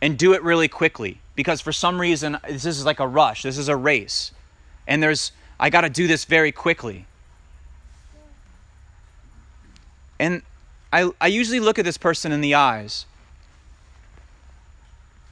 and 0.00 0.18
do 0.18 0.32
it 0.32 0.42
really 0.42 0.68
quickly 0.68 1.20
because 1.34 1.60
for 1.60 1.72
some 1.72 2.00
reason 2.00 2.38
this 2.48 2.64
is 2.64 2.86
like 2.86 3.00
a 3.00 3.06
rush 3.06 3.42
this 3.42 3.58
is 3.58 3.68
a 3.68 3.76
race 3.76 4.32
and 4.86 5.02
there's 5.02 5.32
i 5.58 5.68
got 5.68 5.82
to 5.82 5.90
do 5.90 6.06
this 6.06 6.24
very 6.24 6.52
quickly 6.52 7.06
and 10.20 10.42
I, 10.92 11.10
I 11.20 11.28
usually 11.28 11.60
look 11.60 11.78
at 11.78 11.84
this 11.84 11.96
person 11.96 12.30
in 12.30 12.40
the 12.42 12.54
eyes. 12.54 13.06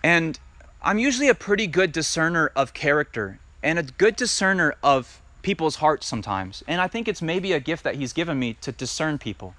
And 0.03 0.39
i'm 0.80 0.99
usually 0.99 1.28
a 1.28 1.34
pretty 1.34 1.66
good 1.66 1.91
discerner 1.91 2.53
of 2.55 2.72
character 2.72 3.41
and 3.64 3.80
a 3.80 3.82
good 3.82 4.14
discerner 4.14 4.76
of 4.82 5.20
people's 5.43 5.76
hearts 5.76 6.07
sometimes. 6.07 6.64
And 6.66 6.80
i 6.80 6.89
think 6.89 7.07
it's 7.07 7.20
maybe 7.20 7.53
a 7.53 7.61
gift 7.61 7.84
that 7.84 7.97
he's 7.97 8.12
given 8.12 8.39
me 8.39 8.55
to 8.62 8.72
discern 8.72 9.18
people. 9.18 9.55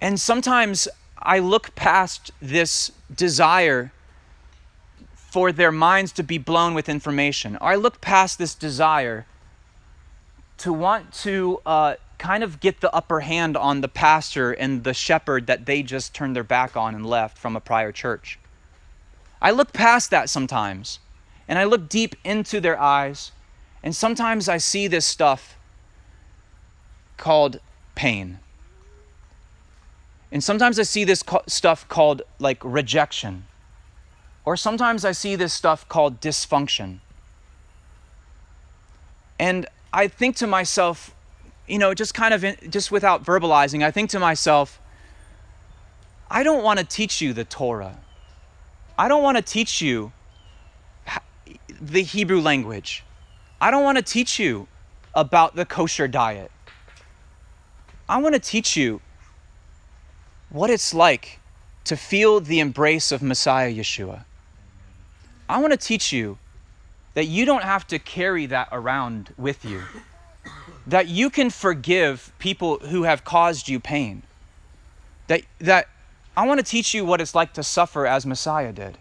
And 0.00 0.20
sometimes 0.20 0.88
I 1.18 1.40
look 1.40 1.74
past 1.74 2.30
this 2.40 2.92
desire 3.14 3.92
for 5.14 5.52
their 5.52 5.72
minds 5.72 6.12
to 6.12 6.22
be 6.22 6.38
blown 6.38 6.74
with 6.74 6.88
information. 6.88 7.56
Or 7.56 7.68
I 7.68 7.74
look 7.74 8.00
past 8.00 8.38
this 8.38 8.54
desire 8.54 9.26
to 10.58 10.72
want 10.72 11.12
to 11.24 11.60
uh, 11.66 11.94
kind 12.20 12.44
of 12.44 12.60
get 12.60 12.82
the 12.82 12.94
upper 12.94 13.20
hand 13.20 13.56
on 13.56 13.80
the 13.80 13.88
pastor 13.88 14.52
and 14.52 14.84
the 14.84 14.92
shepherd 14.92 15.46
that 15.46 15.64
they 15.64 15.82
just 15.82 16.14
turned 16.14 16.36
their 16.36 16.44
back 16.44 16.76
on 16.76 16.94
and 16.94 17.04
left 17.04 17.38
from 17.38 17.56
a 17.56 17.60
prior 17.60 17.90
church. 17.90 18.38
I 19.40 19.50
look 19.50 19.72
past 19.72 20.10
that 20.10 20.28
sometimes 20.28 20.98
and 21.48 21.58
I 21.58 21.64
look 21.64 21.88
deep 21.88 22.14
into 22.22 22.60
their 22.60 22.78
eyes, 22.78 23.32
and 23.82 23.96
sometimes 23.96 24.48
I 24.48 24.58
see 24.58 24.86
this 24.86 25.04
stuff 25.04 25.56
called 27.16 27.58
pain. 27.96 28.38
And 30.30 30.44
sometimes 30.44 30.78
I 30.78 30.84
see 30.84 31.02
this 31.02 31.24
stuff 31.48 31.88
called 31.88 32.22
like 32.38 32.58
rejection. 32.62 33.46
Or 34.44 34.56
sometimes 34.56 35.04
I 35.04 35.12
see 35.12 35.34
this 35.36 35.52
stuff 35.52 35.88
called 35.88 36.20
dysfunction. 36.20 36.98
And 39.38 39.66
I 39.92 40.06
think 40.06 40.36
to 40.36 40.46
myself, 40.46 41.14
you 41.70 41.78
know, 41.78 41.94
just 41.94 42.14
kind 42.14 42.34
of, 42.34 42.44
in, 42.44 42.56
just 42.68 42.90
without 42.90 43.24
verbalizing, 43.24 43.84
I 43.84 43.90
think 43.90 44.10
to 44.10 44.18
myself, 44.18 44.80
I 46.30 46.42
don't 46.42 46.64
want 46.64 46.80
to 46.80 46.84
teach 46.84 47.20
you 47.20 47.32
the 47.32 47.44
Torah. 47.44 47.98
I 48.98 49.08
don't 49.08 49.22
want 49.22 49.36
to 49.36 49.42
teach 49.42 49.80
you 49.80 50.12
the 51.80 52.02
Hebrew 52.02 52.40
language. 52.40 53.04
I 53.60 53.70
don't 53.70 53.84
want 53.84 53.98
to 53.98 54.02
teach 54.02 54.38
you 54.38 54.68
about 55.14 55.56
the 55.56 55.64
kosher 55.64 56.08
diet. 56.08 56.50
I 58.08 58.18
want 58.18 58.34
to 58.34 58.40
teach 58.40 58.76
you 58.76 59.00
what 60.50 60.70
it's 60.70 60.92
like 60.92 61.38
to 61.84 61.96
feel 61.96 62.40
the 62.40 62.60
embrace 62.60 63.12
of 63.12 63.22
Messiah 63.22 63.72
Yeshua. 63.72 64.24
I 65.48 65.58
want 65.58 65.72
to 65.72 65.76
teach 65.76 66.12
you 66.12 66.38
that 67.14 67.26
you 67.26 67.44
don't 67.44 67.64
have 67.64 67.86
to 67.88 67.98
carry 67.98 68.46
that 68.46 68.68
around 68.72 69.32
with 69.36 69.64
you, 69.64 69.82
that 70.90 71.06
you 71.06 71.30
can 71.30 71.50
forgive 71.50 72.32
people 72.40 72.78
who 72.78 73.04
have 73.04 73.24
caused 73.24 73.68
you 73.68 73.78
pain, 73.78 74.22
that, 75.28 75.42
that 75.60 75.88
I 76.36 76.44
want 76.46 76.58
to 76.58 76.66
teach 76.66 76.92
you 76.94 77.04
what 77.04 77.20
it's 77.20 77.32
like 77.32 77.52
to 77.52 77.62
suffer 77.62 78.08
as 78.08 78.26
Messiah 78.26 78.72
did. 78.72 78.98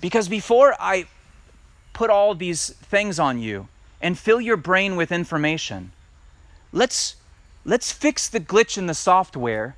Because 0.00 0.28
before 0.28 0.74
I 0.80 1.06
put 1.92 2.10
all 2.10 2.34
these 2.34 2.70
things 2.70 3.20
on 3.20 3.38
you 3.38 3.68
and 4.02 4.18
fill 4.18 4.40
your 4.40 4.56
brain 4.56 4.96
with 4.96 5.12
information, 5.12 5.92
let's, 6.72 7.14
let's 7.64 7.92
fix 7.92 8.28
the 8.28 8.40
glitch 8.40 8.76
in 8.76 8.88
the 8.88 8.94
software 8.94 9.76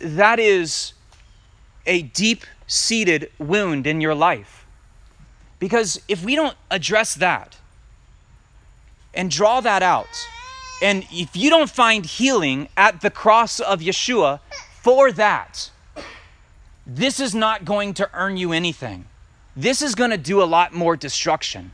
that 0.00 0.40
is 0.40 0.92
a 1.86 2.02
deep 2.02 2.44
seated 2.66 3.30
wound 3.38 3.86
in 3.86 4.00
your 4.00 4.14
life. 4.14 4.66
Because 5.60 6.00
if 6.08 6.24
we 6.24 6.34
don't 6.34 6.56
address 6.68 7.14
that 7.14 7.56
and 9.14 9.30
draw 9.30 9.60
that 9.60 9.82
out, 9.82 10.28
and 10.82 11.06
if 11.10 11.36
you 11.36 11.50
don't 11.50 11.70
find 11.70 12.04
healing 12.04 12.68
at 12.76 13.00
the 13.00 13.10
cross 13.10 13.60
of 13.60 13.80
Yeshua 13.80 14.40
for 14.80 15.12
that, 15.12 15.70
this 16.86 17.18
is 17.20 17.34
not 17.34 17.64
going 17.64 17.94
to 17.94 18.10
earn 18.12 18.36
you 18.36 18.52
anything. 18.52 19.06
This 19.56 19.80
is 19.80 19.94
going 19.94 20.10
to 20.10 20.18
do 20.18 20.42
a 20.42 20.44
lot 20.44 20.74
more 20.74 20.96
destruction. 20.96 21.72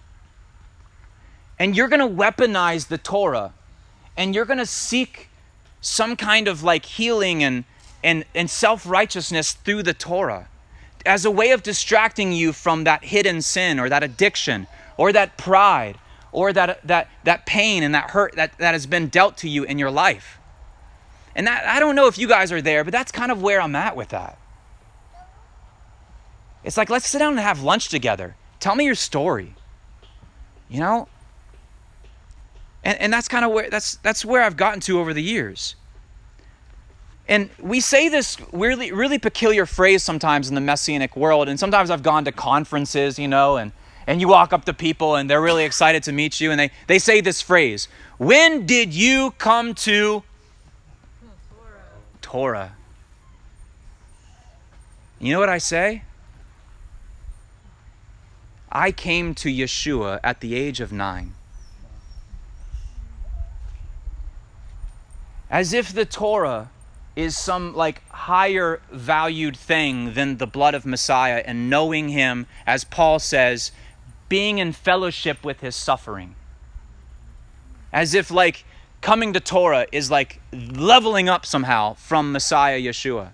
And 1.58 1.74
you're 1.74 1.88
going 1.88 2.00
to 2.00 2.22
weaponize 2.22 2.88
the 2.88 2.98
Torah 2.98 3.52
and 4.16 4.34
you're 4.34 4.44
going 4.44 4.58
to 4.58 4.66
seek 4.66 5.28
some 5.80 6.14
kind 6.14 6.46
of 6.46 6.62
like 6.62 6.84
healing 6.84 7.42
and 7.42 7.64
and, 8.02 8.24
and 8.34 8.48
self 8.48 8.86
righteousness 8.86 9.52
through 9.52 9.82
the 9.82 9.94
Torah 9.94 10.48
as 11.04 11.24
a 11.24 11.30
way 11.30 11.50
of 11.50 11.62
distracting 11.62 12.32
you 12.32 12.52
from 12.52 12.84
that 12.84 13.04
hidden 13.04 13.42
sin 13.42 13.78
or 13.78 13.88
that 13.88 14.02
addiction 14.02 14.66
or 14.96 15.12
that 15.12 15.36
pride 15.36 15.98
or 16.32 16.52
that, 16.52 16.86
that, 16.86 17.08
that 17.24 17.46
pain 17.46 17.82
and 17.82 17.94
that 17.94 18.10
hurt 18.10 18.34
that, 18.36 18.56
that 18.58 18.72
has 18.72 18.86
been 18.86 19.08
dealt 19.08 19.36
to 19.38 19.48
you 19.48 19.64
in 19.64 19.78
your 19.78 19.90
life. 19.90 20.38
And 21.34 21.46
that, 21.46 21.64
I 21.66 21.80
don't 21.80 21.94
know 21.94 22.06
if 22.06 22.18
you 22.18 22.28
guys 22.28 22.52
are 22.52 22.62
there, 22.62 22.84
but 22.84 22.92
that's 22.92 23.12
kind 23.12 23.30
of 23.30 23.42
where 23.42 23.60
I'm 23.60 23.76
at 23.76 23.96
with 23.96 24.08
that. 24.08 24.38
It's 26.62 26.76
like, 26.76 26.90
let's 26.90 27.08
sit 27.08 27.18
down 27.18 27.32
and 27.32 27.40
have 27.40 27.62
lunch 27.62 27.88
together. 27.88 28.36
Tell 28.58 28.74
me 28.74 28.84
your 28.84 28.94
story. 28.94 29.54
You 30.68 30.80
know? 30.80 31.08
And, 32.84 32.98
and 33.00 33.12
that's 33.12 33.28
kind 33.28 33.44
of 33.44 33.52
where 33.52 33.68
that's 33.68 33.96
that's 33.96 34.24
where 34.24 34.42
I've 34.42 34.56
gotten 34.56 34.80
to 34.80 35.00
over 35.00 35.12
the 35.12 35.22
years. 35.22 35.76
And 37.28 37.48
we 37.60 37.80
say 37.80 38.08
this 38.08 38.36
really, 38.52 38.90
really 38.90 39.18
peculiar 39.18 39.64
phrase 39.64 40.02
sometimes 40.02 40.48
in 40.48 40.54
the 40.54 40.60
messianic 40.60 41.14
world. 41.16 41.48
And 41.48 41.60
sometimes 41.60 41.90
I've 41.90 42.02
gone 42.02 42.24
to 42.24 42.32
conferences, 42.32 43.18
you 43.18 43.28
know, 43.28 43.56
and, 43.56 43.72
and 44.10 44.20
you 44.20 44.26
walk 44.26 44.52
up 44.52 44.64
to 44.64 44.74
people 44.74 45.14
and 45.14 45.30
they're 45.30 45.40
really 45.40 45.62
excited 45.62 46.02
to 46.02 46.10
meet 46.10 46.40
you. 46.40 46.50
And 46.50 46.58
they, 46.58 46.72
they 46.88 46.98
say 46.98 47.20
this 47.20 47.40
phrase 47.40 47.86
When 48.18 48.66
did 48.66 48.92
you 48.92 49.30
come 49.38 49.72
to 49.86 50.24
Torah? 51.20 51.80
Torah. 52.20 52.76
You 55.20 55.32
know 55.32 55.38
what 55.38 55.48
I 55.48 55.58
say? 55.58 56.02
I 58.72 58.90
came 58.90 59.32
to 59.36 59.48
Yeshua 59.48 60.18
at 60.24 60.40
the 60.40 60.56
age 60.56 60.80
of 60.80 60.92
nine. 60.92 61.34
As 65.48 65.72
if 65.72 65.92
the 65.92 66.04
Torah 66.04 66.70
is 67.14 67.36
some 67.36 67.76
like 67.76 68.02
higher 68.08 68.80
valued 68.90 69.56
thing 69.56 70.14
than 70.14 70.38
the 70.38 70.48
blood 70.48 70.74
of 70.74 70.84
Messiah 70.84 71.44
and 71.46 71.70
knowing 71.70 72.08
him, 72.08 72.48
as 72.66 72.82
Paul 72.82 73.20
says, 73.20 73.70
being 74.30 74.56
in 74.56 74.72
fellowship 74.72 75.44
with 75.44 75.60
his 75.60 75.76
suffering. 75.76 76.34
As 77.92 78.14
if 78.14 78.30
like 78.30 78.64
coming 79.02 79.34
to 79.34 79.40
Torah 79.40 79.86
is 79.92 80.10
like 80.10 80.40
leveling 80.52 81.28
up 81.28 81.44
somehow 81.44 81.92
from 81.94 82.32
Messiah 82.32 82.80
Yeshua. 82.80 83.32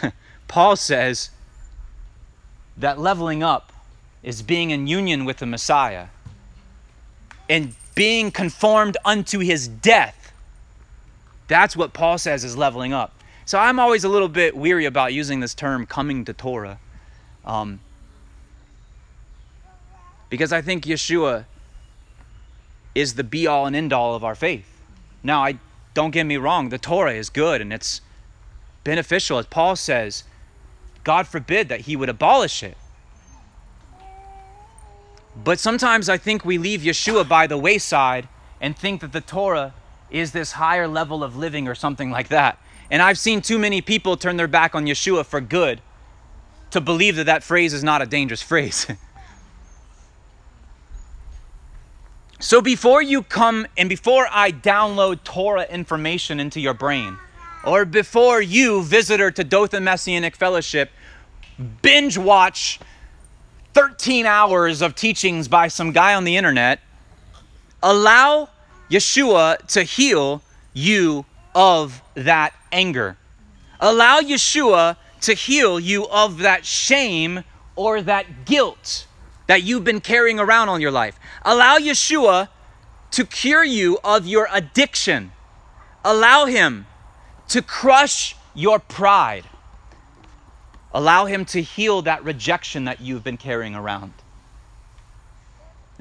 Paul 0.46 0.76
says 0.76 1.30
that 2.76 3.00
leveling 3.00 3.42
up 3.42 3.72
is 4.22 4.42
being 4.42 4.70
in 4.70 4.86
union 4.86 5.24
with 5.24 5.38
the 5.38 5.46
Messiah 5.46 6.06
and 7.48 7.74
being 7.96 8.30
conformed 8.30 8.96
unto 9.04 9.40
his 9.40 9.66
death 9.66 10.20
that's 11.50 11.76
what 11.76 11.92
Paul 11.92 12.16
says 12.16 12.44
is 12.44 12.56
leveling 12.56 12.92
up. 12.92 13.12
So 13.44 13.58
I'm 13.58 13.80
always 13.80 14.04
a 14.04 14.08
little 14.08 14.28
bit 14.28 14.56
weary 14.56 14.84
about 14.84 15.12
using 15.12 15.40
this 15.40 15.52
term 15.52 15.84
coming 15.84 16.24
to 16.26 16.32
Torah. 16.32 16.78
Um, 17.44 17.80
because 20.30 20.52
I 20.52 20.62
think 20.62 20.84
Yeshua 20.84 21.44
is 22.94 23.14
the 23.14 23.24
be 23.24 23.46
all 23.46 23.66
and 23.66 23.76
end 23.76 23.92
all 23.92 24.14
of 24.14 24.24
our 24.24 24.34
faith. 24.34 24.66
Now, 25.22 25.44
I 25.44 25.58
don't 25.92 26.12
get 26.12 26.24
me 26.24 26.36
wrong, 26.36 26.70
the 26.70 26.78
Torah 26.78 27.12
is 27.12 27.28
good 27.28 27.60
and 27.60 27.72
it's 27.72 28.00
beneficial. 28.84 29.38
As 29.38 29.46
Paul 29.46 29.76
says, 29.76 30.24
God 31.04 31.26
forbid 31.26 31.68
that 31.68 31.82
he 31.82 31.96
would 31.96 32.08
abolish 32.08 32.62
it. 32.62 32.76
But 35.42 35.58
sometimes 35.58 36.08
I 36.08 36.16
think 36.16 36.44
we 36.44 36.58
leave 36.58 36.80
Yeshua 36.80 37.28
by 37.28 37.46
the 37.46 37.58
wayside 37.58 38.28
and 38.60 38.76
think 38.76 39.00
that 39.00 39.12
the 39.12 39.20
Torah 39.20 39.74
is 40.10 40.32
this 40.32 40.52
higher 40.52 40.88
level 40.88 41.22
of 41.24 41.36
living 41.36 41.68
or 41.68 41.74
something 41.74 42.10
like 42.10 42.28
that. 42.28 42.58
And 42.90 43.00
I've 43.00 43.18
seen 43.18 43.40
too 43.40 43.58
many 43.58 43.80
people 43.80 44.16
turn 44.16 44.36
their 44.36 44.48
back 44.48 44.74
on 44.74 44.86
Yeshua 44.86 45.24
for 45.24 45.40
good 45.40 45.80
to 46.72 46.80
believe 46.80 47.16
that 47.16 47.26
that 47.26 47.42
phrase 47.42 47.72
is 47.72 47.84
not 47.84 48.02
a 48.02 48.06
dangerous 48.06 48.42
phrase. 48.50 48.86
So 52.40 52.62
before 52.62 53.02
you 53.02 53.22
come 53.22 53.66
and 53.76 53.86
before 53.86 54.26
I 54.30 54.50
download 54.50 55.22
Torah 55.24 55.66
information 55.70 56.40
into 56.40 56.58
your 56.58 56.72
brain, 56.72 57.18
or 57.64 57.84
before 57.84 58.40
you, 58.40 58.82
visitor 58.82 59.30
to 59.30 59.44
Dothan 59.44 59.84
Messianic 59.84 60.34
Fellowship, 60.34 60.90
binge 61.82 62.16
watch 62.16 62.80
13 63.74 64.24
hours 64.24 64.80
of 64.80 64.94
teachings 64.94 65.48
by 65.48 65.68
some 65.68 65.92
guy 65.92 66.14
on 66.14 66.24
the 66.24 66.38
internet, 66.38 66.80
allow 67.82 68.48
Yeshua 68.90 69.58
to 69.68 69.82
heal 69.82 70.40
you 70.72 71.26
of 71.54 72.02
that 72.14 72.54
anger. 72.72 73.18
Allow 73.80 74.20
Yeshua 74.20 74.96
to 75.20 75.34
heal 75.34 75.78
you 75.78 76.06
of 76.08 76.38
that 76.38 76.64
shame 76.64 77.44
or 77.76 78.00
that 78.00 78.46
guilt 78.46 79.06
that 79.50 79.64
you've 79.64 79.82
been 79.82 80.00
carrying 80.00 80.38
around 80.38 80.68
all 80.68 80.78
your 80.78 80.92
life. 80.92 81.18
Allow 81.44 81.78
Yeshua 81.78 82.50
to 83.10 83.24
cure 83.24 83.64
you 83.64 83.98
of 84.04 84.24
your 84.24 84.46
addiction. 84.52 85.32
Allow 86.04 86.44
Him 86.44 86.86
to 87.48 87.60
crush 87.60 88.36
your 88.54 88.78
pride. 88.78 89.46
Allow 90.94 91.24
Him 91.24 91.44
to 91.46 91.62
heal 91.62 92.00
that 92.02 92.22
rejection 92.22 92.84
that 92.84 93.00
you've 93.00 93.24
been 93.24 93.36
carrying 93.36 93.74
around. 93.74 94.12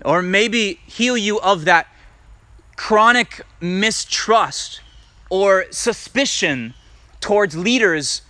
Or 0.06 0.22
maybe 0.22 0.80
heal 0.86 1.18
you 1.18 1.40
of 1.40 1.66
that 1.66 1.88
chronic 2.76 3.42
mistrust 3.60 4.82
or 5.32 5.66
suspicion 5.72 6.76
towards 7.20 7.58
leaders 7.58 8.22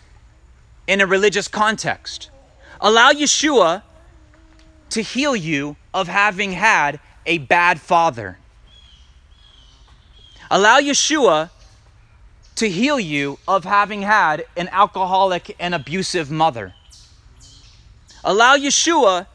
in 0.88 1.02
a 1.02 1.06
religious 1.06 1.50
context. 1.50 2.30
Allow 2.80 3.12
Yeshua 3.12 3.84
to 4.90 5.02
heal 5.02 5.36
you 5.36 5.76
of 5.94 6.08
having 6.08 6.54
had 6.54 7.00
a 7.26 7.38
bad 7.38 7.80
father. 7.80 8.38
Allow 10.52 10.80
Yeshua 10.80 11.52
to 12.56 12.70
heal 12.70 13.00
you 13.00 13.40
of 13.48 13.64
having 13.64 14.02
had 14.02 14.46
an 14.58 14.68
alcoholic 14.70 15.56
and 15.60 15.76
abusive 15.76 16.32
mother. 16.32 16.74
Allow 18.24 18.58
Yeshua 18.58 19.28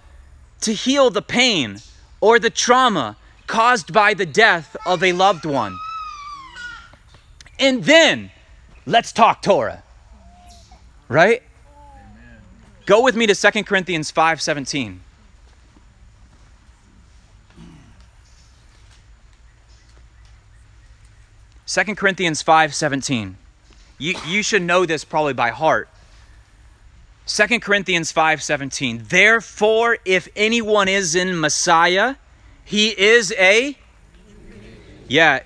to 0.60 0.72
heal 0.72 1.10
the 1.10 1.22
pain 1.22 1.78
or 2.20 2.38
the 2.38 2.50
trauma 2.50 3.16
caused 3.46 3.92
by 3.92 4.14
the 4.14 4.26
death 4.26 4.76
of 4.84 5.02
a 5.02 5.12
loved 5.12 5.44
one. 5.44 5.78
And 7.58 7.84
then 7.84 8.30
let's 8.86 9.12
talk 9.12 9.42
Torah. 9.42 9.82
Right? 11.08 11.42
Go 12.86 13.02
with 13.02 13.14
me 13.14 13.26
to 13.26 13.34
2 13.34 13.64
Corinthians 13.64 14.10
5:17. 14.10 15.03
Second 21.74 21.96
Corinthians 21.96 22.40
5:17. 22.40 23.34
You, 23.98 24.14
you 24.28 24.44
should 24.44 24.62
know 24.62 24.86
this 24.86 25.04
probably 25.04 25.32
by 25.32 25.50
heart. 25.50 25.88
2 27.26 27.58
Corinthians 27.58 28.12
5:17. 28.12 29.08
Therefore, 29.08 29.98
if 30.04 30.28
anyone 30.36 30.86
is 30.86 31.16
in 31.16 31.40
Messiah, 31.40 32.14
he 32.64 32.90
is 32.90 33.34
a 33.36 33.76
Yeah, 35.08 35.40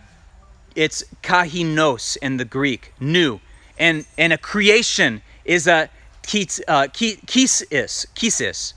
it's 0.74 1.02
kahinos 1.22 2.18
in 2.20 2.36
the 2.36 2.44
Greek, 2.44 2.92
new. 3.00 3.40
And 3.78 4.04
and 4.18 4.30
a 4.34 4.38
creation 4.38 5.22
is 5.46 5.66
a 5.66 5.88
uh, 5.88 6.88
kisis, 6.92 8.06
kisis. 8.14 8.74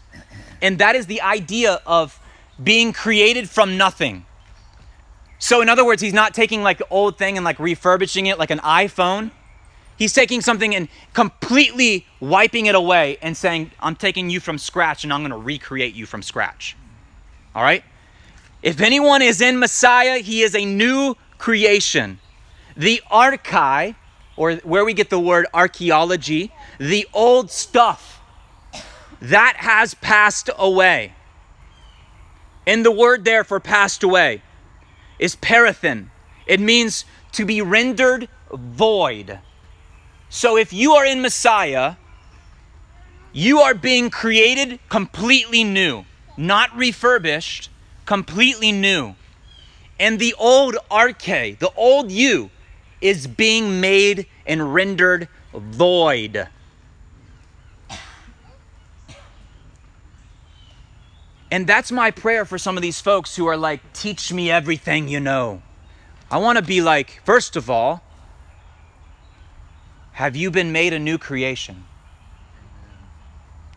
And 0.61 0.79
that 0.79 0.95
is 0.95 1.07
the 1.07 1.19
idea 1.19 1.81
of 1.85 2.17
being 2.63 2.93
created 2.93 3.49
from 3.49 3.75
nothing. 3.75 4.25
So 5.41 5.59
in 5.59 5.69
other 5.69 5.83
words, 5.83 6.03
he's 6.03 6.13
not 6.13 6.35
taking 6.35 6.61
like 6.61 6.77
the 6.77 6.87
old 6.91 7.17
thing 7.17 7.35
and 7.35 7.43
like 7.43 7.57
refurbishing 7.57 8.27
it 8.27 8.37
like 8.37 8.51
an 8.51 8.59
iPhone. 8.59 9.31
He's 9.97 10.13
taking 10.13 10.39
something 10.39 10.75
and 10.75 10.87
completely 11.13 12.05
wiping 12.19 12.67
it 12.67 12.75
away 12.75 13.17
and 13.23 13.35
saying, 13.35 13.71
I'm 13.79 13.95
taking 13.95 14.29
you 14.29 14.39
from 14.39 14.59
scratch 14.59 15.03
and 15.03 15.11
I'm 15.11 15.21
going 15.21 15.31
to 15.31 15.37
recreate 15.37 15.95
you 15.95 16.05
from 16.05 16.21
scratch. 16.21 16.77
All 17.55 17.63
right? 17.63 17.83
If 18.61 18.81
anyone 18.81 19.23
is 19.23 19.41
in 19.41 19.57
Messiah, 19.57 20.19
he 20.19 20.43
is 20.43 20.53
a 20.53 20.63
new 20.63 21.15
creation. 21.39 22.19
The 22.77 23.01
archai, 23.11 23.95
or 24.37 24.57
where 24.57 24.85
we 24.85 24.93
get 24.93 25.09
the 25.09 25.19
word 25.19 25.47
archaeology, 25.55 26.53
the 26.77 27.07
old 27.13 27.49
stuff 27.49 28.21
that 29.19 29.55
has 29.57 29.95
passed 29.95 30.51
away. 30.55 31.13
And 32.67 32.85
the 32.85 32.91
word 32.91 33.25
there 33.25 33.43
for 33.43 33.59
passed 33.59 34.03
away 34.03 34.43
is 35.21 35.37
parathin. 35.37 36.09
It 36.45 36.59
means 36.59 37.05
to 37.33 37.45
be 37.45 37.61
rendered 37.61 38.27
void. 38.51 39.39
So 40.29 40.57
if 40.57 40.73
you 40.73 40.93
are 40.93 41.05
in 41.05 41.21
Messiah, 41.21 41.95
you 43.31 43.59
are 43.59 43.73
being 43.73 44.09
created 44.09 44.79
completely 44.89 45.63
new, 45.63 46.03
not 46.35 46.75
refurbished, 46.75 47.69
completely 48.05 48.73
new. 48.73 49.15
And 49.99 50.19
the 50.19 50.33
old 50.37 50.75
arche, 50.89 51.57
the 51.59 51.71
old 51.77 52.11
you, 52.11 52.49
is 52.99 53.27
being 53.27 53.79
made 53.79 54.25
and 54.45 54.73
rendered 54.73 55.29
void. 55.53 56.47
And 61.51 61.67
that's 61.67 61.91
my 61.91 62.11
prayer 62.11 62.45
for 62.45 62.57
some 62.57 62.77
of 62.77 62.81
these 62.81 63.01
folks 63.01 63.35
who 63.35 63.45
are 63.45 63.57
like, 63.57 63.91
teach 63.91 64.31
me 64.31 64.49
everything 64.49 65.09
you 65.09 65.19
know. 65.19 65.61
I 66.31 66.37
want 66.37 66.57
to 66.57 66.63
be 66.63 66.79
like, 66.79 67.21
first 67.25 67.57
of 67.57 67.69
all, 67.69 68.01
have 70.13 70.33
you 70.33 70.49
been 70.49 70.71
made 70.71 70.93
a 70.93 70.99
new 70.99 71.17
creation? 71.17 71.83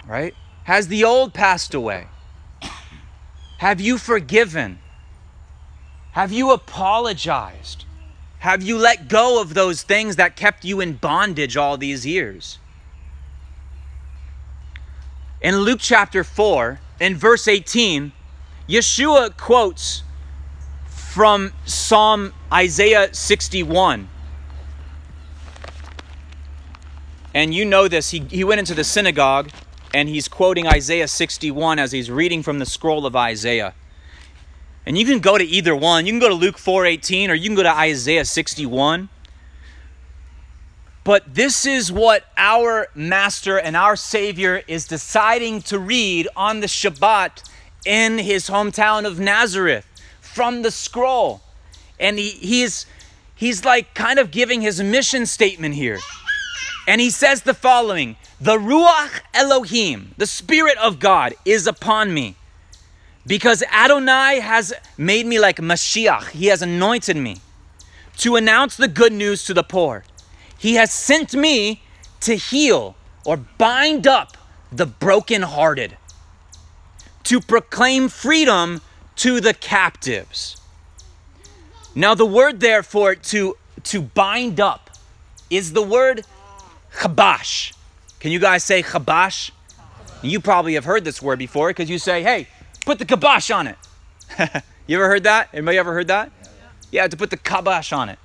Right? 0.07 0.35
Has 0.65 0.87
the 0.87 1.03
old 1.03 1.35
passed 1.35 1.75
away? 1.75 2.07
Have 3.59 3.81
you 3.81 3.99
forgiven? 3.99 4.79
Have 6.13 6.31
you 6.31 6.53
apologized? 6.53 7.87
Have 8.39 8.63
you 8.63 8.79
let 8.79 9.09
go 9.09 9.41
of 9.41 9.55
those 9.55 9.83
things 9.83 10.15
that 10.17 10.37
kept 10.37 10.65
you 10.65 10.81
in 10.81 10.95
bondage 10.95 11.57
all 11.57 11.77
these 11.77 12.07
years? 12.07 12.59
In 15.41 15.57
Luke 15.59 15.81
chapter 15.81 16.23
4, 16.23 16.79
in 17.01 17.17
verse 17.17 17.49
18, 17.49 18.13
Yeshua 18.69 19.37
quotes 19.37 20.03
from 20.87 21.53
Psalm 21.65 22.33
Isaiah 22.53 23.13
61. 23.13 24.09
And 27.35 27.53
you 27.53 27.65
know 27.65 27.89
this, 27.89 28.11
he, 28.11 28.21
he 28.31 28.45
went 28.45 28.61
into 28.61 28.75
the 28.75 28.85
synagogue 28.85 29.51
and 29.93 30.09
he's 30.09 30.29
quoting 30.29 30.67
Isaiah 30.67 31.09
61 31.09 31.79
as 31.79 31.93
he's 31.93 32.11
reading 32.11 32.43
from 32.43 32.59
the 32.59 32.67
scroll 32.67 33.07
of 33.07 33.17
Isaiah. 33.17 33.75
And 34.87 34.99
you 34.99 35.05
can 35.05 35.21
go 35.21 35.39
to 35.39 35.45
either 35.45 35.75
one. 35.75 36.07
You 36.07 36.13
can 36.13 36.21
go 36.21 36.29
to 36.29 36.35
Luke 36.35 36.59
4:18 36.59 37.31
or 37.31 37.35
you 37.35 37.49
can 37.49 37.57
go 37.57 37.63
to 37.63 37.73
Isaiah 37.73 38.25
61. 38.25 39.09
But 41.05 41.35
this 41.35 41.67
is 41.67 41.93
what 41.93 42.25
our 42.39 42.89
master 42.95 43.59
and 43.59 43.77
our 43.77 43.95
savior 43.95 44.63
is 44.67 44.87
deciding 44.87 45.61
to 45.63 45.79
read 45.79 46.29
on 46.35 46.61
the 46.61 46.67
Shabbat 46.67 47.47
in 47.85 48.19
his 48.19 48.49
hometown 48.49 49.05
of 49.05 49.21
Nazareth 49.21 49.87
from 50.23 50.63
the 50.63 50.71
scroll. 50.71 51.43
And 52.01 52.19
he, 52.19 52.31
he's 52.31 52.87
he's 53.35 53.67
like 53.67 53.95
kind 53.95 54.19
of 54.19 54.31
giving 54.31 54.63
his 54.63 54.83
mission 54.83 55.27
statement 55.27 55.75
here. 55.75 55.99
And 56.89 57.03
he 57.03 57.11
says 57.11 57.43
the 57.43 57.55
following 57.55 58.17
The 58.41 58.57
Ruach 58.57 59.21
Elohim, 59.35 60.15
the 60.17 60.27
Spirit 60.27 60.79
of 60.79 60.99
God, 60.99 61.35
is 61.45 61.67
upon 61.67 62.15
me 62.15 62.37
because 63.27 63.63
Adonai 63.71 64.41
has 64.41 64.73
made 64.97 65.27
me 65.27 65.39
like 65.39 65.57
Mashiach. 65.57 66.31
He 66.31 66.47
has 66.47 66.63
anointed 66.63 67.17
me 67.17 67.37
to 68.19 68.37
announce 68.37 68.77
the 68.77 68.89
good 68.89 69.13
news 69.13 69.45
to 69.45 69.55
the 69.55 69.63
poor. 69.63 70.05
He 70.65 70.77
has 70.77 70.95
sent 70.95 71.35
me 71.35 71.83
to 72.21 72.37
heal 72.37 72.97
or 73.27 73.37
bind 73.37 74.07
up 74.07 74.39
the 74.73 74.87
brokenhearted, 74.87 75.99
to 77.25 77.43
proclaim 77.43 78.09
freedom 78.09 78.81
to 79.17 79.43
the 79.43 79.53
captives. 79.53 80.57
Now, 81.95 82.15
the 82.15 82.25
word 82.25 82.61
therefore 82.61 83.15
to, 83.15 83.59
to 83.83 84.01
bind 84.01 84.59
up 84.59 84.89
is 85.51 85.75
the 85.75 85.83
word 85.83 86.25
chabash. 86.95 87.75
Can 88.19 88.33
you 88.33 88.39
guys 88.39 88.65
say 88.65 88.83
chabash? 88.83 89.51
You 90.23 90.41
probably 90.41 90.73
have 90.77 90.87
heard 90.87 91.05
this 91.05 91.21
word 91.21 91.39
before 91.39 91.69
because 91.69 91.91
you 91.91 91.99
say, 91.99 92.23
hey, 92.23 92.49
put 92.87 92.99
the 92.99 93.05
kibosh 93.05 93.51
on 93.51 93.67
it. 93.67 93.77
you 94.87 94.97
ever 94.97 95.09
heard 95.09 95.25
that? 95.25 95.51
Anybody 95.53 95.77
ever 95.77 95.93
heard 95.93 96.09
that? 96.09 96.33
Yeah, 96.91 97.07
to 97.07 97.19
put 97.19 97.29
the 97.29 97.37
kibosh 97.37 97.93
on 97.93 98.09
it. 98.09 98.19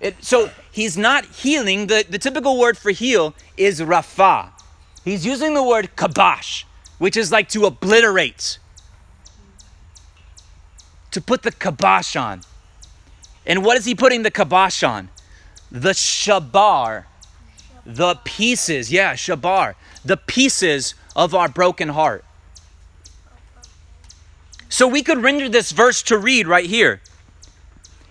It, 0.00 0.22
so 0.22 0.50
he's 0.70 0.96
not 0.96 1.24
healing. 1.26 1.86
The, 1.86 2.04
the 2.08 2.18
typical 2.18 2.58
word 2.58 2.76
for 2.76 2.90
heal 2.90 3.34
is 3.56 3.82
rafa. 3.82 4.52
He's 5.04 5.24
using 5.24 5.54
the 5.54 5.62
word 5.62 5.90
kabash, 5.96 6.64
which 6.98 7.16
is 7.16 7.30
like 7.32 7.48
to 7.50 7.64
obliterate, 7.64 8.58
to 11.12 11.20
put 11.20 11.42
the 11.42 11.52
kabash 11.52 12.20
on. 12.20 12.42
And 13.46 13.64
what 13.64 13.76
is 13.76 13.84
he 13.84 13.94
putting 13.94 14.22
the 14.22 14.30
kabash 14.30 14.86
on? 14.86 15.08
The 15.70 15.92
shabar, 15.92 17.04
the 17.84 18.16
pieces, 18.24 18.92
yeah, 18.92 19.14
shabar, 19.14 19.76
the 20.04 20.16
pieces 20.16 20.94
of 21.14 21.34
our 21.34 21.48
broken 21.48 21.90
heart. 21.90 22.24
So 24.68 24.86
we 24.88 25.02
could 25.02 25.22
render 25.22 25.48
this 25.48 25.70
verse 25.70 26.02
to 26.02 26.18
read 26.18 26.46
right 26.48 26.66
here. 26.66 27.00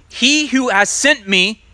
He 0.10 0.48
who 0.48 0.70
has 0.70 0.90
sent 0.90 1.28
me, 1.28 1.65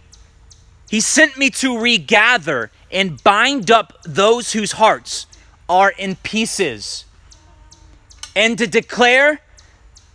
he 0.92 1.00
sent 1.00 1.38
me 1.38 1.50
to 1.50 1.80
regather 1.80 2.70
and 2.92 3.24
bind 3.24 3.72
up 3.72 3.98
those 4.04 4.52
whose 4.52 4.74
hearts 4.74 5.26
are 5.70 5.92
in 5.98 6.18
pieces, 6.18 7.06
and 8.36 8.58
to 8.58 8.68
declare 8.68 9.40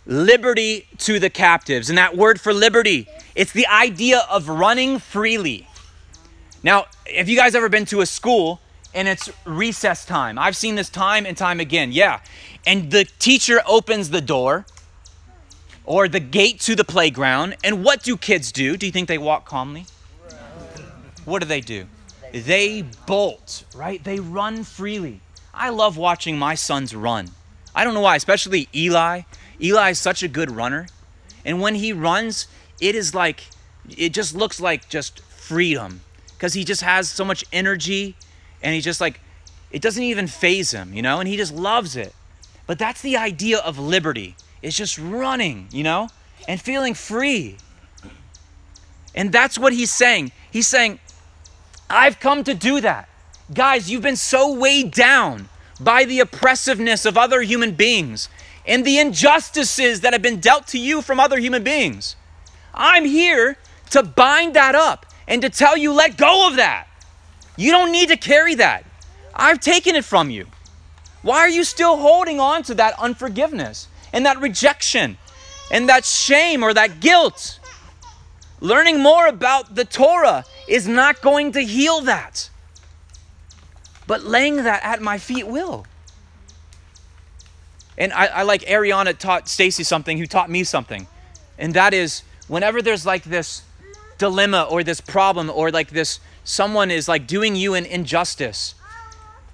liberty 0.05 0.87
to 0.99 1.17
the 1.17 1.31
captives. 1.31 1.89
And 1.89 1.97
that 1.97 2.15
word 2.15 2.39
for 2.39 2.53
liberty, 2.53 3.07
it's 3.33 3.51
the 3.53 3.65
idea 3.65 4.21
of 4.29 4.49
running 4.49 4.99
freely. 4.99 5.67
Now, 6.61 6.85
have 7.11 7.27
you 7.27 7.35
guys 7.35 7.55
ever 7.55 7.69
been 7.69 7.85
to 7.85 8.01
a 8.01 8.05
school 8.05 8.61
and 8.93 9.07
it's 9.07 9.31
recess 9.45 10.05
time? 10.05 10.37
I've 10.37 10.55
seen 10.55 10.75
this 10.75 10.91
time 10.91 11.25
and 11.25 11.35
time 11.35 11.59
again. 11.59 11.91
Yeah. 11.91 12.19
And 12.67 12.91
the 12.91 13.05
teacher 13.17 13.61
opens 13.65 14.11
the 14.11 14.21
door 14.21 14.67
or 15.85 16.07
the 16.07 16.19
gate 16.19 16.59
to 16.61 16.75
the 16.75 16.83
playground. 16.83 17.57
And 17.63 17.83
what 17.83 18.03
do 18.03 18.15
kids 18.15 18.51
do? 18.51 18.77
Do 18.77 18.85
you 18.85 18.91
think 18.91 19.07
they 19.07 19.17
walk 19.17 19.45
calmly? 19.45 19.87
What 21.27 21.41
do 21.41 21.45
they 21.45 21.59
do? 21.59 21.87
They 22.31 22.83
bolt, 23.05 23.65
right? 23.75 24.01
They 24.01 24.17
run 24.17 24.63
freely. 24.63 25.19
I 25.53 25.71
love 25.71 25.97
watching 25.97 26.39
my 26.39 26.55
sons 26.55 26.95
run. 26.95 27.31
I 27.75 27.83
don't 27.83 27.93
know 27.93 27.99
why, 27.99 28.15
especially 28.15 28.69
Eli. 28.73 29.23
Eli 29.59 29.89
is 29.89 29.99
such 29.99 30.23
a 30.23 30.29
good 30.29 30.49
runner. 30.49 30.87
And 31.43 31.59
when 31.59 31.75
he 31.75 31.91
runs, 31.91 32.47
it 32.79 32.95
is 32.95 33.13
like, 33.13 33.43
it 33.89 34.13
just 34.13 34.37
looks 34.37 34.61
like 34.61 34.87
just 34.87 35.19
freedom 35.19 35.99
because 36.35 36.53
he 36.53 36.63
just 36.63 36.81
has 36.81 37.09
so 37.09 37.25
much 37.25 37.43
energy 37.51 38.15
and 38.63 38.73
he 38.73 38.79
just 38.79 39.01
like, 39.01 39.19
it 39.69 39.81
doesn't 39.81 40.03
even 40.03 40.27
faze 40.27 40.71
him, 40.71 40.93
you 40.93 41.01
know, 41.01 41.19
and 41.19 41.27
he 41.27 41.35
just 41.35 41.53
loves 41.53 41.97
it. 41.97 42.15
But 42.67 42.79
that's 42.79 43.01
the 43.01 43.17
idea 43.17 43.57
of 43.57 43.77
liberty. 43.77 44.37
It's 44.61 44.77
just 44.77 44.97
running, 44.97 45.67
you 45.71 45.83
know, 45.83 46.07
and 46.47 46.61
feeling 46.61 46.93
free. 46.93 47.57
And 49.13 49.29
that's 49.29 49.59
what 49.59 49.73
he's 49.73 49.91
saying. 49.91 50.31
He's 50.51 50.67
saying, 50.67 51.01
I've 51.89 52.19
come 52.19 52.43
to 52.43 52.53
do 52.53 52.81
that. 52.81 53.09
Guys, 53.53 53.89
you've 53.89 54.03
been 54.03 54.17
so 54.17 54.53
weighed 54.53 54.91
down 54.91 55.49
by 55.79 56.03
the 56.05 56.19
oppressiveness 56.19 57.05
of 57.05 57.17
other 57.17 57.41
human 57.41 57.73
beings 57.73 58.29
and 58.65 58.83
the 58.83 58.99
injustices 58.99 60.01
that 60.01 60.13
have 60.13 60.21
been 60.21 60.39
dealt 60.39 60.67
to 60.67 60.79
you 60.79 61.01
from 61.01 61.19
other 61.19 61.39
human 61.39 61.63
beings. 61.63 62.15
I'm 62.73 63.05
here 63.05 63.57
to 63.91 64.03
bind 64.03 64.53
that 64.55 64.75
up 64.75 65.05
and 65.27 65.41
to 65.41 65.49
tell 65.49 65.77
you, 65.77 65.93
let 65.93 66.17
go 66.17 66.47
of 66.47 66.57
that. 66.57 66.87
You 67.55 67.71
don't 67.71 67.91
need 67.91 68.09
to 68.09 68.17
carry 68.17 68.55
that. 68.55 68.85
I've 69.33 69.59
taken 69.59 69.95
it 69.95 70.03
from 70.03 70.29
you. 70.29 70.47
Why 71.21 71.39
are 71.39 71.49
you 71.49 71.63
still 71.63 71.97
holding 71.97 72.39
on 72.39 72.63
to 72.63 72.73
that 72.75 72.99
unforgiveness 72.99 73.87
and 74.11 74.25
that 74.25 74.39
rejection 74.39 75.17
and 75.71 75.87
that 75.89 76.05
shame 76.05 76.63
or 76.63 76.73
that 76.73 76.99
guilt? 76.99 77.59
Learning 78.59 78.99
more 78.99 79.27
about 79.27 79.75
the 79.75 79.85
Torah 79.85 80.43
is 80.67 80.87
not 80.87 81.21
going 81.21 81.51
to 81.53 81.61
heal 81.61 82.01
that. 82.01 82.49
But 84.05 84.23
laying 84.23 84.57
that 84.57 84.83
at 84.83 85.01
my 85.01 85.17
feet 85.17 85.47
will. 85.47 85.85
And 87.97 88.13
I, 88.13 88.27
I 88.27 88.43
like 88.43 88.61
Ariana 88.61 89.17
taught 89.17 89.49
Stacy 89.49 89.83
something 89.83 90.17
who 90.17 90.25
taught 90.25 90.49
me 90.49 90.63
something. 90.63 91.07
And 91.57 91.73
that 91.73 91.93
is 91.93 92.21
whenever 92.47 92.81
there's 92.81 93.05
like 93.05 93.23
this 93.23 93.63
dilemma 94.17 94.67
or 94.69 94.83
this 94.83 95.01
problem 95.01 95.49
or 95.49 95.71
like 95.71 95.89
this 95.89 96.19
someone 96.43 96.91
is 96.91 97.07
like 97.07 97.27
doing 97.27 97.55
you 97.55 97.73
an 97.73 97.85
injustice, 97.85 98.75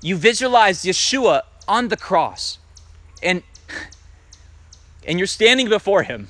you 0.02 0.16
visualize 0.18 0.84
Yeshua 0.84 1.42
on 1.68 1.88
the 1.88 1.98
cross. 1.98 2.60
And 3.22 3.44
and 5.06 5.20
you're 5.20 5.28
standing 5.28 5.70
before 5.70 6.04
him. 6.04 6.28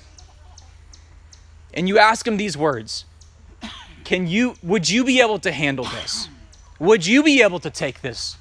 And 1.74 1.88
you 1.88 1.98
ask 1.98 2.28
him 2.28 2.38
these 2.38 2.58
words. 2.58 3.06
Can 4.04 4.28
you 4.28 4.56
would 4.62 4.90
you 4.90 5.04
be 5.04 5.22
able 5.22 5.40
to 5.40 5.52
handle 5.52 5.86
this? 5.86 6.28
Would 6.80 7.06
you 7.06 7.24
be 7.24 7.42
able 7.42 7.60
to 7.60 7.70
take 7.70 8.02
this? 8.02 8.38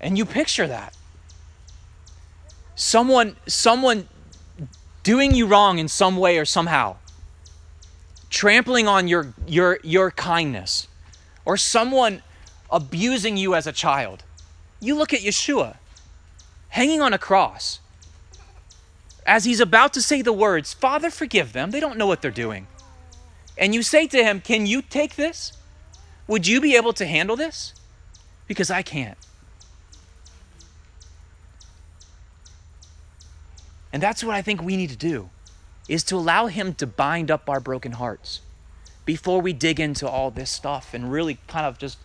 And 0.00 0.18
you 0.18 0.24
picture 0.24 0.66
that. 0.66 0.96
Someone 2.74 3.36
someone 3.46 4.08
doing 5.02 5.34
you 5.34 5.46
wrong 5.46 5.78
in 5.78 5.88
some 5.88 6.16
way 6.16 6.38
or 6.38 6.44
somehow. 6.44 6.96
Trampling 8.30 8.88
on 8.88 9.06
your 9.06 9.34
your 9.46 9.78
your 9.82 10.10
kindness 10.10 10.88
or 11.44 11.56
someone 11.56 12.22
abusing 12.70 13.36
you 13.36 13.54
as 13.54 13.66
a 13.66 13.72
child. 13.72 14.24
You 14.80 14.96
look 14.96 15.12
at 15.12 15.20
Yeshua 15.20 15.76
hanging 16.70 17.00
on 17.00 17.12
a 17.12 17.18
cross 17.18 17.80
as 19.24 19.44
he's 19.44 19.60
about 19.60 19.92
to 19.92 20.02
say 20.02 20.22
the 20.22 20.32
words, 20.32 20.72
Father, 20.72 21.10
forgive 21.10 21.52
them. 21.52 21.70
They 21.70 21.80
don't 21.80 21.98
know 21.98 22.06
what 22.06 22.22
they're 22.22 22.30
doing 22.30 22.66
and 23.58 23.74
you 23.74 23.82
say 23.82 24.06
to 24.06 24.22
him, 24.22 24.40
Can 24.40 24.66
you 24.66 24.82
take 24.82 25.16
this? 25.16 25.52
Would 26.26 26.46
you 26.46 26.60
be 26.60 26.76
able 26.76 26.92
to 26.94 27.06
handle 27.06 27.36
this? 27.36 27.74
Because 28.46 28.70
I 28.70 28.82
can't. 28.82 29.18
And 33.92 34.02
that's 34.02 34.22
what 34.22 34.34
I 34.34 34.42
think 34.42 34.62
we 34.62 34.76
need 34.76 34.90
to 34.90 34.96
do 34.96 35.30
is 35.88 36.04
to 36.04 36.16
allow 36.16 36.46
him 36.46 36.74
to 36.74 36.86
bind 36.86 37.30
up 37.30 37.48
our 37.48 37.60
broken 37.60 37.92
hearts 37.92 38.40
before 39.06 39.40
we 39.40 39.54
dig 39.54 39.80
into 39.80 40.06
all 40.06 40.30
this 40.30 40.50
stuff 40.50 40.92
and 40.92 41.10
really 41.10 41.38
kind 41.48 41.64
of 41.64 41.78
just 41.78 41.96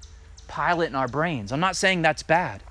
pile 0.47 0.79
it 0.81 0.87
in 0.87 0.95
our 0.95 1.07
brains. 1.07 1.51
I'm 1.51 1.59
not 1.59 1.75
saying 1.75 2.01
that's 2.01 2.23
bad. 2.23 2.63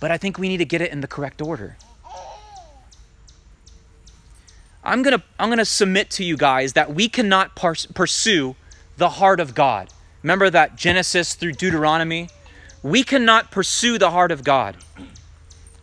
But 0.00 0.12
I 0.12 0.18
think 0.18 0.38
we 0.38 0.48
need 0.48 0.58
to 0.58 0.64
get 0.64 0.80
it 0.80 0.92
in 0.92 1.00
the 1.00 1.08
correct 1.08 1.42
order. 1.42 1.76
I'm 4.84 5.02
going 5.02 5.18
to 5.18 5.24
I'm 5.38 5.48
going 5.48 5.58
to 5.58 5.64
submit 5.64 6.10
to 6.10 6.24
you 6.24 6.36
guys 6.36 6.72
that 6.72 6.92
we 6.94 7.08
cannot 7.08 7.54
pursue 7.54 8.56
the 8.96 9.10
heart 9.10 9.40
of 9.40 9.54
God. 9.54 9.90
Remember 10.22 10.50
that 10.50 10.76
Genesis 10.76 11.34
through 11.34 11.52
Deuteronomy? 11.52 12.28
We 12.82 13.04
cannot 13.04 13.50
pursue 13.50 13.98
the 13.98 14.10
heart 14.10 14.32
of 14.32 14.42
God 14.42 14.76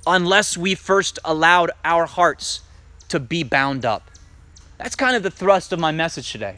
unless 0.05 0.57
we 0.57 0.75
first 0.75 1.19
allowed 1.23 1.71
our 1.85 2.05
hearts 2.05 2.61
to 3.07 3.19
be 3.19 3.43
bound 3.43 3.85
up. 3.85 4.11
That's 4.77 4.95
kind 4.95 5.15
of 5.15 5.23
the 5.23 5.31
thrust 5.31 5.71
of 5.71 5.79
my 5.79 5.91
message 5.91 6.31
today. 6.31 6.57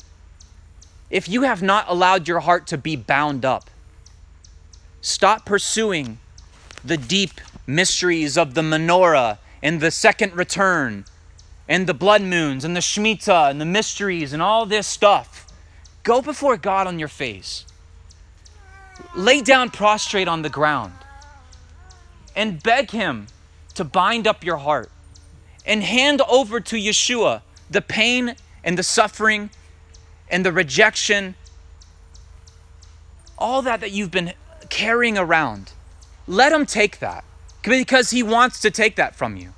If 1.09 1.27
you 1.27 1.43
have 1.43 1.61
not 1.61 1.85
allowed 1.87 2.27
your 2.27 2.39
heart 2.39 2.67
to 2.67 2.77
be 2.77 2.95
bound 2.95 3.45
up, 3.45 3.69
stop 5.01 5.45
pursuing 5.45 6.19
the 6.83 6.97
deep 6.97 7.41
mysteries 7.67 8.37
of 8.37 8.53
the 8.53 8.61
menorah 8.61 9.37
and 9.61 9.79
the 9.79 9.91
second 9.91 10.35
return 10.35 11.05
and 11.71 11.87
the 11.87 11.93
blood 11.93 12.21
moons 12.21 12.65
and 12.65 12.75
the 12.75 12.81
Shemitah 12.81 13.49
and 13.49 13.61
the 13.61 13.65
mysteries 13.65 14.33
and 14.33 14.41
all 14.41 14.65
this 14.65 14.85
stuff. 14.85 15.47
Go 16.03 16.21
before 16.21 16.57
God 16.57 16.85
on 16.85 16.99
your 16.99 17.07
face. 17.07 17.65
Lay 19.15 19.39
down 19.39 19.69
prostrate 19.69 20.27
on 20.27 20.41
the 20.41 20.49
ground 20.49 20.91
and 22.35 22.61
beg 22.61 22.91
Him 22.91 23.27
to 23.75 23.85
bind 23.85 24.27
up 24.27 24.43
your 24.43 24.57
heart 24.57 24.91
and 25.65 25.81
hand 25.81 26.21
over 26.27 26.59
to 26.59 26.75
Yeshua 26.75 27.41
the 27.69 27.81
pain 27.81 28.35
and 28.65 28.77
the 28.77 28.83
suffering 28.83 29.49
and 30.29 30.45
the 30.45 30.51
rejection, 30.51 31.35
all 33.37 33.61
that 33.61 33.79
that 33.79 33.91
you've 33.91 34.11
been 34.11 34.33
carrying 34.69 35.17
around. 35.17 35.71
Let 36.27 36.51
Him 36.51 36.65
take 36.65 36.99
that 36.99 37.23
because 37.63 38.09
He 38.09 38.23
wants 38.23 38.59
to 38.59 38.71
take 38.71 38.97
that 38.97 39.15
from 39.15 39.37
you. 39.37 39.53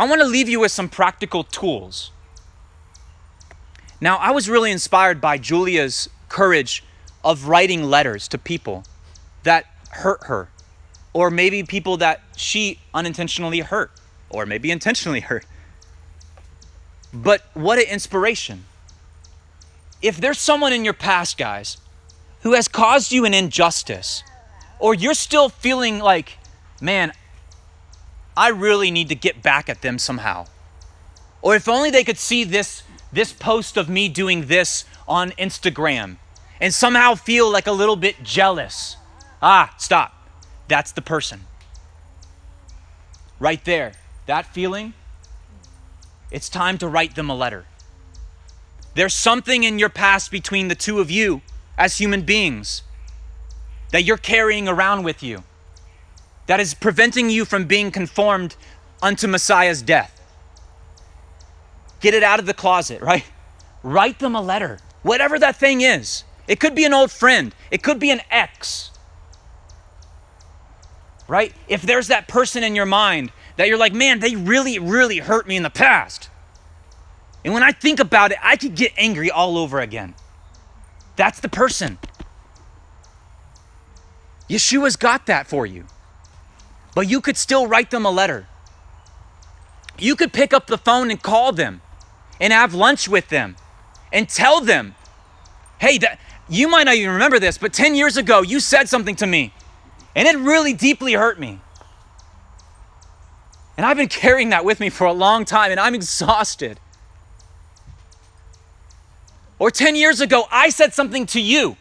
I 0.00 0.06
want 0.06 0.22
to 0.22 0.26
leave 0.26 0.48
you 0.48 0.60
with 0.60 0.72
some 0.72 0.88
practical 0.88 1.44
tools. 1.44 2.10
Now, 4.00 4.16
I 4.16 4.30
was 4.30 4.48
really 4.48 4.70
inspired 4.70 5.20
by 5.20 5.36
Julia's 5.36 6.08
courage 6.30 6.82
of 7.22 7.48
writing 7.48 7.84
letters 7.84 8.26
to 8.28 8.38
people 8.38 8.84
that 9.42 9.66
hurt 9.90 10.24
her, 10.24 10.48
or 11.12 11.30
maybe 11.30 11.62
people 11.64 11.98
that 11.98 12.22
she 12.34 12.78
unintentionally 12.94 13.60
hurt, 13.60 13.90
or 14.30 14.46
maybe 14.46 14.70
intentionally 14.70 15.20
hurt. 15.20 15.44
But 17.12 17.42
what 17.52 17.78
an 17.78 17.84
inspiration. 17.84 18.64
If 20.00 20.16
there's 20.16 20.38
someone 20.38 20.72
in 20.72 20.82
your 20.82 20.94
past, 20.94 21.36
guys, 21.36 21.76
who 22.40 22.54
has 22.54 22.68
caused 22.68 23.12
you 23.12 23.26
an 23.26 23.34
injustice, 23.34 24.22
or 24.78 24.94
you're 24.94 25.12
still 25.12 25.50
feeling 25.50 25.98
like, 25.98 26.38
man, 26.80 27.12
I 28.36 28.48
really 28.48 28.90
need 28.90 29.08
to 29.08 29.14
get 29.14 29.42
back 29.42 29.68
at 29.68 29.82
them 29.82 29.98
somehow. 29.98 30.46
Or 31.42 31.56
if 31.56 31.68
only 31.68 31.90
they 31.90 32.04
could 32.04 32.18
see 32.18 32.44
this, 32.44 32.82
this 33.12 33.32
post 33.32 33.76
of 33.76 33.88
me 33.88 34.08
doing 34.08 34.46
this 34.46 34.84
on 35.08 35.30
Instagram 35.32 36.16
and 36.60 36.74
somehow 36.74 37.14
feel 37.14 37.50
like 37.50 37.66
a 37.66 37.72
little 37.72 37.96
bit 37.96 38.22
jealous. 38.22 38.96
Ah, 39.42 39.74
stop. 39.78 40.14
That's 40.68 40.92
the 40.92 41.02
person. 41.02 41.42
Right 43.38 43.64
there. 43.64 43.92
That 44.26 44.46
feeling, 44.46 44.92
it's 46.30 46.48
time 46.48 46.78
to 46.78 46.86
write 46.86 47.16
them 47.16 47.30
a 47.30 47.34
letter. 47.34 47.64
There's 48.94 49.14
something 49.14 49.64
in 49.64 49.78
your 49.78 49.88
past 49.88 50.30
between 50.30 50.68
the 50.68 50.74
two 50.74 51.00
of 51.00 51.10
you 51.10 51.40
as 51.78 51.98
human 51.98 52.22
beings 52.22 52.82
that 53.92 54.02
you're 54.02 54.16
carrying 54.16 54.68
around 54.68 55.02
with 55.02 55.22
you 55.22 55.42
that 56.50 56.58
is 56.58 56.74
preventing 56.74 57.30
you 57.30 57.44
from 57.44 57.66
being 57.66 57.92
conformed 57.92 58.56
unto 59.00 59.28
Messiah's 59.28 59.82
death. 59.82 60.20
Get 62.00 62.12
it 62.12 62.24
out 62.24 62.40
of 62.40 62.46
the 62.46 62.54
closet, 62.54 63.00
right? 63.00 63.24
Write 63.84 64.18
them 64.18 64.34
a 64.34 64.40
letter, 64.42 64.80
whatever 65.04 65.38
that 65.38 65.54
thing 65.54 65.80
is. 65.80 66.24
It 66.48 66.58
could 66.58 66.74
be 66.74 66.84
an 66.84 66.92
old 66.92 67.12
friend, 67.12 67.54
it 67.70 67.84
could 67.84 68.00
be 68.00 68.10
an 68.10 68.20
ex. 68.32 68.90
Right? 71.28 71.54
If 71.68 71.82
there's 71.82 72.08
that 72.08 72.26
person 72.26 72.64
in 72.64 72.74
your 72.74 72.84
mind 72.84 73.30
that 73.56 73.68
you're 73.68 73.78
like, 73.78 73.94
man, 73.94 74.18
they 74.18 74.34
really, 74.34 74.76
really 74.80 75.18
hurt 75.18 75.46
me 75.46 75.54
in 75.54 75.62
the 75.62 75.70
past. 75.70 76.30
And 77.44 77.54
when 77.54 77.62
I 77.62 77.70
think 77.70 78.00
about 78.00 78.32
it, 78.32 78.38
I 78.42 78.56
could 78.56 78.74
get 78.74 78.90
angry 78.96 79.30
all 79.30 79.56
over 79.56 79.78
again. 79.78 80.14
That's 81.14 81.38
the 81.38 81.48
person. 81.48 81.98
Yeshua's 84.48 84.96
got 84.96 85.26
that 85.26 85.46
for 85.46 85.64
you. 85.64 85.84
But 86.94 87.08
you 87.08 87.20
could 87.20 87.36
still 87.36 87.66
write 87.66 87.90
them 87.90 88.04
a 88.04 88.10
letter. 88.10 88.46
You 89.98 90.16
could 90.16 90.32
pick 90.32 90.52
up 90.52 90.66
the 90.66 90.78
phone 90.78 91.10
and 91.10 91.22
call 91.22 91.52
them 91.52 91.82
and 92.40 92.52
have 92.52 92.74
lunch 92.74 93.08
with 93.08 93.28
them 93.28 93.56
and 94.12 94.28
tell 94.28 94.60
them, 94.60 94.94
hey, 95.78 95.98
that, 95.98 96.18
you 96.48 96.68
might 96.68 96.84
not 96.84 96.96
even 96.96 97.12
remember 97.12 97.38
this, 97.38 97.58
but 97.58 97.72
10 97.72 97.94
years 97.94 98.16
ago, 98.16 98.42
you 98.42 98.58
said 98.60 98.88
something 98.88 99.14
to 99.16 99.26
me 99.26 99.52
and 100.16 100.26
it 100.26 100.36
really 100.38 100.72
deeply 100.72 101.12
hurt 101.12 101.38
me. 101.38 101.60
And 103.76 103.86
I've 103.86 103.96
been 103.96 104.08
carrying 104.22 104.50
that 104.50 104.64
with 104.64 104.80
me 104.80 104.90
for 104.90 105.06
a 105.06 105.12
long 105.12 105.44
time 105.44 105.70
and 105.70 105.78
I'm 105.78 105.94
exhausted. 105.94 106.80
Or 109.58 109.70
10 109.70 109.94
years 109.94 110.20
ago, 110.20 110.44
I 110.50 110.70
said 110.70 110.94
something 110.94 111.26
to 111.26 111.40
you 111.40 111.76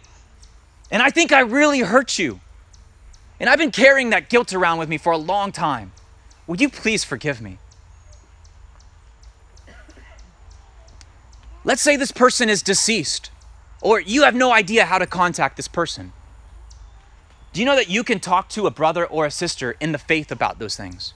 and 0.91 1.01
I 1.01 1.09
think 1.09 1.31
I 1.31 1.39
really 1.39 1.79
hurt 1.79 2.19
you. 2.19 2.41
And 3.39 3.49
I've 3.49 3.59
been 3.59 3.71
carrying 3.71 4.09
that 4.09 4.29
guilt 4.29 4.53
around 4.53 4.79
with 4.79 4.89
me 4.89 4.97
for 4.97 5.13
a 5.13 5.17
long 5.17 5.51
time. 5.51 5.93
Would 6.47 6.59
you 6.59 6.69
please 6.69 7.03
forgive 7.03 7.41
me? 7.41 7.57
Let's 11.63 11.81
say 11.81 11.95
this 11.95 12.11
person 12.11 12.49
is 12.49 12.61
deceased, 12.61 13.29
or 13.81 13.99
you 13.99 14.23
have 14.23 14.33
no 14.33 14.51
idea 14.51 14.85
how 14.85 14.97
to 14.97 15.05
contact 15.05 15.57
this 15.57 15.67
person. 15.67 16.13
Do 17.53 17.59
you 17.59 17.65
know 17.65 17.75
that 17.75 17.89
you 17.89 18.03
can 18.03 18.19
talk 18.19 18.49
to 18.49 18.67
a 18.67 18.71
brother 18.71 19.05
or 19.05 19.25
a 19.25 19.31
sister 19.31 19.75
in 19.79 19.91
the 19.91 19.97
faith 19.97 20.31
about 20.31 20.59
those 20.59 20.75
things? 20.75 21.13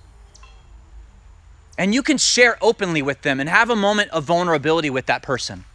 And 1.77 1.93
you 1.93 2.03
can 2.03 2.17
share 2.17 2.57
openly 2.61 3.01
with 3.01 3.21
them 3.21 3.39
and 3.39 3.49
have 3.49 3.69
a 3.69 3.75
moment 3.75 4.11
of 4.11 4.23
vulnerability 4.25 4.89
with 4.89 5.05
that 5.07 5.23
person. 5.23 5.65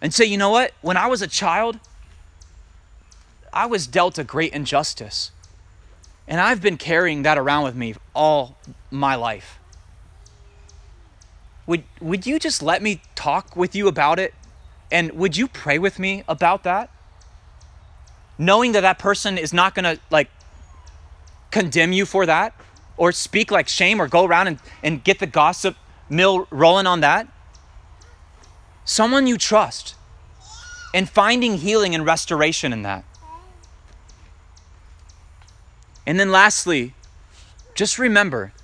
And 0.00 0.12
say, 0.12 0.24
you 0.26 0.36
know 0.36 0.50
what? 0.50 0.72
When 0.82 0.96
I 0.96 1.06
was 1.06 1.22
a 1.22 1.26
child, 1.26 1.78
I 3.52 3.66
was 3.66 3.86
dealt 3.86 4.18
a 4.18 4.24
great 4.24 4.52
injustice. 4.52 5.30
And 6.26 6.40
I've 6.40 6.60
been 6.60 6.76
carrying 6.76 7.22
that 7.22 7.38
around 7.38 7.64
with 7.64 7.74
me 7.74 7.94
all 8.14 8.56
my 8.90 9.14
life. 9.14 9.58
Would, 11.66 11.84
would 12.00 12.26
you 12.26 12.38
just 12.38 12.62
let 12.62 12.82
me 12.82 13.00
talk 13.14 13.56
with 13.56 13.74
you 13.74 13.88
about 13.88 14.18
it? 14.18 14.34
And 14.90 15.12
would 15.12 15.36
you 15.36 15.48
pray 15.48 15.78
with 15.78 15.98
me 15.98 16.24
about 16.28 16.64
that? 16.64 16.90
Knowing 18.38 18.72
that 18.72 18.82
that 18.82 18.98
person 18.98 19.36
is 19.36 19.52
not 19.52 19.74
going 19.74 19.84
to 19.84 20.00
like 20.10 20.30
condemn 21.50 21.92
you 21.92 22.06
for 22.06 22.26
that 22.26 22.54
or 22.96 23.12
speak 23.12 23.50
like 23.50 23.68
shame 23.68 24.00
or 24.00 24.08
go 24.08 24.24
around 24.24 24.48
and, 24.48 24.58
and 24.82 25.04
get 25.04 25.18
the 25.18 25.26
gossip 25.26 25.76
mill 26.08 26.46
rolling 26.50 26.86
on 26.86 27.00
that. 27.00 27.28
Someone 28.84 29.26
you 29.26 29.36
trust 29.36 29.94
and 30.94 31.08
finding 31.08 31.58
healing 31.58 31.94
and 31.94 32.04
restoration 32.04 32.72
in 32.72 32.82
that. 32.82 33.04
And 36.08 36.18
then 36.18 36.32
lastly, 36.32 36.94
just 37.74 37.98
remember 37.98 38.54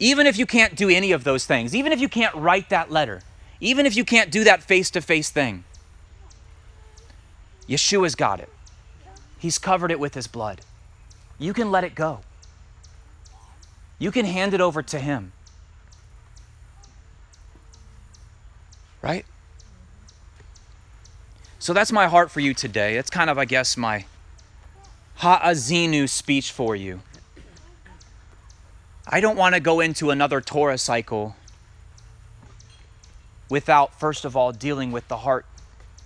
even 0.00 0.26
if 0.26 0.38
you 0.38 0.46
can't 0.46 0.74
do 0.74 0.88
any 0.88 1.12
of 1.12 1.22
those 1.22 1.44
things, 1.44 1.74
even 1.74 1.92
if 1.92 2.00
you 2.00 2.08
can't 2.08 2.34
write 2.34 2.70
that 2.70 2.90
letter, 2.90 3.20
even 3.60 3.84
if 3.84 3.94
you 3.94 4.06
can't 4.06 4.30
do 4.30 4.42
that 4.44 4.62
face 4.62 4.90
to 4.92 5.02
face 5.02 5.28
thing, 5.28 5.64
Yeshua's 7.68 8.14
got 8.14 8.40
it. 8.40 8.48
He's 9.38 9.58
covered 9.58 9.90
it 9.90 10.00
with 10.00 10.14
his 10.14 10.26
blood. 10.26 10.62
You 11.38 11.52
can 11.52 11.70
let 11.70 11.84
it 11.84 11.94
go. 11.94 12.20
You 13.98 14.10
can 14.10 14.24
hand 14.24 14.54
it 14.54 14.62
over 14.62 14.82
to 14.82 14.98
him. 14.98 15.32
Right? 19.02 19.26
So 21.58 21.74
that's 21.74 21.92
my 21.92 22.06
heart 22.06 22.30
for 22.30 22.40
you 22.40 22.54
today. 22.54 22.96
It's 22.96 23.10
kind 23.10 23.28
of, 23.28 23.36
I 23.36 23.44
guess, 23.44 23.76
my 23.76 24.06
Ha'azinu 25.16 26.08
speech 26.08 26.50
for 26.50 26.74
you. 26.74 27.00
I 29.06 29.20
don't 29.20 29.36
want 29.36 29.54
to 29.54 29.60
go 29.60 29.80
into 29.80 30.10
another 30.10 30.40
Torah 30.40 30.78
cycle 30.78 31.36
without, 33.48 33.98
first 33.98 34.24
of 34.24 34.36
all, 34.36 34.52
dealing 34.52 34.92
with 34.92 35.08
the 35.08 35.18
heart, 35.18 35.46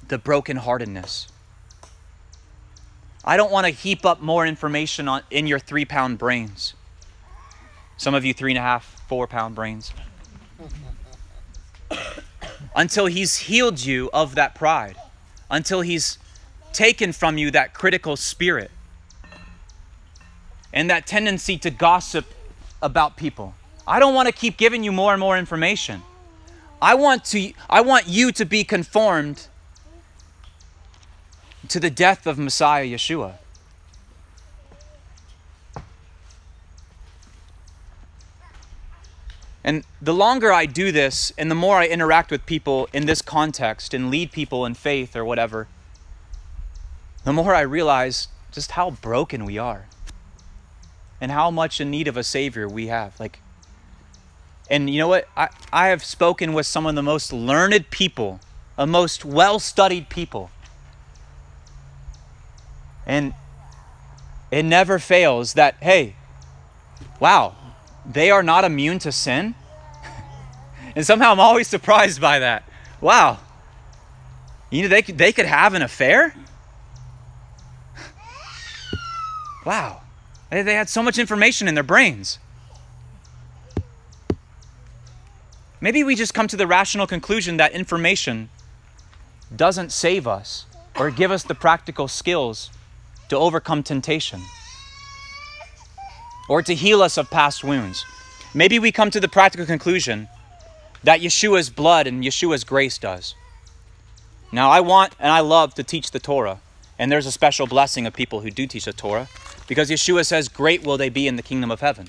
the 0.07 0.19
brokenheartedness. 0.19 1.29
I 3.25 3.37
don't 3.37 3.51
want 3.51 3.67
to 3.67 3.73
heap 3.73 4.05
up 4.05 4.21
more 4.21 4.47
information 4.47 5.09
on, 5.09 5.23
in 5.31 5.47
your 5.47 5.59
three 5.59 5.85
pound 5.85 6.19
brains. 6.19 6.75
Some 7.97 8.15
of 8.15 8.25
you, 8.25 8.33
three 8.33 8.53
and 8.53 8.59
a 8.59 8.63
half, 8.63 8.85
four 9.09 9.27
pound 9.27 9.55
brains. 9.55 9.93
Until 12.75 13.07
he's 13.07 13.37
healed 13.37 13.81
you 13.81 14.11
of 14.13 14.35
that 14.35 14.55
pride, 14.55 14.97
until 15.51 15.81
he's 15.81 16.19
taken 16.73 17.13
from 17.13 17.39
you 17.39 17.51
that 17.51 17.75
critical 17.75 18.17
spirit 18.17 18.71
and 20.73 20.91
that 20.91 21.07
tendency 21.07 21.57
to 21.59 21.71
gossip 21.71 22.27
about 22.83 23.17
people. 23.17 23.55
I 23.87 23.99
don't 23.99 24.15
want 24.15 24.27
to 24.27 24.33
keep 24.33 24.57
giving 24.57 24.85
you 24.85 24.93
more 24.93 25.13
and 25.13 25.21
more 25.21 25.39
information. 25.39 26.03
I 26.81 26.95
want 26.95 27.25
to 27.27 27.53
I 27.69 27.81
want 27.81 28.07
you 28.07 28.31
to 28.33 28.45
be 28.45 28.63
conformed 28.63 29.49
to 31.69 31.81
the 31.81 31.91
death 31.91 32.27
of 32.27 32.39
Messiah 32.39 32.85
Yeshua. 32.85 33.35
And 39.65 39.85
the 40.01 40.15
longer 40.15 40.53
I 40.53 40.65
do 40.67 40.93
this 40.93 41.33
and 41.37 41.51
the 41.51 41.55
more 41.55 41.77
I 41.77 41.87
interact 41.87 42.31
with 42.31 42.47
people 42.47 42.89
in 42.93 43.07
this 43.07 43.21
context 43.21 43.93
and 43.93 44.11
lead 44.11 44.33
people 44.33 44.65
in 44.65 44.75
faith 44.75 45.15
or 45.17 45.25
whatever, 45.25 45.67
the 47.25 47.33
more 47.33 47.55
I 47.55 47.63
realize 47.63 48.29
just 48.51 48.73
how 48.73 48.93
broken 48.93 49.45
we 49.45 49.59
are 49.59 49.87
and 51.21 51.31
how 51.31 51.51
much 51.51 51.81
in 51.81 51.91
need 51.91 52.09
of 52.09 52.17
a 52.17 52.25
savior 52.25 52.69
we 52.69 52.87
have 52.87 53.19
like 53.19 53.41
and 54.71 54.91
you 54.91 54.99
know 54.99 55.09
what? 55.09 55.27
I, 55.37 55.49
I 55.73 55.89
have 55.89 56.05
spoken 56.05 56.53
with 56.53 56.67
some 56.67 56.87
of 56.87 56.95
the 56.95 57.03
most 57.03 57.33
learned 57.33 57.91
people 57.91 58.41
the 58.77 58.87
most 58.87 59.25
well-studied 59.25 60.09
people. 60.09 60.51
And 63.05 63.35
it 64.53 64.63
never 64.63 64.99
fails 64.99 65.55
that 65.55 65.75
hey 65.81 66.15
wow 67.21 67.55
they 68.07 68.31
are 68.31 68.43
not 68.43 68.65
immune 68.65 68.99
to 69.01 69.13
sin? 69.13 69.55
And 70.97 71.07
somehow 71.07 71.33
i'm 71.33 71.41
always 71.41 71.69
surprised 71.69 72.21
by 72.21 72.39
that. 72.39 72.65
Wow. 73.01 73.39
You 74.71 74.83
know 74.83 74.89
they 74.89 75.03
could, 75.03 75.19
they 75.19 75.33
could 75.33 75.47
have 75.47 75.75
an 75.75 75.83
affair? 75.83 76.35
Wow 79.65 80.03
they, 80.51 80.63
they 80.63 80.75
had 80.75 80.89
so 80.89 81.03
much 81.03 81.19
information 81.19 81.69
in 81.69 81.75
their 81.75 81.85
brains. 81.85 82.39
Maybe 85.81 86.03
we 86.03 86.17
just 86.17 86.35
come 86.35 86.49
to 86.49 86.57
the 86.57 86.67
rational 86.67 87.07
conclusion 87.07 87.57
that 87.59 87.73
information 87.73 88.49
doesn't 89.55 89.93
save 89.93 90.27
us 90.27 90.67
or 90.99 91.11
give 91.11 91.31
us 91.31 91.45
the 91.45 91.55
practical 91.55 92.09
skills 92.09 92.71
to 93.29 93.37
overcome 93.37 93.83
temptation 93.83 94.43
or 96.49 96.63
to 96.63 96.75
heal 96.75 97.03
us 97.03 97.17
of 97.17 97.31
past 97.31 97.63
wounds. 97.63 98.05
Maybe 98.55 98.79
we 98.79 98.91
come 98.91 99.11
to 99.11 99.21
the 99.21 99.29
practical 99.29 99.67
conclusion 99.67 100.29
that 101.05 101.21
Yeshua's 101.21 101.71
blood 101.71 102.07
and 102.07 102.25
Yeshua's 102.25 102.65
grace 102.65 102.99
does. 102.99 103.35
Now, 104.51 104.71
I 104.71 104.81
want 104.81 105.13
and 105.21 105.31
I 105.31 105.41
love 105.41 105.75
to 105.75 105.85
teach 105.85 106.11
the 106.11 106.19
Torah, 106.19 106.61
and 106.99 107.13
there's 107.13 107.27
a 107.27 107.33
special 107.33 107.67
blessing 107.67 108.07
of 108.07 108.13
people 108.13 108.41
who 108.41 108.51
do 108.51 108.67
teach 108.67 108.85
the 108.85 108.93
Torah. 108.93 109.29
Because 109.67 109.91
Yeshua 109.91 110.27
says, 110.27 110.49
Great 110.49 110.83
will 110.83 110.97
they 110.97 111.09
be 111.09 111.29
in 111.29 111.37
the 111.37 111.43
kingdom 111.43 111.71
of 111.71 111.81
heaven. 111.81 112.09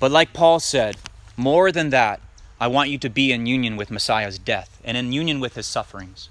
But 0.00 0.10
like 0.10 0.32
Paul 0.32 0.60
said, 0.60 0.96
more 1.36 1.70
than 1.70 1.90
that, 1.90 2.20
I 2.60 2.68
want 2.68 2.90
you 2.90 2.98
to 2.98 3.08
be 3.08 3.32
in 3.32 3.46
union 3.46 3.76
with 3.76 3.90
Messiah's 3.90 4.38
death 4.38 4.80
and 4.84 4.96
in 4.96 5.12
union 5.12 5.40
with 5.40 5.54
his 5.54 5.66
sufferings. 5.66 6.28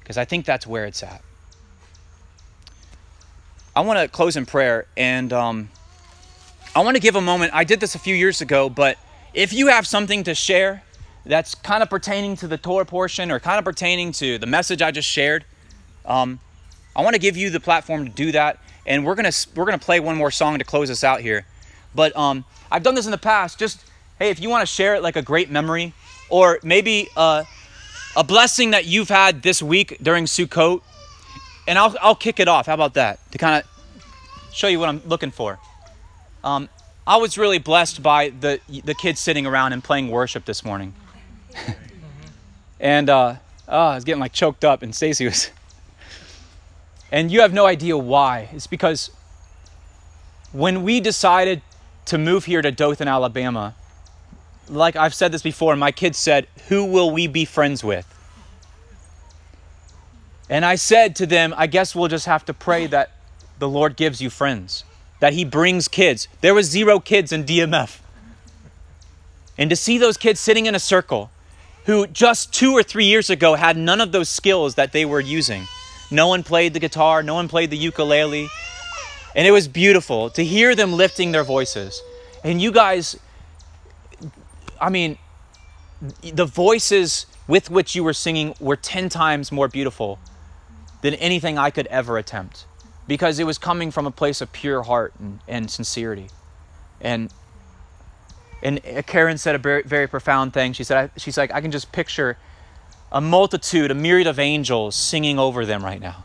Because 0.00 0.16
I 0.16 0.24
think 0.24 0.44
that's 0.46 0.66
where 0.66 0.84
it's 0.86 1.02
at. 1.02 1.22
I 3.76 3.80
want 3.80 3.98
to 3.98 4.06
close 4.08 4.36
in 4.36 4.46
prayer 4.46 4.86
and 4.96 5.32
um, 5.32 5.70
I 6.76 6.82
want 6.82 6.96
to 6.96 7.00
give 7.00 7.16
a 7.16 7.20
moment. 7.20 7.52
I 7.54 7.64
did 7.64 7.80
this 7.80 7.94
a 7.96 7.98
few 7.98 8.14
years 8.14 8.40
ago, 8.40 8.68
but 8.68 8.96
if 9.32 9.52
you 9.52 9.66
have 9.66 9.86
something 9.86 10.22
to 10.24 10.34
share 10.34 10.84
that's 11.26 11.54
kind 11.56 11.82
of 11.82 11.90
pertaining 11.90 12.36
to 12.36 12.46
the 12.46 12.58
Torah 12.58 12.84
portion 12.84 13.30
or 13.30 13.40
kind 13.40 13.58
of 13.58 13.64
pertaining 13.64 14.12
to 14.12 14.38
the 14.38 14.46
message 14.46 14.82
I 14.82 14.92
just 14.92 15.08
shared, 15.08 15.44
um, 16.06 16.40
I 16.96 17.02
want 17.02 17.14
to 17.14 17.20
give 17.20 17.36
you 17.36 17.50
the 17.50 17.60
platform 17.60 18.04
to 18.04 18.10
do 18.10 18.32
that. 18.32 18.58
And 18.86 19.04
we're 19.04 19.14
gonna 19.14 19.32
we're 19.54 19.64
gonna 19.64 19.78
play 19.78 20.00
one 20.00 20.16
more 20.16 20.30
song 20.30 20.58
to 20.58 20.64
close 20.64 20.90
us 20.90 21.02
out 21.02 21.20
here. 21.20 21.46
But 21.94 22.16
um, 22.16 22.44
I've 22.70 22.82
done 22.82 22.94
this 22.94 23.06
in 23.06 23.10
the 23.10 23.18
past. 23.18 23.58
Just 23.58 23.84
hey, 24.18 24.30
if 24.30 24.40
you 24.40 24.50
want 24.50 24.62
to 24.62 24.66
share 24.66 24.94
it 24.94 25.02
like 25.02 25.16
a 25.16 25.22
great 25.22 25.50
memory, 25.50 25.94
or 26.28 26.58
maybe 26.62 27.08
uh, 27.16 27.44
a 28.16 28.24
blessing 28.24 28.72
that 28.72 28.84
you've 28.84 29.08
had 29.08 29.42
this 29.42 29.62
week 29.62 29.96
during 30.02 30.24
Sukkot, 30.26 30.82
and 31.66 31.78
I'll 31.78 31.96
I'll 32.00 32.14
kick 32.14 32.40
it 32.40 32.48
off. 32.48 32.66
How 32.66 32.74
about 32.74 32.94
that? 32.94 33.18
To 33.32 33.38
kind 33.38 33.62
of 33.62 34.52
show 34.52 34.68
you 34.68 34.78
what 34.78 34.88
I'm 34.88 35.02
looking 35.06 35.30
for. 35.30 35.58
Um, 36.42 36.68
I 37.06 37.16
was 37.16 37.38
really 37.38 37.58
blessed 37.58 38.02
by 38.02 38.30
the 38.30 38.60
the 38.84 38.94
kids 38.94 39.18
sitting 39.18 39.46
around 39.46 39.72
and 39.72 39.82
playing 39.82 40.10
worship 40.10 40.44
this 40.44 40.62
morning, 40.62 40.92
and 42.80 43.08
uh, 43.08 43.36
oh, 43.66 43.78
I 43.78 43.94
was 43.94 44.04
getting 44.04 44.20
like 44.20 44.32
choked 44.34 44.64
up, 44.64 44.82
and 44.82 44.94
Stacy 44.94 45.24
was. 45.24 45.50
And 47.12 47.30
you 47.30 47.40
have 47.40 47.52
no 47.52 47.66
idea 47.66 47.96
why. 47.96 48.48
It's 48.52 48.66
because 48.66 49.10
when 50.52 50.82
we 50.82 51.00
decided 51.00 51.62
to 52.06 52.18
move 52.18 52.44
here 52.44 52.62
to 52.62 52.70
Dothan, 52.70 53.08
Alabama, 53.08 53.74
like 54.68 54.96
I've 54.96 55.14
said 55.14 55.32
this 55.32 55.42
before, 55.42 55.76
my 55.76 55.92
kids 55.92 56.18
said, 56.18 56.46
Who 56.68 56.84
will 56.84 57.10
we 57.10 57.26
be 57.26 57.44
friends 57.44 57.84
with? 57.84 58.06
And 60.48 60.64
I 60.64 60.74
said 60.74 61.16
to 61.16 61.26
them, 61.26 61.54
I 61.56 61.66
guess 61.66 61.94
we'll 61.94 62.08
just 62.08 62.26
have 62.26 62.44
to 62.46 62.54
pray 62.54 62.86
that 62.86 63.10
the 63.58 63.68
Lord 63.68 63.96
gives 63.96 64.20
you 64.20 64.30
friends, 64.30 64.84
that 65.20 65.32
He 65.32 65.44
brings 65.44 65.88
kids. 65.88 66.28
There 66.40 66.54
was 66.54 66.66
zero 66.66 67.00
kids 67.00 67.32
in 67.32 67.44
DMF. 67.44 68.00
And 69.56 69.70
to 69.70 69.76
see 69.76 69.98
those 69.98 70.16
kids 70.16 70.40
sitting 70.40 70.66
in 70.66 70.74
a 70.74 70.80
circle 70.80 71.30
who 71.86 72.06
just 72.06 72.52
two 72.52 72.72
or 72.72 72.82
three 72.82 73.04
years 73.04 73.30
ago 73.30 73.54
had 73.54 73.76
none 73.76 74.00
of 74.00 74.12
those 74.12 74.28
skills 74.28 74.74
that 74.74 74.92
they 74.92 75.04
were 75.04 75.20
using 75.20 75.66
no 76.10 76.28
one 76.28 76.42
played 76.42 76.74
the 76.74 76.80
guitar, 76.80 77.22
no 77.22 77.34
one 77.34 77.48
played 77.48 77.70
the 77.70 77.76
ukulele. 77.76 78.48
And 79.34 79.46
it 79.46 79.50
was 79.50 79.66
beautiful 79.66 80.30
to 80.30 80.44
hear 80.44 80.74
them 80.74 80.92
lifting 80.92 81.32
their 81.32 81.44
voices. 81.44 82.00
And 82.44 82.62
you 82.62 82.70
guys, 82.70 83.18
I 84.80 84.90
mean, 84.90 85.18
the 86.22 86.44
voices 86.44 87.26
with 87.48 87.70
which 87.70 87.94
you 87.94 88.04
were 88.04 88.12
singing 88.12 88.54
were 88.60 88.76
10 88.76 89.08
times 89.08 89.50
more 89.50 89.68
beautiful 89.68 90.18
than 91.02 91.14
anything 91.14 91.58
I 91.58 91.70
could 91.70 91.86
ever 91.88 92.16
attempt 92.16 92.64
because 93.06 93.38
it 93.38 93.44
was 93.44 93.58
coming 93.58 93.90
from 93.90 94.06
a 94.06 94.10
place 94.10 94.40
of 94.40 94.52
pure 94.52 94.82
heart 94.82 95.12
and, 95.18 95.40
and 95.46 95.70
sincerity. 95.70 96.28
And 97.00 97.30
and 98.62 98.80
Karen 99.06 99.36
said 99.36 99.54
a 99.54 99.58
very, 99.58 99.82
very 99.82 100.08
profound 100.08 100.54
thing. 100.54 100.72
She 100.72 100.84
said, 100.84 101.10
she's 101.18 101.36
like, 101.36 101.52
I 101.52 101.60
can 101.60 101.70
just 101.70 101.92
picture 101.92 102.38
a 103.12 103.20
multitude, 103.20 103.90
a 103.90 103.94
myriad 103.94 104.26
of 104.26 104.38
angels 104.38 104.96
singing 104.96 105.38
over 105.38 105.64
them 105.64 105.84
right 105.84 106.00
now. 106.00 106.24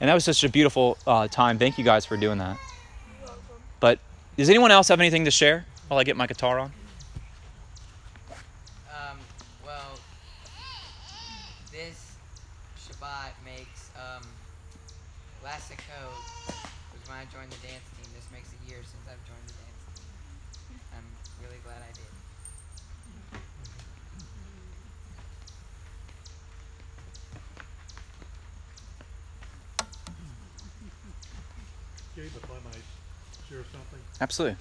And 0.00 0.08
that 0.08 0.14
was 0.14 0.24
such 0.24 0.44
a 0.44 0.48
beautiful 0.48 0.96
uh, 1.06 1.28
time. 1.28 1.58
Thank 1.58 1.78
you 1.78 1.84
guys 1.84 2.06
for 2.06 2.16
doing 2.16 2.38
that. 2.38 2.58
But 3.80 3.98
does 4.36 4.48
anyone 4.48 4.70
else 4.70 4.88
have 4.88 5.00
anything 5.00 5.24
to 5.24 5.30
share 5.30 5.64
while 5.88 5.98
I 5.98 6.04
get 6.04 6.16
my 6.16 6.26
guitar 6.26 6.58
on? 6.60 6.72
Um, 8.90 9.18
well, 9.64 9.98
this 11.72 12.14
Shabbat 12.78 13.32
makes, 13.44 13.90
um, 13.96 14.22
last 15.42 15.70
Sukkot 15.70 16.14
was 16.92 17.08
when 17.08 17.18
I 17.18 17.24
joined 17.32 17.50
the 17.50 17.66
dance 17.66 17.82
team. 17.96 18.06
This 18.14 18.26
makes 18.32 18.50
a 18.52 18.70
year 18.70 18.78
since 18.82 19.02
I've 19.08 19.24
joined 19.26 19.46
the 19.46 19.54
dance 19.58 19.82
team. 19.98 20.78
I'm 20.94 21.06
really 21.42 21.58
glad 21.64 21.82
I 21.82 21.92
did. 21.94 22.04
Gabe, 32.16 32.26
if 32.34 32.50
I 32.50 32.54
might 32.66 32.82
share 33.48 33.62
something. 33.70 34.07
Absolutely. 34.20 34.58